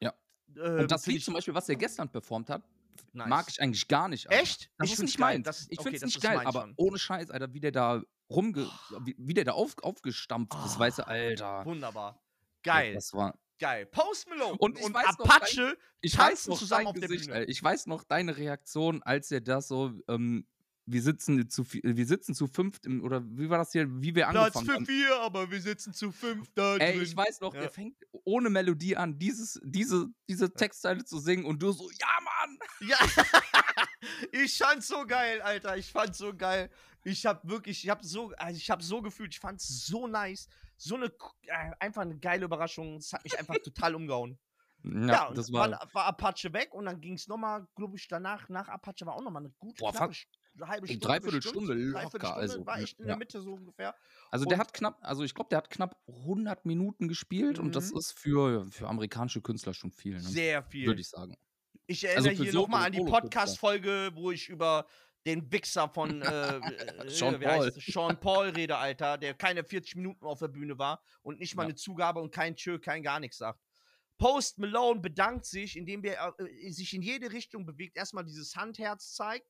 Ja. 0.00 0.12
Ähm, 0.56 0.80
Und 0.80 0.90
das 0.90 1.06
Lied 1.06 1.22
zum 1.24 1.34
Beispiel, 1.34 1.54
was 1.54 1.68
er 1.68 1.76
gestern 1.76 2.10
performt 2.10 2.50
hat, 2.50 2.64
nice. 3.12 3.28
mag 3.28 3.46
ich 3.48 3.62
eigentlich 3.62 3.86
gar 3.86 4.08
nicht. 4.08 4.28
Alter. 4.28 4.42
Echt? 4.42 4.68
Das 4.78 4.88
Ich 4.88 4.94
ist 4.94 5.02
nicht 5.02 5.16
geil. 5.16 5.40
Das- 5.42 5.68
ich 5.70 5.78
okay, 5.78 5.90
find's 5.90 6.00
das 6.02 6.14
nicht 6.14 6.22
geil, 6.22 6.40
aber 6.44 6.62
schon. 6.62 6.74
ohne 6.76 6.98
Scheiß, 6.98 7.30
Alter, 7.30 7.54
wie 7.54 7.60
der 7.60 7.70
da 7.70 8.02
rumge... 8.28 8.68
Wie, 9.04 9.14
wie 9.16 9.34
der 9.34 9.44
da 9.44 9.52
auf, 9.52 9.76
aufgestampft 9.82 10.54
ist, 10.64 10.74
Oh. 10.76 10.80
weißt 10.80 10.98
du, 10.98 11.06
Alter. 11.06 11.64
Wunderbar. 11.66 12.20
Geil. 12.64 12.94
Das 12.94 13.12
war... 13.14 13.38
Geil. 13.60 13.86
Post 13.86 14.28
Malone 14.28 14.58
Und 14.58 14.76
ich 14.76 14.84
und 14.84 14.94
Apache 14.96 15.78
Ich 16.00 16.12
tanzen 16.12 16.30
weiß 16.32 16.46
noch 16.48 16.58
zusammen 16.58 16.80
dein 16.80 16.86
auf 16.88 16.98
der 16.98 17.08
Gesicht, 17.08 17.26
Bühne. 17.28 17.38
ey. 17.38 17.44
Ich 17.46 17.62
weiß 17.62 17.86
noch 17.86 18.02
deine 18.02 18.36
Reaktion, 18.36 19.02
als 19.04 19.30
er 19.30 19.40
das 19.40 19.68
so, 19.68 19.94
ähm, 20.08 20.46
wir 20.88 21.02
sitzen 21.02 21.48
zu 21.50 21.64
wir 21.72 22.06
sitzen 22.06 22.34
zu 22.34 22.46
fünft 22.46 22.86
im, 22.86 23.02
oder 23.02 23.22
wie 23.24 23.50
war 23.50 23.58
das 23.58 23.72
hier, 23.72 23.86
wie 24.00 24.14
wir 24.14 24.26
Platz 24.28 24.56
angefangen 24.56 24.66
für 24.66 24.74
haben. 24.74 24.86
vier, 24.86 25.20
aber 25.20 25.50
wir 25.50 25.60
sitzen 25.60 25.92
zu 25.92 26.12
fünf 26.12 26.48
da 26.54 26.76
Ey, 26.76 26.92
drin. 26.94 27.02
ich 27.02 27.16
weiß 27.16 27.40
noch, 27.40 27.54
Ja. 27.54 27.62
der 27.62 27.70
fängt 27.70 27.96
ohne 28.24 28.50
Melodie 28.50 28.96
an, 28.96 29.18
dieses, 29.18 29.60
diese, 29.64 30.06
diese 30.28 30.52
Textzeile 30.52 31.04
zu 31.04 31.18
singen 31.18 31.44
und 31.44 31.60
du 31.62 31.72
so, 31.72 31.90
ja, 31.90 32.06
Mann! 32.22 32.58
Ja, 32.88 32.98
ich 34.32 34.56
fand's 34.58 34.88
so 34.88 35.04
geil, 35.06 35.40
Alter. 35.42 35.76
Ich 35.76 35.90
fand's 35.90 36.18
so 36.18 36.34
geil. 36.34 36.70
Ich 37.04 37.24
hab 37.26 37.46
wirklich, 37.48 37.84
ich 37.84 37.90
hab 37.90 38.04
so, 38.04 38.32
also 38.36 38.56
ich 38.56 38.70
hab 38.70 38.82
so 38.82 39.00
gefühlt, 39.02 39.32
ich 39.32 39.40
fand's 39.40 39.86
so 39.86 40.06
nice. 40.06 40.48
So 40.76 40.96
eine, 40.96 41.06
äh, 41.06 41.70
einfach 41.80 42.02
eine 42.02 42.18
geile 42.18 42.44
Überraschung. 42.44 42.96
Es 42.96 43.12
hat 43.12 43.24
mich 43.24 43.38
einfach 43.38 43.56
total 43.64 43.94
umgehauen. 43.94 44.38
Ja, 44.82 45.06
Ja, 45.06 45.32
das 45.32 45.52
war, 45.52 45.70
war, 45.70 45.88
war 45.94 46.04
Apache 46.06 46.52
weg 46.52 46.72
und 46.74 46.84
dann 46.84 47.00
ging's 47.00 47.26
nochmal, 47.28 47.66
glaube 47.74 47.96
ich, 47.96 48.06
danach, 48.08 48.48
nach 48.48 48.68
Apache 48.68 49.04
war 49.06 49.14
auch 49.14 49.22
nochmal 49.22 49.42
eine 49.42 49.52
gute 49.58 49.78
Boah, 49.80 49.92
fast 49.92 50.12
St- 50.14 50.26
eine 50.56 50.68
halbe 50.68 50.86
Stunde. 50.86 51.06
Dreiviertelstunde 51.06 51.74
bestimmt. 51.74 52.12
locker, 52.12 52.36
also, 52.36 52.66
war 52.66 52.78
echt 52.80 52.98
in 52.98 53.04
ja. 53.04 53.08
der 53.12 53.16
Mitte 53.18 53.40
so 53.40 53.54
ungefähr. 53.54 53.94
also 54.30 54.44
der 54.44 54.58
und- 54.58 54.60
hat 54.60 54.72
knapp, 54.74 54.98
also 55.02 55.22
ich 55.24 55.34
glaube, 55.34 55.48
der 55.50 55.58
hat 55.58 55.70
knapp 55.70 56.00
100 56.08 56.64
Minuten 56.66 57.08
gespielt 57.08 57.58
und 57.58 57.74
das 57.76 57.92
Mhm. 57.92 57.98
ist 57.98 58.12
für, 58.18 58.66
für 58.70 58.88
amerikanische 58.88 59.40
Künstler 59.40 59.74
schon 59.74 59.90
viel, 59.92 60.14
ne? 60.14 60.20
Sehr 60.22 60.62
viel. 60.62 60.86
würde 60.86 61.00
ich 61.00 61.08
sagen. 61.08 61.36
Ich 61.86 62.04
Also 62.06 62.14
erinnere 62.28 62.36
für 62.36 62.42
hier 62.42 62.52
so- 62.52 62.60
nochmal 62.62 62.86
an 62.86 62.92
die. 62.92 63.00
Podcast-Folge, 63.04 64.10
wo 64.14 64.30
ich 64.32 64.48
über 64.48 64.86
den 65.24 65.50
Wichser 65.52 65.88
von 65.88 66.22
äh, 66.22 66.56
äh, 66.58 67.08
Sean 67.08 67.40
Paul. 67.40 67.72
Sean 67.72 68.18
Paul 68.20 68.48
rede, 68.50 68.76
Alter, 68.76 69.18
der 69.18 69.34
keine 69.34 69.64
40 69.64 69.96
Minuten 69.96 70.24
auf 70.24 70.38
der 70.38 70.48
Bühne 70.48 70.78
war 70.78 71.02
und 71.22 71.40
nicht 71.40 71.56
mal 71.56 71.62
Ja. 71.64 71.66
eine 71.68 71.74
Zugabe 71.74 72.20
und 72.20 72.30
kein 72.32 72.54
Tschö, 72.56 72.78
kein 72.78 73.02
gar 73.02 73.18
nichts 73.20 73.38
sagt. 73.38 73.60
Post 74.18 74.58
Malone 74.58 75.00
bedankt 75.00 75.44
sich, 75.44 75.76
indem 75.76 76.02
er 76.04 76.32
äh, 76.38 76.70
sich 76.70 76.94
in 76.94 77.02
jede 77.02 77.32
Richtung 77.32 77.66
bewegt, 77.66 77.96
erstmal 77.96 78.24
dieses 78.24 78.56
Handherz 78.56 79.12
zeigt 79.14 79.46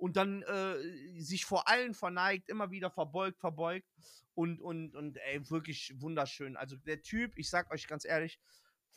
und 0.00 0.16
dann 0.16 0.42
äh, 0.42 1.20
sich 1.20 1.44
vor 1.44 1.68
allen 1.68 1.94
verneigt, 1.94 2.48
immer 2.48 2.70
wieder 2.70 2.90
verbeugt, 2.90 3.38
verbeugt 3.38 3.86
und, 4.34 4.60
und, 4.60 4.96
und 4.96 5.16
ey, 5.18 5.48
wirklich 5.50 5.92
wunderschön. 5.96 6.56
Also 6.56 6.76
der 6.76 7.02
Typ, 7.02 7.32
ich 7.36 7.50
sag 7.50 7.70
euch 7.70 7.86
ganz 7.86 8.04
ehrlich, 8.04 8.40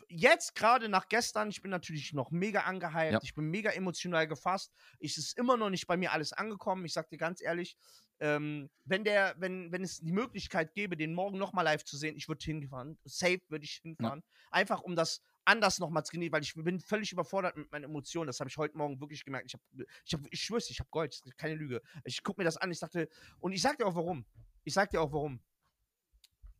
jetzt 0.07 0.55
gerade 0.55 0.89
nach 0.89 1.07
gestern, 1.09 1.49
ich 1.49 1.61
bin 1.61 1.71
natürlich 1.71 2.13
noch 2.13 2.31
mega 2.31 2.61
angehypt, 2.61 3.13
Ja. 3.13 3.19
ich 3.21 3.35
bin 3.35 3.45
mega 3.45 3.71
emotional 3.71 4.27
gefasst. 4.27 4.71
Es 4.99 5.17
ist 5.17 5.37
immer 5.37 5.57
noch 5.57 5.69
nicht 5.69 5.87
bei 5.87 5.97
mir 5.97 6.11
alles 6.13 6.33
angekommen. 6.33 6.85
Ich 6.85 6.93
sag 6.93 7.09
dir 7.09 7.17
ganz 7.17 7.41
ehrlich, 7.41 7.77
ähm, 8.19 8.69
wenn 8.85 9.03
der, 9.03 9.35
wenn, 9.39 9.71
wenn 9.71 9.83
es 9.83 9.99
die 9.99 10.11
Möglichkeit 10.13 10.73
gäbe, 10.73 10.95
den 10.95 11.13
morgen 11.13 11.37
nochmal 11.37 11.65
live 11.65 11.83
zu 11.83 11.97
sehen, 11.97 12.15
ich 12.15 12.27
würde 12.27 12.43
hinfahren. 12.43 12.97
Safe 13.03 13.41
würde 13.49 13.65
ich 13.65 13.81
hinfahren. 13.83 14.23
Einfach 14.51 14.81
um 14.81 14.95
das 14.95 15.21
anders 15.45 15.79
nochmal 15.79 16.03
zu 16.05 16.11
genießen, 16.11 16.31
weil 16.31 16.41
ich 16.41 16.53
bin 16.53 16.79
völlig 16.79 17.11
überfordert 17.11 17.57
mit 17.57 17.71
meinen 17.71 17.85
Emotionen. 17.85 18.27
Das 18.27 18.39
habe 18.39 18.49
ich 18.49 18.57
heute 18.57 18.77
Morgen 18.77 18.99
wirklich 18.99 19.23
gemerkt. 19.25 19.47
Ich, 19.47 19.53
hab, 19.53 19.61
ich, 20.05 20.13
hab, 20.13 20.21
ich 20.29 20.41
schwör's, 20.41 20.69
ich 20.69 20.79
habe 20.79 20.89
Gold, 20.89 21.13
das 21.13 21.21
ist 21.25 21.37
keine 21.37 21.55
Lüge. 21.55 21.81
Ich 22.03 22.23
gucke 22.23 22.39
mir 22.41 22.45
das 22.45 22.57
an, 22.57 22.71
ich 22.71 22.79
dachte, 22.79 23.09
und 23.39 23.51
ich 23.51 23.61
sag 23.61 23.77
dir 23.77 23.85
auch 23.85 23.95
warum. 23.95 24.25
Ich 24.63 24.73
sag 24.73 24.89
dir 24.89 25.01
auch 25.01 25.11
warum. 25.11 25.39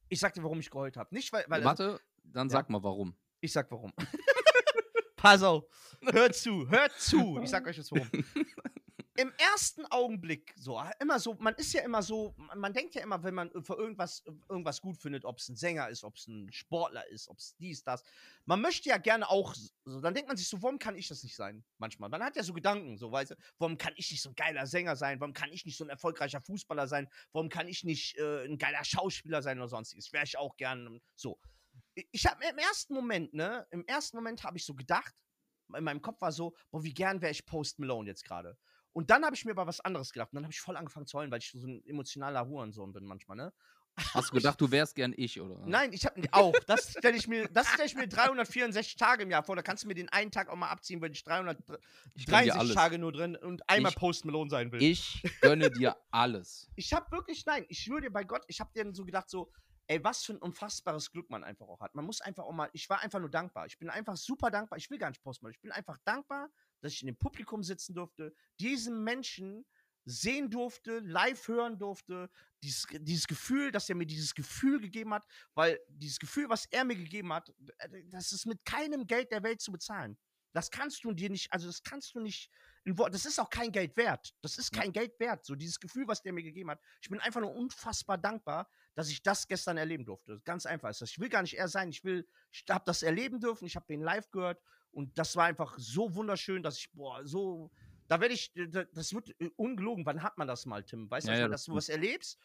Ich 0.09 0.19
sag 0.19 0.33
dir, 0.33 0.43
warum 0.43 0.59
ich 0.59 0.69
geheult 0.69 0.97
habe. 0.97 1.13
Nicht, 1.15 1.31
weil, 1.33 1.45
weil 1.47 1.63
Warte, 1.63 1.99
dann 2.23 2.47
Ja. 2.49 2.53
sag 2.53 2.69
mal 2.69 2.83
warum. 2.83 3.15
ich 3.39 3.51
sag 3.51 3.69
warum. 3.71 3.91
Pass 5.15 5.41
auf. 5.41 5.63
Hört 6.11 6.35
zu, 6.35 6.69
hört 6.69 6.91
zu. 6.99 7.39
Ich 7.41 7.49
sag 7.49 7.65
euch 7.65 7.77
jetzt 7.77 7.91
warum. 7.91 8.09
Im 9.15 9.31
ersten 9.37 9.85
Augenblick, 9.85 10.53
so, 10.57 10.81
immer 10.99 11.19
so, 11.19 11.35
man 11.35 11.53
ist 11.55 11.73
ja 11.73 11.83
immer 11.83 12.01
so, 12.01 12.33
man, 12.55 12.73
denkt 12.73 12.95
ja 12.95 13.01
immer, 13.01 13.23
wenn 13.23 13.35
man 13.35 13.51
für 13.63 13.75
irgendwas, 13.75 14.23
irgendwas 14.49 14.81
gut 14.81 14.97
findet, 14.97 15.23
ob 15.23 15.37
es 15.37 15.49
ein 15.49 15.55
Sänger 15.55 15.89
ist, 15.89 16.03
ob 16.03 16.15
es 16.15 16.27
ein 16.27 16.51
Sportler 16.51 17.07
ist, 17.09 17.27
ob 17.27 17.37
es 17.37 17.55
dies, 17.57 17.83
das. 17.83 18.03
Man 18.45 18.59
möchte 18.59 18.89
ja 18.89 18.97
gerne 18.97 19.29
auch, 19.29 19.53
so, 19.85 20.01
dann 20.01 20.15
denkt 20.15 20.29
man 20.29 20.37
sich 20.37 20.47
so, 20.47 20.61
warum 20.63 20.79
kann 20.79 20.95
ich 20.95 21.07
das 21.07 21.21
nicht 21.23 21.35
sein? 21.35 21.63
Manchmal. 21.77 22.09
Man 22.09 22.23
hat 22.23 22.35
ja 22.35 22.43
so 22.43 22.53
Gedanken, 22.53 22.97
so, 22.97 23.11
weißt 23.11 23.31
du, 23.31 23.35
warum 23.59 23.77
kann 23.77 23.93
ich 23.97 24.09
nicht 24.09 24.21
so 24.21 24.29
ein 24.29 24.35
geiler 24.35 24.65
Sänger 24.65 24.95
sein? 24.95 25.19
Warum 25.19 25.33
kann 25.33 25.51
ich 25.51 25.65
nicht 25.65 25.77
so 25.77 25.83
ein 25.83 25.89
erfolgreicher 25.91 26.41
Fußballer 26.41 26.87
sein? 26.87 27.07
Warum 27.33 27.49
kann 27.49 27.67
ich 27.67 27.83
nicht 27.83 28.17
äh, 28.17 28.45
ein 28.45 28.57
geiler 28.57 28.83
Schauspieler 28.83 29.43
sein 29.43 29.59
oder 29.59 29.67
sonstiges? 29.67 30.11
Wäre 30.11 30.23
ich 30.23 30.37
auch 30.37 30.57
gern, 30.57 30.99
so 31.15 31.39
ich 32.11 32.25
habe 32.25 32.43
im 32.45 32.57
ersten 32.57 32.93
Moment, 32.93 33.33
ne, 33.33 33.67
im 33.71 33.85
ersten 33.85 34.17
Moment 34.17 34.43
habe 34.43 34.57
ich 34.57 34.65
so 34.65 34.73
gedacht, 34.73 35.13
in 35.75 35.83
meinem 35.83 36.01
Kopf 36.01 36.21
war 36.21 36.31
so, 36.31 36.55
boah, 36.71 36.83
wie 36.83 36.93
gern 36.93 37.21
wäre 37.21 37.31
ich 37.31 37.45
Post 37.45 37.79
Malone 37.79 38.09
jetzt 38.09 38.25
gerade. 38.25 38.57
Und 38.93 39.09
dann 39.09 39.25
habe 39.25 39.35
ich 39.35 39.43
mir 39.45 39.51
aber 39.51 39.67
was 39.67 39.79
anderes 39.81 40.13
gedacht. 40.13 40.31
Und 40.31 40.35
dann 40.37 40.43
habe 40.43 40.53
ich 40.53 40.61
voll 40.61 40.77
angefangen 40.77 41.07
zu 41.07 41.17
heulen, 41.17 41.31
weil 41.31 41.39
ich 41.39 41.51
so 41.51 41.67
ein 41.67 41.83
emotionaler 41.85 42.47
Hurensohn 42.47 42.93
bin 42.93 43.05
manchmal, 43.05 43.37
ne? 43.37 43.53
Hast 44.15 44.29
du 44.31 44.35
gedacht, 44.37 44.59
du 44.59 44.71
wärst 44.71 44.95
gern 44.95 45.13
ich, 45.15 45.39
oder? 45.39 45.55
Nein, 45.67 45.93
ich 45.93 46.03
habe 46.05 46.19
auch. 46.31 46.53
Das 46.65 46.91
stelle 46.97 47.15
ich 47.15 47.27
mir, 47.27 47.47
das 47.49 47.67
stelle 47.67 47.85
ich 47.85 47.93
mir 47.93 48.07
364 48.07 48.95
Tage 48.95 49.21
im 49.21 49.29
Jahr 49.29 49.43
vor. 49.43 49.55
Da 49.55 49.61
kannst 49.61 49.83
du 49.83 49.87
mir 49.87 49.93
den 49.93 50.09
einen 50.09 50.31
Tag 50.31 50.49
auch 50.49 50.55
mal 50.55 50.69
abziehen, 50.69 50.99
weil 50.99 51.11
ich 51.11 51.23
330 51.23 51.75
ich 52.15 52.25
gönn 52.25 52.43
dir 52.43 52.55
alles. 52.55 52.73
Tage 52.73 52.97
nur 52.97 53.11
drin 53.11 53.35
und 53.35 53.67
einmal 53.69 53.91
Ich- 53.91 53.97
Post 53.97 54.25
Malone 54.25 54.49
sein 54.49 54.71
will. 54.71 54.81
Ich 54.81 55.21
gönne 55.41 55.69
dir 55.69 55.95
alles. 56.11 56.69
ich 56.75 56.91
habe 56.93 57.11
wirklich, 57.11 57.45
nein, 57.45 57.65
ich 57.69 57.79
schwöre 57.79 58.01
dir 58.01 58.11
bei 58.11 58.23
Gott, 58.23 58.43
ich 58.47 58.59
habe 58.59 58.71
dir 58.73 58.91
so 58.95 59.05
gedacht, 59.05 59.29
so, 59.29 59.51
ey, 59.85 60.03
was 60.03 60.23
für 60.23 60.33
ein 60.33 60.39
unfassbares 60.39 61.11
Glück 61.11 61.29
man 61.29 61.43
einfach 61.43 61.67
auch 61.67 61.79
hat. 61.81 61.93
Man 61.93 62.05
muss 62.05 62.19
einfach 62.21 62.45
auch 62.45 62.51
mal, 62.53 62.69
ich 62.73 62.89
war 62.89 63.01
einfach 63.01 63.19
nur 63.19 63.29
dankbar. 63.29 63.67
Ich 63.67 63.77
bin 63.77 63.91
einfach 63.91 64.17
super 64.17 64.49
dankbar. 64.49 64.77
Ich 64.79 64.89
will 64.89 64.97
gar 64.97 65.09
nicht 65.09 65.21
posten, 65.21 65.47
ich 65.51 65.59
bin 65.59 65.71
einfach 65.71 65.99
dankbar, 66.03 66.49
dass 66.83 66.93
ich 66.93 67.01
in 67.01 67.07
dem 67.07 67.17
Publikum 67.17 67.63
sitzen 67.63 67.95
durfte, 67.95 68.35
diesen 68.59 69.03
Menschen 69.03 69.65
sehen 70.05 70.49
durfte, 70.49 70.99
live 70.99 71.47
hören 71.47 71.79
durfte, 71.79 72.29
dieses, 72.61 72.85
dieses 72.91 73.25
Gefühl, 73.25 73.71
dass 73.71 73.87
er 73.89 73.95
mir 73.95 74.05
dieses 74.05 74.35
Gefühl 74.35 74.81
gegeben 74.81 75.13
hat, 75.13 75.25
weil 75.53 75.79
dieses 75.87 76.19
Gefühl, 76.19 76.49
was 76.49 76.65
er 76.71 76.83
mir 76.83 76.95
gegeben 76.95 77.31
hat, 77.31 77.49
äh, 77.77 78.03
das 78.07 78.33
ist 78.33 78.45
mit 78.45 78.63
keinem 78.65 79.07
Geld 79.07 79.31
der 79.31 79.43
Welt 79.43 79.61
zu 79.61 79.71
bezahlen. 79.71 80.17
Das 80.53 80.69
kannst 80.69 81.03
du 81.03 81.13
dir 81.13 81.29
nicht, 81.29 81.51
also 81.51 81.67
das 81.67 81.81
kannst 81.81 82.13
du 82.13 82.19
nicht, 82.19 82.51
das 82.85 83.25
ist 83.25 83.39
auch 83.39 83.49
kein 83.49 83.71
Geld 83.71 83.97
wert. 83.97 84.35
Das 84.41 84.57
ist 84.59 84.75
Ja. 84.75 84.81
kein 84.81 84.91
Geld 84.91 85.19
wert. 85.19 85.45
So 85.45 85.55
dieses 85.55 85.79
Gefühl, 85.79 86.07
was 86.07 86.21
der 86.21 86.31
mir 86.33 86.43
gegeben 86.43 86.69
hat. 86.69 86.79
Ich 87.01 87.09
bin 87.09 87.19
einfach 87.19 87.41
nur 87.41 87.55
unfassbar 87.55 88.19
dankbar, 88.19 88.69
dass 88.93 89.09
ich 89.09 89.23
das 89.23 89.47
gestern 89.47 89.77
erleben 89.77 90.05
durfte. 90.05 90.41
Ganz 90.43 90.67
einfach 90.67 90.89
ist 90.89 91.01
das. 91.01 91.09
Ich 91.09 91.19
will 91.19 91.29
gar 91.29 91.41
nicht 91.41 91.57
er 91.57 91.69
sein. 91.69 91.89
Ich 91.89 92.03
will, 92.03 92.27
ich 92.51 92.65
habe 92.69 92.83
das 92.85 93.01
erleben 93.01 93.39
dürfen. 93.39 93.65
Ich 93.65 93.75
habe 93.75 93.87
den 93.87 94.01
live 94.01 94.29
gehört 94.29 94.61
und 94.93 95.17
das 95.17 95.35
war 95.35 95.45
einfach 95.45 95.75
so 95.77 96.15
wunderschön, 96.15 96.63
dass 96.63 96.77
ich, 96.77 96.91
boah, 96.93 97.25
so, 97.25 97.71
da 98.07 98.19
werde 98.21 98.33
ich, 98.33 98.55
äh, 98.55 98.67
da- 98.67 98.85
das 98.85 99.13
wird 99.13 99.29
äh, 99.39 99.49
ungelogen. 99.55 100.05
Wann 100.05 100.23
hat 100.23 100.37
man 100.37 100.47
das 100.47 100.65
mal, 100.65 100.83
Tim? 100.83 101.09
Weißt 101.09 101.29
du, 101.29 101.31
Ja, 101.31 101.33
was 101.33 101.39
ja, 101.39 101.47
dass 101.47 101.65
du 101.65 101.73
was 101.75 101.89
erlebst? 101.89 102.39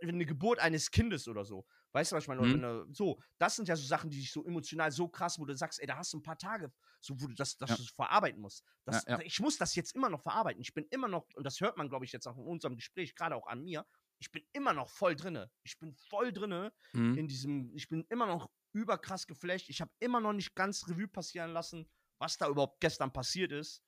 Eine 0.00 0.24
Geburt 0.26 0.60
eines 0.60 0.92
Kindes 0.92 1.26
oder 1.26 1.44
so. 1.44 1.66
Weißt 1.90 2.12
du, 2.12 2.16
was 2.16 2.24
ich 2.24 2.28
meine? 2.28 2.42
Mhm. 2.42 2.54
eine, 2.54 2.86
so, 2.92 3.20
das 3.38 3.56
sind 3.56 3.66
ja 3.68 3.74
so 3.74 3.84
Sachen, 3.84 4.10
die 4.10 4.18
dich 4.20 4.30
so 4.30 4.44
emotional 4.44 4.92
so 4.92 5.08
krass, 5.08 5.40
wo 5.40 5.44
du 5.44 5.56
sagst, 5.56 5.80
ey, 5.80 5.86
da 5.88 5.96
hast 5.96 6.12
du 6.12 6.18
ein 6.18 6.22
paar 6.22 6.38
Tage, 6.38 6.72
so, 7.00 7.20
wo 7.20 7.26
du 7.26 7.34
das, 7.34 7.56
das 7.58 7.74
Ja. 7.74 7.76
du 7.76 7.82
verarbeiten 7.84 8.40
musst. 8.40 8.64
Das. 8.84 9.04
Ich 9.24 9.40
muss 9.40 9.58
das 9.58 9.74
jetzt 9.74 9.94
immer 9.96 10.08
noch 10.08 10.22
verarbeiten. 10.22 10.60
Ich 10.62 10.72
bin 10.72 10.86
immer 10.90 11.08
noch, 11.08 11.26
und 11.34 11.44
das 11.44 11.60
hört 11.60 11.76
man, 11.76 11.88
glaube 11.88 12.04
ich, 12.04 12.12
jetzt 12.12 12.28
auch 12.28 12.36
in 12.38 12.44
unserem 12.46 12.76
Gespräch, 12.76 13.14
gerade 13.16 13.34
auch 13.34 13.48
an 13.48 13.62
mir, 13.64 13.84
ich 14.20 14.30
bin 14.30 14.44
immer 14.52 14.72
noch 14.72 14.88
voll 14.88 15.16
drinne. 15.16 15.50
Ich 15.64 15.78
bin 15.80 15.94
voll 15.94 16.32
drinne 16.32 16.72
Mhm. 16.94 17.16
in 17.16 17.26
diesem, 17.28 17.74
ich 17.74 17.88
bin 17.88 18.04
immer 18.08 18.26
noch 18.26 18.50
überkrass 18.72 19.26
geflasht. 19.26 19.68
Ich 19.68 19.80
habe 19.80 19.92
immer 20.00 20.20
noch 20.20 20.32
nicht 20.32 20.54
ganz 20.54 20.88
Revue 20.88 21.08
passieren 21.08 21.50
lassen, 21.50 21.88
was 22.18 22.38
da 22.38 22.48
überhaupt 22.48 22.80
gestern 22.80 23.12
passiert 23.12 23.52
ist. 23.52 23.82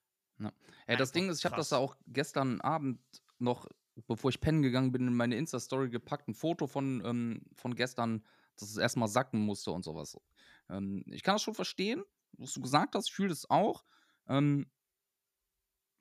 Ey, 0.87 0.97
das 0.97 1.11
Einfach 1.11 1.13
Ding 1.13 1.29
ist, 1.29 1.39
ich 1.39 1.45
habe 1.45 1.55
das 1.55 1.69
krass. 1.69 1.79
auch 1.79 1.95
gestern 2.07 2.61
Abend 2.61 2.99
noch, 3.39 3.67
bevor 4.07 4.29
ich 4.29 4.41
pennen 4.41 4.61
gegangen 4.61 4.91
bin, 4.91 5.07
in 5.07 5.15
meine 5.15 5.37
Insta-Story 5.37 5.89
gepackt, 5.89 6.27
ein 6.27 6.33
Foto 6.33 6.67
von, 6.67 7.01
ähm, 7.05 7.41
von 7.53 7.75
gestern, 7.75 8.25
dass 8.57 8.69
es 8.69 8.77
erstmal 8.77 9.07
sacken 9.07 9.39
musste 9.39 9.71
und 9.71 9.83
sowas. 9.83 10.17
Ähm, 10.69 11.03
ich 11.07 11.23
kann 11.23 11.35
das 11.35 11.41
schon 11.41 11.55
verstehen, 11.55 12.03
was 12.33 12.53
du 12.53 12.61
gesagt 12.61 12.95
hast, 12.95 13.07
ich 13.07 13.13
fühle 13.13 13.29
das 13.29 13.49
auch. 13.49 13.85
Ähm, 14.27 14.69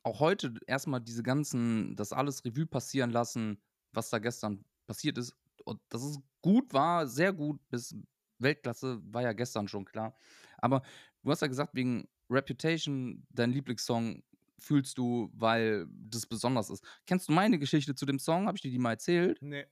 auch 0.02 0.20
heute 0.20 0.54
erstmal 0.66 1.00
diese 1.00 1.22
ganzen, 1.22 1.96
das 1.96 2.12
alles 2.12 2.44
Revue 2.44 2.66
passieren 2.66 3.10
lassen, 3.10 3.62
was 3.92 4.10
da 4.10 4.18
gestern 4.18 4.64
passiert 4.86 5.16
ist. 5.18 5.34
Und 5.64 5.80
dass 5.88 6.02
es 6.02 6.18
gut 6.42 6.72
war, 6.74 7.06
sehr 7.06 7.32
gut, 7.32 7.60
bis 7.68 7.96
Weltklasse, 8.38 9.00
war 9.04 9.22
ja 9.22 9.32
gestern 9.32 9.68
schon 9.68 9.84
klar. 9.84 10.16
Aber 10.58 10.82
du 11.22 11.30
hast 11.30 11.42
ja 11.42 11.48
gesagt, 11.48 11.74
wegen 11.74 12.08
Reputation 12.30 13.26
dein 13.30 13.52
Lieblingssong 13.52 14.22
fühlst 14.58 14.98
du, 14.98 15.30
weil 15.34 15.86
das 15.90 16.26
besonders 16.26 16.70
ist. 16.70 16.84
Kennst 17.06 17.28
du 17.28 17.32
meine 17.32 17.58
Geschichte 17.58 17.94
zu 17.94 18.06
dem 18.06 18.18
Song? 18.18 18.46
Habe 18.46 18.56
ich 18.56 18.62
dir 18.62 18.70
die 18.70 18.78
mal 18.78 18.92
erzählt? 18.92 19.38
Nee. 19.42 19.66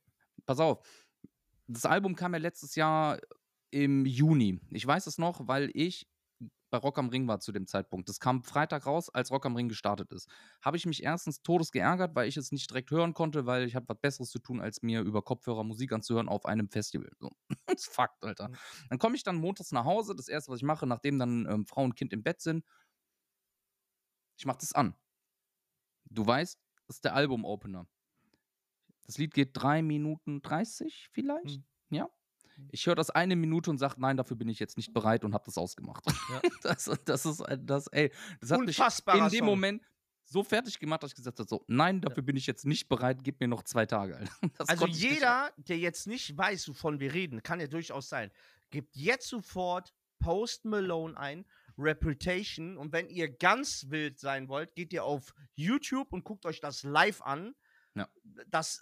Pass 0.45 0.61
auf. 0.61 0.87
Das 1.67 1.87
Album 1.87 2.15
kam 2.15 2.35
ja 2.35 2.39
letztes 2.39 2.75
Jahr 2.75 3.19
im 3.71 4.05
Juni. 4.05 4.61
Ich 4.71 4.87
weiß 4.87 5.07
es 5.07 5.19
noch, 5.19 5.49
weil 5.49 5.71
ich 5.75 6.07
bei 6.73 6.79
Rock 6.79 6.99
am 6.99 7.11
Ring 7.11 7.29
war 7.29 7.39
zu 7.39 7.53
dem 7.53 7.67
Zeitpunkt. 7.67 8.09
Das 8.09 8.19
kam 8.19 8.43
Freitag 8.43 8.87
raus, 8.87 9.11
als 9.11 9.31
Rock 9.31 9.45
am 9.45 9.55
Ring 9.55 9.69
gestartet 9.69 10.11
ist. 10.11 10.27
Habe 10.63 10.79
ich 10.79 10.87
mich 10.87 11.03
erstens 11.03 11.43
todes 11.43 11.71
geärgert, 11.71 12.15
weil 12.15 12.27
ich 12.29 12.39
es 12.39 12.51
nicht 12.51 12.71
direkt 12.71 12.91
hören 12.91 13.13
konnte, 13.13 13.45
weil 13.45 13.67
ich 13.67 13.77
hatte 13.77 13.91
was 13.91 14.01
Besseres 14.01 14.31
zu 14.31 14.39
tun, 14.39 14.61
als 14.61 14.81
mir 14.81 15.03
über 15.03 15.21
Kopfhörer 15.23 15.65
Musik 15.65 15.93
anzuhören 15.93 16.31
auf 16.31 16.47
einem 16.47 16.69
Festival. 16.71 17.11
So. 17.21 17.31
das 17.67 17.83
ist 17.83 17.95
Fakt, 17.95 18.25
Alter. 18.25 18.49
Mhm. 18.49 18.57
Dann 18.89 18.99
komme 18.99 19.17
ich 19.17 19.23
dann 19.23 19.37
montags 19.37 19.71
nach 19.71 19.85
Hause. 19.85 20.17
Das 20.17 20.29
erste, 20.29 20.51
was 20.51 20.61
ich 20.61 20.65
mache, 20.65 20.87
nachdem 20.87 21.19
dann 21.19 21.47
ähm, 21.47 21.67
Frau 21.67 21.85
und 21.85 21.95
Kind 21.95 22.15
im 22.15 22.23
Bett 22.23 22.41
sind, 22.41 22.65
ich 24.39 24.47
mache 24.47 24.59
das 24.59 24.73
an. 24.73 24.97
Du 26.07 26.27
weißt, 26.27 26.59
das 26.87 26.97
ist 26.97 27.05
der 27.05 27.15
Album-Opener. 27.15 27.87
Das 29.07 29.19
Lied 29.19 29.35
geht 29.35 29.51
3 29.53 29.83
Minuten 29.83 30.41
30 30.41 31.11
vielleicht. 31.13 31.57
Hm. 31.57 31.65
Ja. 31.91 32.09
Ich 32.71 32.87
höre 32.87 32.95
das 32.95 33.11
eine 33.11 33.37
Minute 33.37 33.71
und 33.71 33.79
sage, 33.79 33.95
nein, 33.99 34.17
dafür 34.17 34.37
bin 34.37 34.49
ich 34.49 34.59
jetzt 34.59 34.77
nicht 34.77 34.93
bereit 34.93 35.25
und 35.25 35.35
habe 35.35 35.45
das 35.45 35.59
ausgemacht. 35.59 36.05
Ja. 36.07 36.41
Das, 36.63 36.91
das 37.05 37.27
ist 37.27 37.43
das, 37.61 37.89
ey, 37.89 38.13
das 38.41 38.51
hat 38.53 38.61
mich 38.61 38.79
in 38.79 39.29
dem 39.29 39.31
Song. 39.31 39.45
Moment 39.47 39.83
so 40.33 40.43
fertig 40.43 40.79
gemacht, 40.79 41.03
dass 41.03 41.11
ich 41.11 41.17
gesagt 41.17 41.39
habe, 41.39 41.49
so, 41.49 41.65
nein, 41.69 42.01
dafür 42.01 42.23
bin 42.23 42.37
ich 42.37 42.47
jetzt 42.47 42.65
nicht 42.65 42.89
bereit, 42.89 43.23
gib 43.23 43.41
mir 43.41 43.49
noch 43.49 43.63
zwei 43.63 43.87
Tage. 43.87 44.19
Das 44.59 44.69
Also 44.69 44.87
jeder, 44.87 45.53
der 45.57 45.79
jetzt 45.79 46.07
nicht 46.07 46.37
weiß, 46.37 46.69
wovon 46.69 47.01
wir 47.01 47.13
reden, 47.13 47.43
kann 47.43 47.61
ja 47.61 47.67
durchaus 47.67 48.09
sein, 48.09 48.31
gibt 48.71 48.97
jetzt 48.97 49.29
sofort 49.29 49.93
Post 50.19 50.65
Malone 50.65 51.17
ein, 51.17 51.45
Reputation 51.79 52.77
und 52.77 52.93
wenn 52.93 53.09
ihr 53.09 53.31
ganz 53.31 53.87
wild 53.89 54.19
sein 54.19 54.49
wollt, 54.49 54.75
geht 54.75 54.93
ihr 54.93 55.05
auf 55.05 55.35
YouTube 55.55 56.13
und 56.13 56.25
guckt 56.25 56.47
euch 56.47 56.61
das 56.61 56.83
live 56.83 57.23
an. 57.23 57.55
Ja. 57.95 58.09
Das 58.49 58.81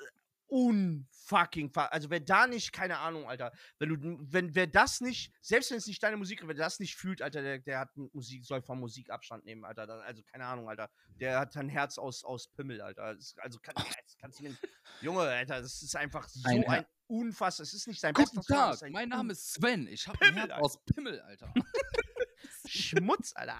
unfucking, 0.51 1.71
also 1.75 2.11
wer 2.11 2.21
da 2.21 2.47
nicht, 2.47 2.73
keine 2.73 2.99
Ahnung, 2.99 3.29
Alter, 3.29 3.53
wenn 3.79 3.89
du, 3.89 4.19
wenn 4.21 4.55
wer 4.55 4.67
das 4.67 5.01
nicht, 5.01 5.33
selbst 5.41 5.71
wenn 5.71 5.79
es 5.79 5.87
nicht 5.87 6.03
deine 6.03 6.17
Musik 6.17 6.41
ist, 6.41 6.49
wer 6.49 6.55
das 6.55 6.81
nicht 6.81 6.97
fühlt, 6.97 7.23
Alter, 7.23 7.43
der, 7.43 7.59
der 7.61 7.79
hat 7.81 7.97
Musik, 7.97 8.45
soll 8.45 8.63
von 8.63 8.79
Musik 8.81 9.11
Abstand 9.11 9.45
nehmen, 9.45 9.65
Alter, 9.65 9.87
Da- 9.87 10.01
also 10.01 10.23
keine 10.25 10.47
Ahnung, 10.47 10.69
Alter, 10.69 10.91
der 11.21 11.39
hat 11.41 11.57
ein 11.57 11.69
Herz 11.69 11.99
aus, 11.99 12.25
aus 12.25 12.49
Pimmel, 12.49 12.81
Alter, 12.81 13.15
das, 13.15 13.35
also 13.39 13.59
kann, 13.61 13.75
das 13.77 14.17
kannst 14.19 14.41
du 14.41 14.45
mir, 14.45 14.57
Junge, 15.01 15.21
Alter, 15.21 15.61
das 15.63 15.83
ist 15.83 15.95
einfach 15.97 16.29
so 16.29 16.41
Ein 16.49 16.65
ein, 16.65 16.71
Her- 16.71 16.89
unfass, 17.07 17.59
es 17.61 17.73
ist 17.75 17.87
nicht 17.89 18.01
sein 18.01 18.13
Guten 18.15 18.37
bester 18.37 18.55
Song, 18.55 18.71
es 18.73 18.79
Tag, 18.81 18.87
ein 18.87 18.93
mein 18.93 19.09
Name 19.09 19.33
ist 19.33 19.53
Sven. 19.55 19.87
Ich 19.89 20.07
habe 20.07 20.19
ein 20.25 20.35
Herz 20.35 20.51
Alter. 20.51 20.63
aus 20.65 20.79
Pimmel, 20.85 21.21
Alter. 21.23 21.53
Schmutz, 22.67 23.33
Alter. 23.35 23.59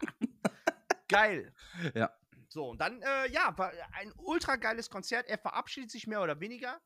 Geil. 1.09 1.53
Ja. 1.95 2.13
So, 2.53 2.69
und 2.71 2.81
dann, 2.81 3.01
äh, 3.01 3.31
ja, 3.31 3.57
war 3.57 3.73
ein 3.93 4.13
ultra 4.17 4.57
geiles 4.57 4.91
Konzert. 4.91 5.29
Er 5.29 5.39
verabschiedet 5.39 5.91
sich 5.91 6.07
mehr 6.09 6.21
oder 6.21 6.41
weniger. 6.41 6.81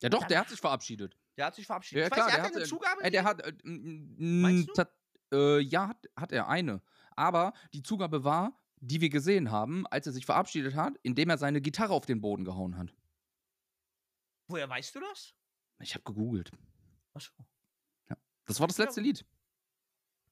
Ja 0.00 0.08
doch, 0.08 0.24
der 0.24 0.40
hat 0.40 0.48
sich 0.48 0.60
verabschiedet. 0.60 1.18
Der 1.36 1.46
hat 1.46 1.54
sich 1.54 1.66
verabschiedet. 1.66 2.02
Ja, 2.02 2.06
ich 2.06 2.12
klar, 2.12 2.26
weiß, 2.26 2.32
der 2.32 2.38
er 2.42 2.46
hat 2.46 2.56
eine 2.56 2.64
Zugabe. 2.64 3.02
Äh, 3.02 3.10
der 3.10 3.24
hat, 3.24 3.40
äh, 3.42 3.52
Meinst 3.64 4.74
tat- 4.74 4.94
äh, 5.32 5.58
ja, 5.60 5.88
hat, 5.88 6.06
hat 6.16 6.32
er 6.32 6.48
eine. 6.48 6.82
Aber 7.16 7.52
die 7.74 7.82
Zugabe 7.82 8.24
war, 8.24 8.58
die 8.76 9.00
wir 9.00 9.10
gesehen 9.10 9.50
haben, 9.50 9.86
als 9.88 10.06
er 10.06 10.12
sich 10.12 10.24
verabschiedet 10.24 10.74
hat, 10.74 10.94
indem 11.02 11.28
er 11.28 11.36
seine 11.36 11.60
Gitarre 11.60 11.92
auf 11.92 12.06
den 12.06 12.20
Boden 12.22 12.44
gehauen 12.44 12.78
hat. 12.78 12.94
Woher 14.46 14.68
weißt 14.70 14.94
du 14.94 15.00
das? 15.00 15.34
Ich 15.80 15.94
habe 15.94 16.04
gegoogelt. 16.04 16.50
Achso. 17.12 17.32
Das 18.46 18.58
war 18.60 18.66
das 18.68 18.78
Ja, 18.78 18.84
letzte 18.84 19.02
Lied. 19.02 19.26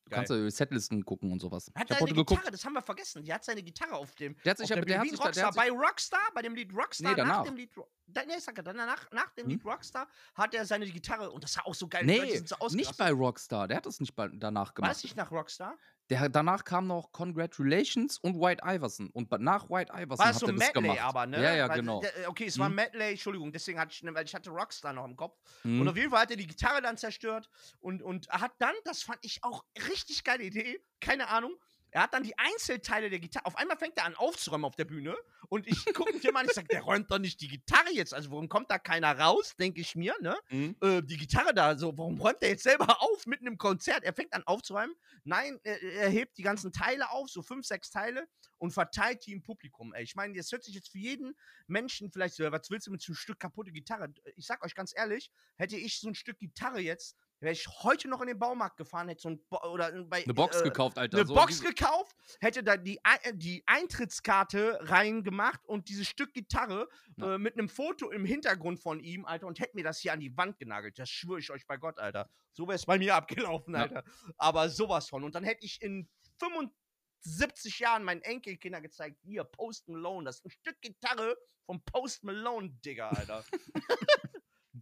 Du 0.09 0.15
kannst 0.15 0.31
ja 0.31 0.51
Setlisten 0.51 1.05
gucken 1.05 1.33
und 1.33 1.41
sowas. 1.41 1.71
Hat 1.75 1.91
ich 1.91 1.97
seine 1.99 2.13
Gitarre, 2.13 2.25
geguckt. 2.37 2.53
das 2.53 2.65
haben 2.65 2.75
wir 2.75 2.83
vergessen. 2.83 3.25
Der 3.25 3.35
hat 3.35 3.45
seine 3.45 3.63
Gitarre 3.63 3.95
auf 3.97 4.15
dem. 4.15 4.37
Der 4.45 4.51
hat 4.53 4.59
sich 4.59 4.73
auf 4.73 4.79
dem 4.79 4.87
der 4.87 5.01
hat 5.01 5.09
sich 5.09 5.19
Rockstar. 5.19 5.47
hat 5.49 5.57
Bei 5.57 5.69
Rockstar, 5.71 6.21
bei 6.33 6.43
dem 6.43 6.55
Lied 6.55 6.73
Rockstar, 6.73 7.11
Nee, 7.11 7.17
nach 7.23 7.29
danach. 7.29 7.43
dem 7.45 7.57
Lied. 7.57 7.71
Da, 8.07 8.25
nee, 8.25 8.39
sag 8.39 8.57
er, 8.57 8.63
danach, 8.63 9.11
nach 9.11 9.33
dem 9.33 9.47
Hm? 9.47 9.51
Lied 9.51 9.65
Rockstar 9.65 10.07
hat 10.35 10.55
er 10.55 10.65
seine 10.65 10.87
Gitarre 10.87 11.31
und 11.33 11.43
das 11.43 11.55
sah 11.55 11.63
auch 11.65 11.75
so 11.75 11.89
geil. 11.89 12.07
die 12.07 12.15
Leute 12.15 12.27
Nee, 12.27 12.37
sind 12.37 12.49
so 12.49 12.69
nicht 12.77 12.97
bei 12.97 13.11
Rockstar. 13.11 13.67
Der 13.67 13.79
hat 13.79 13.87
das 13.87 13.99
nicht 13.99 14.15
bei, 14.15 14.29
danach 14.29 14.69
War 14.69 14.75
gemacht. 14.75 14.91
das 14.93 15.03
nicht 15.03 15.17
nach 15.17 15.33
Rockstar? 15.33 15.77
Der, 16.09 16.29
danach 16.29 16.63
kam 16.65 16.87
noch 16.87 17.11
Congratulations 17.13 18.19
und 18.19 18.41
White 18.41 18.63
Iverson. 18.65 19.11
Und 19.11 19.31
nach 19.41 19.69
White 19.69 19.93
Iverson 19.93 20.19
War 20.19 20.27
hat 20.27 20.35
das 20.35 20.41
so 20.41 20.47
er 20.47 20.53
das 20.53 20.67
Medley 20.69 20.83
gemacht. 20.83 21.03
aber, 21.03 21.27
ne? 21.27 21.43
Ja, 21.43 21.55
ja, 21.57 21.69
Weil, 21.69 21.81
genau. 21.81 22.01
der- 22.01 22.29
Okay, 22.29 22.47
es 22.47 22.59
war 22.59 22.67
ein 22.67 22.71
Hm. 22.71 22.77
Medley, 22.77 23.11
Entschuldigung, 23.11 23.53
deswegen 23.53 23.79
hatte 23.81 23.93
ich, 23.93 24.03
weil 24.15 24.25
ich 24.25 24.35
hatte 24.35 24.51
Rockstar 24.51 24.93
noch 24.93 25.05
im 25.05 25.17
Kopf. 25.17 25.37
Hm. 25.63 25.81
Und 25.81 25.89
auf 25.89 25.97
jeden 25.97 26.11
Fall 26.11 26.21
hat 26.23 26.31
er 26.31 26.37
die 26.37 26.47
Gitarre 26.47 26.81
dann 26.81 26.97
zerstört 26.97 27.51
und, 27.81 28.03
und 28.03 28.29
hat 28.29 28.53
dann, 28.59 28.75
das 28.85 29.03
fand 29.03 29.19
ich 29.23 29.43
auch 29.43 29.65
richtig 29.89 30.23
geile 30.23 30.45
Idee, 30.45 30.81
keine 31.01 31.29
Ahnung, 31.29 31.55
er 31.97 32.03
hat 32.03 32.13
dann 32.13 32.25
die 32.25 32.37
Einzelteile 32.37 33.09
der 33.09 33.19
Gitarre, 33.19 33.47
auf 33.47 33.57
einmal 33.57 33.79
fängt 33.79 33.97
er 33.97 34.05
an 34.05 34.15
aufzuräumen 34.17 34.67
auf 34.67 34.77
der 34.77 34.85
Bühne 34.85 35.17
und 35.49 35.67
ich 35.67 35.83
gucke 35.95 36.13
mich 36.13 36.23
immer 36.27 36.41
an, 36.41 36.47
ich 36.47 36.53
sage, 36.53 36.69
der 36.69 36.83
räumt 36.83 37.11
doch 37.11 37.19
nicht 37.19 37.41
die 37.41 37.49
Gitarre 37.49 37.91
jetzt, 37.91 38.13
also 38.13 38.31
warum 38.31 38.51
kommt 38.51 38.71
da 38.71 38.79
keiner 38.79 39.19
raus, 39.19 39.57
denke 39.57 39.81
ich 39.81 39.97
mir, 39.97 40.15
ne? 40.21 40.37
Hm? 40.49 40.77
Äh, 40.83 41.03
die 41.03 41.17
Gitarre 41.17 41.55
da, 41.55 41.75
so, 41.79 41.97
warum 41.97 42.21
räumt 42.21 42.43
er 42.43 42.51
jetzt 42.51 42.65
selber 42.65 42.87
auf 43.01 43.25
mitten 43.25 43.47
im 43.47 43.57
Konzert? 43.57 44.05
Er 44.05 44.13
fängt 44.13 44.35
an 44.35 44.43
aufzuräumen, 44.43 44.95
nein, 45.25 45.59
er, 45.63 45.83
er 45.83 46.11
hebt 46.11 46.37
die 46.37 46.43
ganzen 46.43 46.71
Teile 46.71 47.09
auf, 47.13 47.31
so 47.31 47.41
fünf, 47.41 47.65
sechs 47.65 47.89
Teile 47.91 48.29
und 48.59 48.73
verteilt 48.73 49.25
die 49.25 49.33
im 49.33 49.43
Publikum, 49.43 49.95
ey. 49.95 50.03
Ich 50.03 50.15
meine, 50.15 50.35
das 50.37 50.53
hört 50.53 50.65
sich 50.65 50.75
jetzt 50.75 50.91
für 50.91 50.99
jeden 50.99 51.35
Menschen 51.67 52.13
vielleicht 52.13 52.35
so, 52.35 52.53
was 52.53 52.69
willst 52.69 52.89
du 52.89 52.91
mit 52.91 53.01
so 53.01 53.13
einem 53.13 53.17
Stück 53.17 53.41
kaputte 53.41 53.73
Gitarre? 53.73 54.13
Ich 54.37 54.45
sag 54.45 54.63
euch 54.63 54.75
ganz 54.75 54.93
ehrlich, 54.95 55.31
hätte 55.57 55.79
ich 55.79 55.99
so 55.99 56.09
ein 56.09 56.15
Stück 56.15 56.39
Gitarre 56.39 56.81
jetzt, 56.81 57.17
wäre 57.41 57.53
ich 57.53 57.67
heute 57.83 58.09
noch 58.09 58.21
in 58.21 58.29
den 58.29 58.39
Baumarkt 58.39 58.77
gefahren, 58.77 59.09
hätte 59.09 59.23
so 59.23 59.29
ein 59.31 59.45
Bo 59.49 59.59
oder 59.71 59.93
bei 60.05 60.25
Eine 60.25 60.35
Box 60.35 60.61
äh, 60.61 60.65
gekauft, 60.65 60.99
Alter. 60.99 61.19
eine 61.19 61.27
so 61.27 61.35
Box 61.35 61.61
gekauft, 61.61 62.17
hätte 62.41 62.63
da 62.63 62.77
die, 62.77 62.99
äh, 63.05 63.35
die 63.35 63.63
Eintrittskarte 63.67 64.79
reingemacht 64.83 65.65
und 65.67 65.89
dieses 65.89 66.09
Stück 66.09 66.33
Gitarre 66.33 66.89
äh, 67.21 67.39
mit 67.39 67.55
einem 67.59 67.69
Foto 67.69 68.11
im 68.11 68.25
Hintergrund 68.25 68.81
von 68.81 69.01
ihm, 69.01 69.25
Alter, 69.25 69.47
und 69.47 69.61
hätte 69.61 69.77
mir 69.77 69.85
das 69.85 69.99
hier 69.99 70.13
an 70.13 70.21
die 70.21 70.37
Wand 70.37 70.59
genagelt. 70.59 70.99
Das 70.99 71.11
schwöre 71.11 71.39
ich 71.41 71.51
euch 71.51 71.67
bei 71.67 71.77
Gott, 71.77 71.99
Alter. 71.99 72.31
So 72.53 72.67
wäre 72.67 72.77
es 72.77 72.87
bei 72.87 72.99
mir 72.99 73.15
abgelaufen, 73.17 73.75
Ja. 73.75 73.83
Alter. 73.83 74.05
Aber 74.39 74.69
sowas 74.69 75.09
von. 75.09 75.23
Und 75.25 75.35
dann 75.35 75.45
hätte 75.45 75.65
ich 75.65 75.83
in 75.83 76.09
75 76.39 77.79
Jahren 77.79 78.03
meinen 78.03 78.23
Enkelkinder 78.23 78.81
gezeigt, 78.81 79.19
hier, 79.23 79.45
Post 79.45 79.89
Malone, 79.89 80.25
das 80.25 80.37
ist 80.37 80.47
ein 80.47 80.51
Stück 80.51 80.81
Gitarre 80.81 81.37
vom 81.67 81.83
Post 81.85 82.25
Malone, 82.25 82.71
Digga, 82.85 83.11
Alter. 83.11 83.45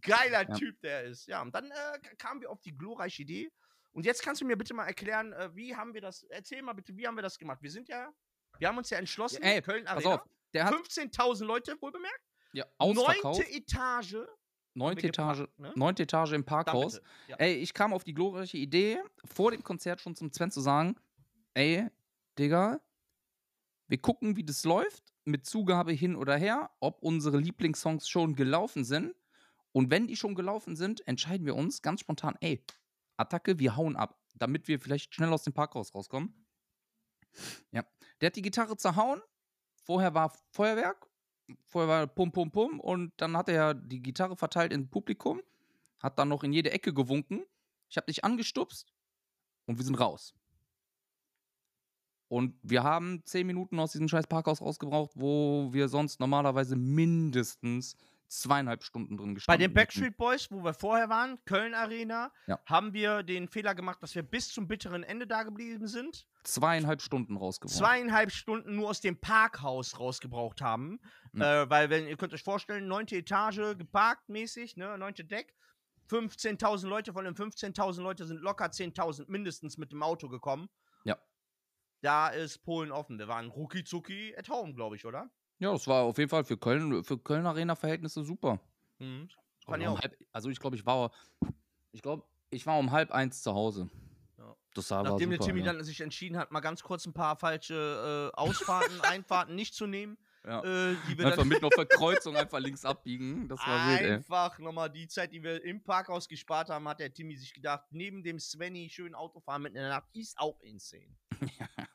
Geiler 0.05 0.47
Ja. 0.49 0.55
Typ, 0.55 0.79
der 0.81 1.03
ist. 1.03 1.27
Ja, 1.27 1.41
und 1.41 1.53
dann 1.53 1.71
äh, 1.71 1.99
kamen 2.17 2.41
wir 2.41 2.49
auf 2.49 2.61
die 2.61 2.75
glorreiche 2.77 3.21
Idee. 3.23 3.51
Und 3.91 4.05
jetzt 4.05 4.21
kannst 4.23 4.41
du 4.41 4.45
mir 4.45 4.57
bitte 4.57 4.73
mal 4.73 4.85
erklären, 4.85 5.31
äh, 5.33 5.49
wie 5.55 5.75
haben 5.75 5.93
wir 5.93 6.01
das, 6.01 6.23
erzähl 6.23 6.61
mal 6.61 6.73
bitte, 6.73 6.95
wie 6.97 7.07
haben 7.07 7.15
wir 7.15 7.21
das 7.21 7.37
gemacht? 7.37 7.61
Wir 7.61 7.71
sind 7.71 7.87
ja, 7.87 8.09
wir 8.59 8.67
haben 8.67 8.77
uns 8.77 8.89
ja 8.89 8.97
entschlossen, 8.97 9.41
Ey, 9.41 9.61
Köln 9.61 9.87
Arena, 9.87 10.15
auf, 10.15 10.21
der 10.53 10.65
hat 10.65 10.73
15.000 10.73 11.45
Leute, 11.45 11.75
wohl 11.81 11.91
bemerkt, 11.91 12.21
ja, 12.53 12.65
ausverkauft. 12.77 13.39
neunte 13.39 13.51
Etage, 13.51 14.17
Neunte 14.73 15.07
Etage, 15.07 15.37
gepackt, 15.39 15.59
ne? 15.59 15.71
neunte 15.75 16.03
Etage 16.03 16.33
im 16.33 16.43
Parkhaus. 16.43 17.01
Ja. 17.27 17.37
Ey, 17.37 17.53
ich 17.55 17.73
kam 17.73 17.93
auf 17.93 18.03
die 18.03 18.13
glorreiche 18.13 18.57
Idee, 18.57 19.01
vor 19.23 19.51
dem 19.51 19.63
Konzert 19.63 20.01
schon 20.01 20.15
zum 20.15 20.29
Sven 20.33 20.51
zu 20.51 20.59
sagen, 20.59 20.97
ey, 21.53 21.87
Digga, 22.37 22.81
wir 23.87 23.97
gucken, 23.99 24.35
wie 24.35 24.43
das 24.43 24.65
läuft, 24.65 25.13
mit 25.23 25.45
Zugabe 25.45 25.93
hin 25.93 26.17
oder 26.17 26.35
her, 26.35 26.69
ob 26.81 27.01
unsere 27.01 27.37
Lieblingssongs 27.37 28.09
schon 28.09 28.35
gelaufen 28.35 28.83
sind. 28.83 29.15
Und 29.75 29.91
wenn 29.91 30.07
die 30.07 30.15
schon 30.15 30.35
gelaufen 30.35 30.77
sind, 30.77 31.05
entscheiden 31.05 31.45
wir 31.45 31.53
uns 31.53 31.81
ganz 31.81 31.99
spontan, 31.99 32.37
ey, 32.39 32.63
Attacke, 33.17 33.59
wir 33.59 33.75
hauen 33.75 33.97
ab, 33.97 34.17
damit 34.33 34.69
wir 34.69 34.79
vielleicht 34.79 35.13
schnell 35.13 35.33
aus 35.33 35.43
dem 35.43 35.51
Parkhaus 35.51 35.93
rauskommen. 35.93 36.47
Ja, 37.71 37.83
der 38.21 38.27
hat 38.27 38.37
die 38.37 38.41
Gitarre 38.41 38.77
zerhauen. 38.77 39.21
Vorher 39.83 40.13
war 40.13 40.33
Feuerwerk, 40.53 41.09
vorher 41.65 41.89
war 41.89 42.07
Pum 42.07 42.31
Pum 42.31 42.51
Pum 42.51 42.79
und 42.79 43.11
dann 43.17 43.35
hat 43.35 43.49
er 43.49 43.73
die 43.73 44.01
Gitarre 44.01 44.37
verteilt 44.37 44.71
ins 44.71 44.89
Publikum, 44.89 45.41
hat 45.99 46.17
dann 46.19 46.29
noch 46.29 46.45
in 46.45 46.53
jede 46.53 46.71
Ecke 46.71 46.93
gewunken. 46.93 47.43
Ich 47.89 47.97
habe 47.97 48.07
dich 48.07 48.23
angestupst 48.23 48.93
und 49.65 49.77
wir 49.77 49.83
sind 49.83 49.99
raus. 49.99 50.33
Und 52.29 52.57
wir 52.63 52.83
haben 52.83 53.25
zehn 53.25 53.45
Minuten 53.45 53.77
aus 53.77 53.91
diesem 53.91 54.07
scheiß 54.07 54.27
Parkhaus 54.27 54.61
rausgebraucht, 54.61 55.11
wo 55.15 55.73
wir 55.73 55.89
sonst 55.89 56.21
normalerweise 56.21 56.77
mindestens 56.77 57.97
zweieinhalb 58.27 58.83
Stunden 58.83 59.17
drin 59.17 59.29
Bei 59.29 59.33
gestanden 59.35 59.59
den 59.59 59.63
hätten. 59.69 59.73
Backstreet 59.75 60.17
Boys, 60.17 60.51
wo 60.51 60.63
wir 60.63 60.73
vorher 60.73 61.09
waren, 61.09 61.37
Köln 61.45 61.73
Arena, 61.73 62.31
Ja. 62.47 62.59
haben 62.65 62.93
wir 62.93 63.23
den 63.23 63.47
Fehler 63.47 63.75
gemacht, 63.75 64.01
dass 64.01 64.15
wir 64.15 64.23
bis 64.23 64.49
zum 64.49 64.67
bitteren 64.67 65.03
Ende 65.03 65.27
da 65.27 65.43
geblieben 65.43 65.87
sind. 65.87 66.25
Zweieinhalb 66.43 67.01
Stunden 67.01 67.37
rausgebraucht. 67.37 67.77
Zweieinhalb 67.77 68.31
Stunden 68.31 68.75
nur 68.75 68.89
aus 68.89 69.01
dem 69.01 69.19
Parkhaus 69.19 69.99
rausgebraucht 69.99 70.61
haben. 70.61 70.99
Äh, 71.33 71.69
weil, 71.69 71.89
wenn 71.89 72.07
ihr 72.07 72.17
könnt 72.17 72.33
euch 72.33 72.43
vorstellen, 72.43 72.87
neunte 72.87 73.15
Etage 73.17 73.77
geparkt 73.77 74.29
mäßig, 74.29 74.77
ne, 74.77 74.97
neunte 74.97 75.25
Deck. 75.25 75.53
15.000 76.09 76.87
Leute, 76.87 77.13
von 77.13 77.25
den 77.25 77.33
15.000 77.35 78.01
Leute 78.01 78.25
sind 78.25 78.39
locker 78.41 78.65
10.000 78.67 79.25
mindestens 79.27 79.77
mit 79.77 79.91
dem 79.91 80.03
Auto 80.03 80.29
gekommen. 80.29 80.69
Ja. 81.03 81.17
Da 82.01 82.29
ist 82.29 82.59
Polen 82.63 82.91
offen. 82.91 83.17
Wir 83.17 83.27
waren 83.27 83.49
rucki 83.49 83.83
zucki 83.83 84.35
at 84.37 84.47
home, 84.49 84.75
glaube 84.75 84.95
ich, 84.95 85.05
oder? 85.05 85.29
Ja, 85.59 85.71
das 85.71 85.87
war 85.87 86.03
auf 86.03 86.17
jeden 86.17 86.29
Fall 86.29 86.43
für 86.43 86.57
Köln, 86.57 87.03
für 87.03 87.17
Köln 87.17 87.45
Arena-Verhältnisse 87.45 88.23
super. 88.23 88.59
Mhm. 88.99 89.29
Fand 89.65 89.81
ich 89.81 89.89
um 89.89 89.97
halb, 89.97 90.15
also 90.31 90.49
ich 90.49 90.59
glaube, 90.59 90.75
ich 90.75 90.85
war, 90.85 91.11
ich 91.91 92.01
glaube, 92.01 92.23
ich 92.49 92.65
war 92.67 92.77
um 92.77 92.91
halb 92.91 93.11
eins 93.11 93.41
zu 93.41 93.53
Hause. 93.53 93.89
Ja. 94.37 94.55
Das 94.75 94.91
war 94.91 95.03
Nachdem 95.03 95.31
super, 95.31 95.37
der 95.37 95.47
Timmy 95.47 95.59
ja. 95.61 95.65
dann 95.73 95.83
sich 95.83 96.01
entschieden 96.01 96.37
hat, 96.37 96.51
mal 96.51 96.59
ganz 96.59 96.83
kurz 96.83 97.05
ein 97.05 97.13
paar 97.13 97.35
falsche 97.35 98.31
äh, 98.33 98.37
Ausfahrten, 98.37 98.99
Einfahrten 99.01 99.55
nicht 99.55 99.73
zu 99.73 99.87
nehmen, 99.87 100.17
Ja. 100.45 100.59
äh, 100.63 100.95
die 101.09 101.17
wir 101.17 101.25
Einfach 101.25 101.39
dann 101.39 101.47
mitten 101.47 101.65
auf 101.65 101.73
der 101.75 101.87
Kreuzung 101.87 102.35
einfach 102.35 102.59
links 102.59 102.85
abbiegen. 102.85 103.47
Das 103.47 103.59
war 103.65 103.89
wild, 103.89 104.11
einfach 104.11 104.59
nochmal 104.59 104.91
die 104.91 105.07
Zeit, 105.07 105.31
die 105.33 105.41
wir 105.41 105.63
im 105.63 105.81
Parkhaus 105.81 106.27
gespart 106.27 106.69
haben, 106.69 106.87
hat 106.87 106.99
der 106.99 107.11
Timmy 107.11 107.35
sich 107.35 107.53
gedacht, 107.53 107.85
neben 107.89 108.23
dem 108.23 108.39
Svenny 108.39 108.89
schön 108.89 109.15
Autofahren 109.15 109.63
mitten 109.63 109.77
in 109.77 109.83
der 109.83 109.91
Nacht 109.91 110.09
ist 110.13 110.37
auch 110.37 110.59
insane. 110.61 111.15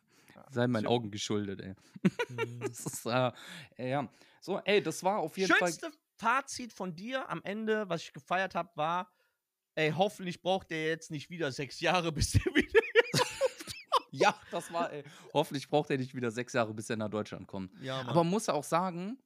Sei 0.51 0.66
meinen. 0.66 0.86
Augen 0.86 1.11
geschuldet, 1.11 1.61
ey. 1.61 1.74
Mhm. 2.28 2.61
Das 2.61 2.86
ist, 2.86 3.07
äh, 3.07 3.32
ja. 3.78 4.09
So, 4.40 4.59
ey, 4.61 4.82
das 4.82 5.03
war 5.03 5.18
auf 5.18 5.36
jeden 5.36 5.53
Fall. 5.53 5.68
Schönste 5.68 5.90
Fazit 6.16 6.72
von 6.72 6.94
dir 6.94 7.28
am 7.28 7.42
Ende, 7.44 7.88
was 7.88 8.03
ich 8.03 8.12
gefeiert 8.12 8.55
habe, 8.55 8.70
war, 8.76 9.11
ey, 9.74 9.92
hoffentlich 9.92 10.42
braucht 10.42 10.70
der 10.70 10.86
jetzt 10.86 11.11
nicht 11.11 11.30
wieder 11.30 11.51
sechs 11.53 11.80
Jahre, 11.80 12.12
bis 12.12 12.32
der 12.32 12.44
wieder. 12.55 12.80
Ja, 14.12 14.36
das 14.51 14.72
war, 14.72 14.92
ey. 14.92 15.05
Hoffentlich 15.32 15.68
braucht 15.68 15.88
er 15.90 15.96
nicht 15.96 16.16
wieder 16.16 16.32
sechs 16.32 16.53
Jahre, 16.53 16.74
bis 16.74 16.90
er 16.90 16.96
nach 16.96 17.09
Deutschland 17.09 17.46
kommt. 17.46 17.72
Ja, 17.80 17.98
Mann. 17.98 18.09
Aber 18.09 18.24
man 18.24 18.30
muss 18.30 18.46
ja 18.46 18.55
auch 18.55 18.64
sagen, 18.64 19.18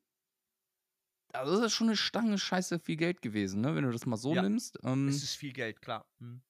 also 1.32 1.56
das 1.56 1.66
ist 1.66 1.72
schon 1.72 1.88
eine 1.88 1.96
Stange 1.96 2.36
Scheiße 2.38 2.78
viel 2.78 2.96
Geld 2.96 3.22
gewesen, 3.22 3.62
ne? 3.62 3.74
Wenn 3.74 3.84
du 3.84 3.90
das 3.90 4.04
mal 4.04 4.18
so 4.18 4.34
Ja. 4.34 4.42
nimmst. 4.42 4.78
Ähm, 4.84 5.08
es 5.08 5.22
ist 5.22 5.36
viel 5.36 5.52
Geld, 5.54 5.80
klar. 5.80 6.06
Mhm. 6.18 6.42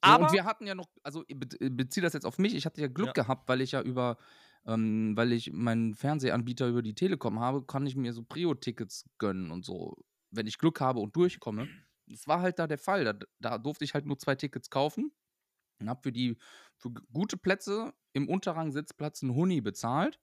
Aber 0.00 0.26
und 0.26 0.32
wir 0.32 0.44
hatten 0.44 0.66
ja 0.66 0.74
noch, 0.74 0.88
also 1.02 1.24
beziehe 1.28 2.02
das 2.02 2.12
jetzt 2.12 2.24
auf 2.26 2.38
mich, 2.38 2.54
ich 2.54 2.66
hatte 2.66 2.80
ja 2.80 2.88
Glück 2.88 3.08
Ja. 3.08 3.12
gehabt, 3.24 3.48
weil 3.48 3.60
ich 3.60 3.72
ja 3.72 3.82
über, 3.82 4.16
ähm, 4.66 5.16
weil 5.16 5.32
ich 5.32 5.52
meinen 5.52 5.94
Fernsehanbieter 5.94 6.68
über 6.68 6.82
die 6.82 6.94
Telekom 6.94 7.40
habe, 7.40 7.64
kann 7.64 7.86
ich 7.86 7.96
mir 7.96 8.12
so 8.12 8.22
Prio-Tickets 8.22 9.04
gönnen 9.18 9.50
und 9.50 9.64
so, 9.64 9.96
wenn 10.30 10.46
ich 10.46 10.58
Glück 10.58 10.80
habe 10.80 11.00
und 11.00 11.16
durchkomme. 11.16 11.68
Das 12.06 12.26
war 12.26 12.40
halt 12.40 12.58
da 12.58 12.66
der 12.66 12.78
Fall. 12.78 13.04
Da, 13.04 13.14
da 13.40 13.58
durfte 13.58 13.84
ich 13.84 13.94
halt 13.94 14.06
nur 14.06 14.18
zwei 14.18 14.34
Tickets 14.34 14.70
kaufen 14.70 15.12
und 15.80 15.88
habe 15.88 16.00
für 16.02 16.12
die 16.12 16.36
für 16.76 16.90
gute 17.12 17.36
Plätze 17.36 17.94
im 18.12 18.28
Unterrang 18.28 18.72
Sitzplatz 18.72 19.22
einen 19.22 19.34
Huni 19.34 19.60
bezahlt 19.60 20.20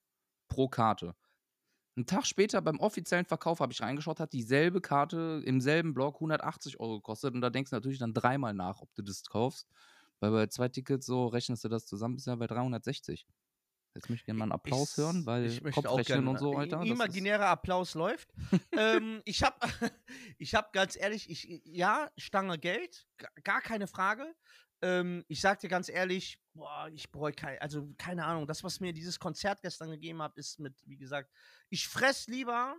pro 0.49 0.68
Karte. 0.68 1.16
Einen 1.96 2.06
Tag 2.06 2.26
später 2.26 2.62
beim 2.62 2.80
offiziellen 2.80 3.26
Verkauf 3.26 3.60
habe 3.60 3.74
ich 3.74 3.82
reingeschaut, 3.82 4.20
hat 4.20 4.32
dieselbe 4.34 4.80
Karte 4.80 5.42
im 5.46 5.60
selben 5.60 5.94
Block 5.94 6.16
180 6.16 6.80
Euro 6.80 6.98
gekostet. 6.98 7.34
Und 7.34 7.42
da 7.42 7.50
denkst 7.50 7.72
du 7.72 7.76
natürlich 7.76 8.00
dann 8.00 8.14
dreimal 8.14 8.54
nach, 8.54 8.82
ob 8.82 8.94
du 8.96 9.02
das 9.02 9.24
kaufst. 9.24 9.68
Weil 10.22 10.32
bei 10.32 10.48
zwei 10.48 10.70
Tickets 10.70 11.06
so 11.06 11.28
rechnest 11.28 11.64
du 11.64 11.70
das 11.70 11.86
zusammen, 11.86 12.16
bist 12.16 12.28
ja 12.28 12.36
bei 12.36 12.48
360. 12.48 13.26
Jetzt 13.96 14.08
möchte 14.10 14.22
ich 14.22 14.26
gerne 14.26 14.38
mal 14.38 14.46
einen 14.46 14.52
Applaus 14.52 14.92
Ich- 14.92 14.98
hören, 14.98 15.26
weil 15.26 15.46
ich 15.46 15.64
Kopfrechnen 15.64 16.28
und 16.28 16.38
so, 16.40 16.56
Alter. 16.56 16.84
Imaginärer 16.84 17.48
Applaus 17.48 17.96
läuft. 17.96 18.30
ähm, 18.72 19.22
ich 19.26 19.44
habe 19.44 19.58
ich 20.38 20.54
hab 20.56 20.72
ganz 20.74 20.96
ehrlich, 20.96 21.30
ich, 21.30 21.62
ja, 21.66 22.10
Stange 22.18 22.58
Geld, 22.60 23.08
gar 23.44 23.62
keine 23.62 23.88
Frage. 23.88 24.26
Ähm, 24.82 25.25
ich 25.27 25.41
sag 25.41 25.59
dir 25.59 25.69
ganz 25.69 25.89
ehrlich, 25.89 26.41
boah, 26.53 26.89
ich 26.93 27.11
bereue 27.11 27.34
kein, 27.34 27.59
also 27.59 27.93
keine 27.97 28.25
Ahnung, 28.25 28.47
das, 28.47 28.63
was 28.63 28.80
mir 28.80 28.93
dieses 28.93 29.19
Konzert 29.19 29.61
gestern 29.61 29.91
gegeben 29.91 30.21
hat, 30.21 30.38
ist 30.38 30.59
mit, 30.59 30.75
wie 30.86 30.97
gesagt, 30.97 31.32
ich 31.69 31.88
fress 31.88 32.27
lieber, 32.27 32.77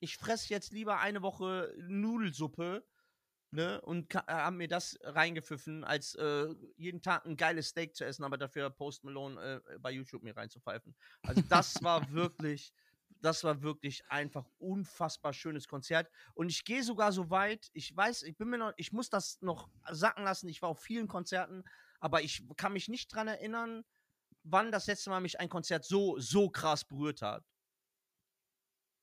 ich 0.00 0.16
fress 0.16 0.48
jetzt 0.48 0.72
lieber 0.72 0.98
eine 1.00 1.22
Woche 1.22 1.74
Nudelsuppe, 1.78 2.84
ne, 3.50 3.80
und 3.80 4.14
äh, 4.14 4.18
hab 4.26 4.54
mir 4.54 4.68
das 4.68 4.98
reingepfiffen, 5.02 5.84
als 5.84 6.14
äh, 6.14 6.54
jeden 6.76 7.02
Tag 7.02 7.24
ein 7.24 7.36
geiles 7.36 7.68
Steak 7.68 7.96
zu 7.96 8.04
essen, 8.04 8.24
aber 8.24 8.36
dafür 8.36 8.70
Post 8.70 9.04
Malone 9.04 9.62
äh, 9.66 9.78
bei 9.78 9.90
YouTube 9.90 10.22
mir 10.22 10.36
reinzupfeifen. 10.36 10.94
Also 11.22 11.42
das 11.48 11.82
war 11.82 12.10
wirklich, 12.12 12.72
das 13.20 13.44
war 13.44 13.62
wirklich 13.62 14.04
einfach 14.08 14.46
unfassbar 14.58 15.32
schönes 15.32 15.68
Konzert. 15.68 16.10
Und 16.34 16.48
ich 16.48 16.64
gehe 16.64 16.82
sogar 16.82 17.12
so 17.12 17.30
weit, 17.30 17.70
ich 17.72 17.94
weiß, 17.96 18.22
ich 18.22 18.36
bin 18.36 18.48
mir 18.48 18.58
noch, 18.58 18.72
ich 18.76 18.92
muss 18.92 19.10
das 19.10 19.38
noch 19.40 19.68
sacken 19.90 20.24
lassen. 20.24 20.48
Ich 20.48 20.62
war 20.62 20.68
auf 20.70 20.80
vielen 20.80 21.08
Konzerten, 21.08 21.64
aber 22.00 22.22
ich 22.22 22.44
kann 22.56 22.72
mich 22.72 22.88
nicht 22.88 23.12
dran 23.14 23.28
erinnern, 23.28 23.84
wann 24.44 24.72
das 24.72 24.86
letzte 24.86 25.10
Mal 25.10 25.20
mich 25.20 25.40
ein 25.40 25.48
Konzert 25.48 25.84
so, 25.84 26.18
so 26.18 26.48
krass 26.48 26.84
berührt 26.84 27.22
hat. 27.22 27.44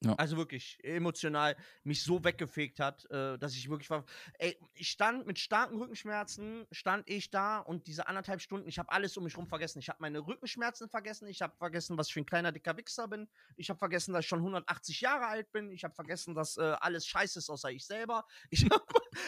Ja. 0.01 0.13
Also 0.15 0.37
wirklich 0.37 0.77
emotional 0.83 1.55
mich 1.83 2.03
so 2.03 2.23
weggefegt 2.23 2.79
hat, 2.79 3.09
äh, 3.09 3.37
dass 3.37 3.55
ich 3.55 3.69
wirklich 3.69 3.89
war. 3.89 4.05
Ey, 4.37 4.57
ich 4.73 4.89
stand 4.89 5.25
mit 5.25 5.39
starken 5.39 5.77
Rückenschmerzen, 5.77 6.67
stand 6.71 7.09
ich 7.09 7.31
da 7.31 7.59
und 7.59 7.87
diese 7.87 8.07
anderthalb 8.07 8.41
Stunden, 8.41 8.67
ich 8.67 8.77
habe 8.77 8.91
alles 8.91 9.15
um 9.15 9.23
mich 9.23 9.37
rum 9.37 9.47
vergessen. 9.47 9.79
Ich 9.79 9.89
habe 9.89 9.99
meine 10.01 10.19
Rückenschmerzen 10.19 10.89
vergessen, 10.89 11.27
ich 11.27 11.41
habe 11.41 11.55
vergessen, 11.55 11.97
was 11.97 12.07
ich 12.07 12.13
für 12.13 12.19
ein 12.19 12.25
kleiner 12.25 12.51
dicker 12.51 12.75
Wichser 12.77 13.07
bin. 13.07 13.27
Ich 13.55 13.69
habe 13.69 13.79
vergessen, 13.79 14.13
dass 14.13 14.25
ich 14.25 14.29
schon 14.29 14.39
180 14.39 15.01
Jahre 15.01 15.27
alt 15.27 15.51
bin. 15.51 15.71
Ich 15.71 15.83
habe 15.83 15.95
vergessen, 15.95 16.35
dass 16.35 16.57
äh, 16.57 16.75
alles 16.79 17.07
scheiße 17.07 17.39
ist, 17.39 17.49
außer 17.49 17.71
ich 17.71 17.85
selber. 17.85 18.25
Ich 18.49 18.65
habe 18.69 18.85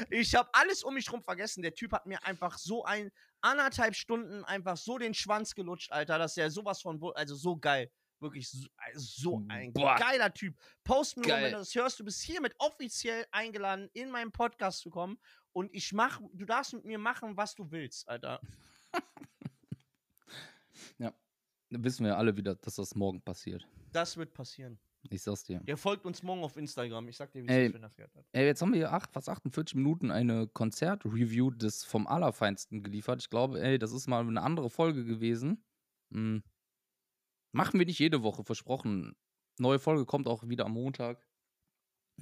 ich 0.09 0.35
hab 0.35 0.49
alles 0.57 0.83
um 0.83 0.93
mich 0.93 1.11
rum 1.11 1.21
vergessen. 1.23 1.61
Der 1.61 1.73
Typ 1.73 1.93
hat 1.93 2.05
mir 2.05 2.23
einfach 2.25 2.57
so 2.57 2.83
ein 2.83 3.09
anderthalb 3.41 3.95
Stunden 3.95 4.43
einfach 4.43 4.77
so 4.77 4.97
den 4.97 5.13
Schwanz 5.13 5.55
gelutscht, 5.55 5.91
Alter, 5.91 6.17
dass 6.17 6.37
er 6.37 6.51
sowas 6.51 6.81
von, 6.81 7.01
also 7.15 7.35
so 7.35 7.57
geil. 7.57 7.89
Wirklich 8.19 8.49
so, 8.49 8.67
also 8.77 8.99
so 8.99 9.45
ein 9.47 9.73
Boah. 9.73 9.95
geiler 9.95 10.33
Typ. 10.33 10.55
Post 10.83 11.17
Malone, 11.17 11.33
Geil. 11.33 11.43
wenn 11.43 11.51
du 11.53 11.59
das 11.59 11.75
hörst, 11.75 11.99
du 11.99 12.03
bist 12.03 12.21
hiermit 12.23 12.55
offiziell 12.57 13.25
eingeladen, 13.31 13.89
in 13.93 14.09
meinen 14.09 14.31
Podcast 14.31 14.79
zu 14.79 14.89
kommen. 14.89 15.17
Und 15.53 15.73
ich 15.73 15.93
mach, 15.93 16.19
du 16.33 16.45
darfst 16.45 16.73
mit 16.73 16.85
mir 16.85 16.97
machen, 16.97 17.37
was 17.37 17.55
du 17.55 17.69
willst, 17.71 18.07
Alter. 18.07 18.41
Dann 21.69 21.83
wissen 21.83 22.05
wir 22.05 22.13
ja 22.13 22.17
alle 22.17 22.35
wieder, 22.37 22.55
dass 22.55 22.75
das 22.75 22.95
morgen 22.95 23.21
passiert. 23.21 23.67
Das 23.91 24.15
wird 24.17 24.33
passieren. 24.33 24.79
Ich 25.09 25.21
sag's 25.21 25.43
dir. 25.43 25.59
Der 25.59 25.77
folgt 25.77 26.05
uns 26.05 26.23
morgen 26.23 26.43
auf 26.43 26.57
Instagram. 26.57 27.07
Ich 27.07 27.17
sag 27.17 27.31
dir, 27.31 27.43
wie 27.43 27.47
es 27.47 27.81
das 27.81 27.95
gehört 27.95 28.15
hat. 28.15 28.25
Ey, 28.31 28.45
jetzt 28.45 28.61
haben 28.61 28.71
wir 28.73 28.77
hier 28.77 28.91
acht, 28.91 29.11
fast 29.11 29.29
48 29.29 29.75
Minuten 29.75 30.11
eine 30.11 30.47
Konzertreview 30.47 31.51
des 31.51 31.83
vom 31.83 32.07
Allerfeinsten 32.07 32.83
geliefert. 32.83 33.21
Ich 33.21 33.29
glaube, 33.29 33.61
ey, 33.61 33.77
das 33.77 33.91
ist 33.91 34.07
mal 34.07 34.25
eine 34.25 34.41
andere 34.41 34.69
Folge 34.69 35.05
gewesen. 35.05 35.63
Hm. 36.11 36.43
Machen 37.57 37.79
wir 37.79 37.87
nicht 37.87 37.97
jede 37.97 38.21
Woche, 38.21 38.43
versprochen. 38.43 39.15
Neue 39.57 39.79
Folge 39.79 40.05
kommt 40.05 40.27
auch 40.27 40.47
wieder 40.47 40.67
am 40.67 40.73
Montag. 40.73 41.27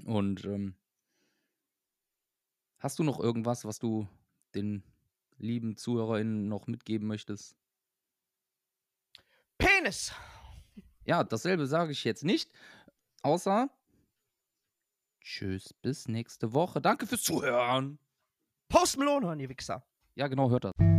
Und 0.05 0.45
ähm, 0.45 0.77
hast 2.79 2.99
du 2.99 3.03
noch 3.03 3.19
irgendwas, 3.19 3.65
was 3.65 3.77
du 3.77 4.07
den 4.53 4.81
lieben 5.35 5.75
ZuhörerInnen 5.75 6.47
noch 6.47 6.67
mitgeben 6.67 7.09
möchtest? 7.09 7.57
Penis! 9.57 10.13
Ja, 11.03 11.25
dasselbe 11.25 11.67
sage 11.67 11.91
ich 11.91 12.05
jetzt 12.05 12.23
nicht. 12.23 12.49
Außer 13.21 13.69
Tschüss, 15.19 15.73
bis 15.73 16.07
nächste 16.07 16.53
Woche. 16.53 16.79
Danke 16.79 17.07
fürs 17.07 17.23
Zuhören. 17.23 17.99
Post 18.69 18.97
hören, 18.97 19.41
ihr 19.41 19.49
Wichser. 19.49 19.85
Ja, 20.15 20.29
genau, 20.29 20.49
hört 20.49 20.63
das. 20.63 20.94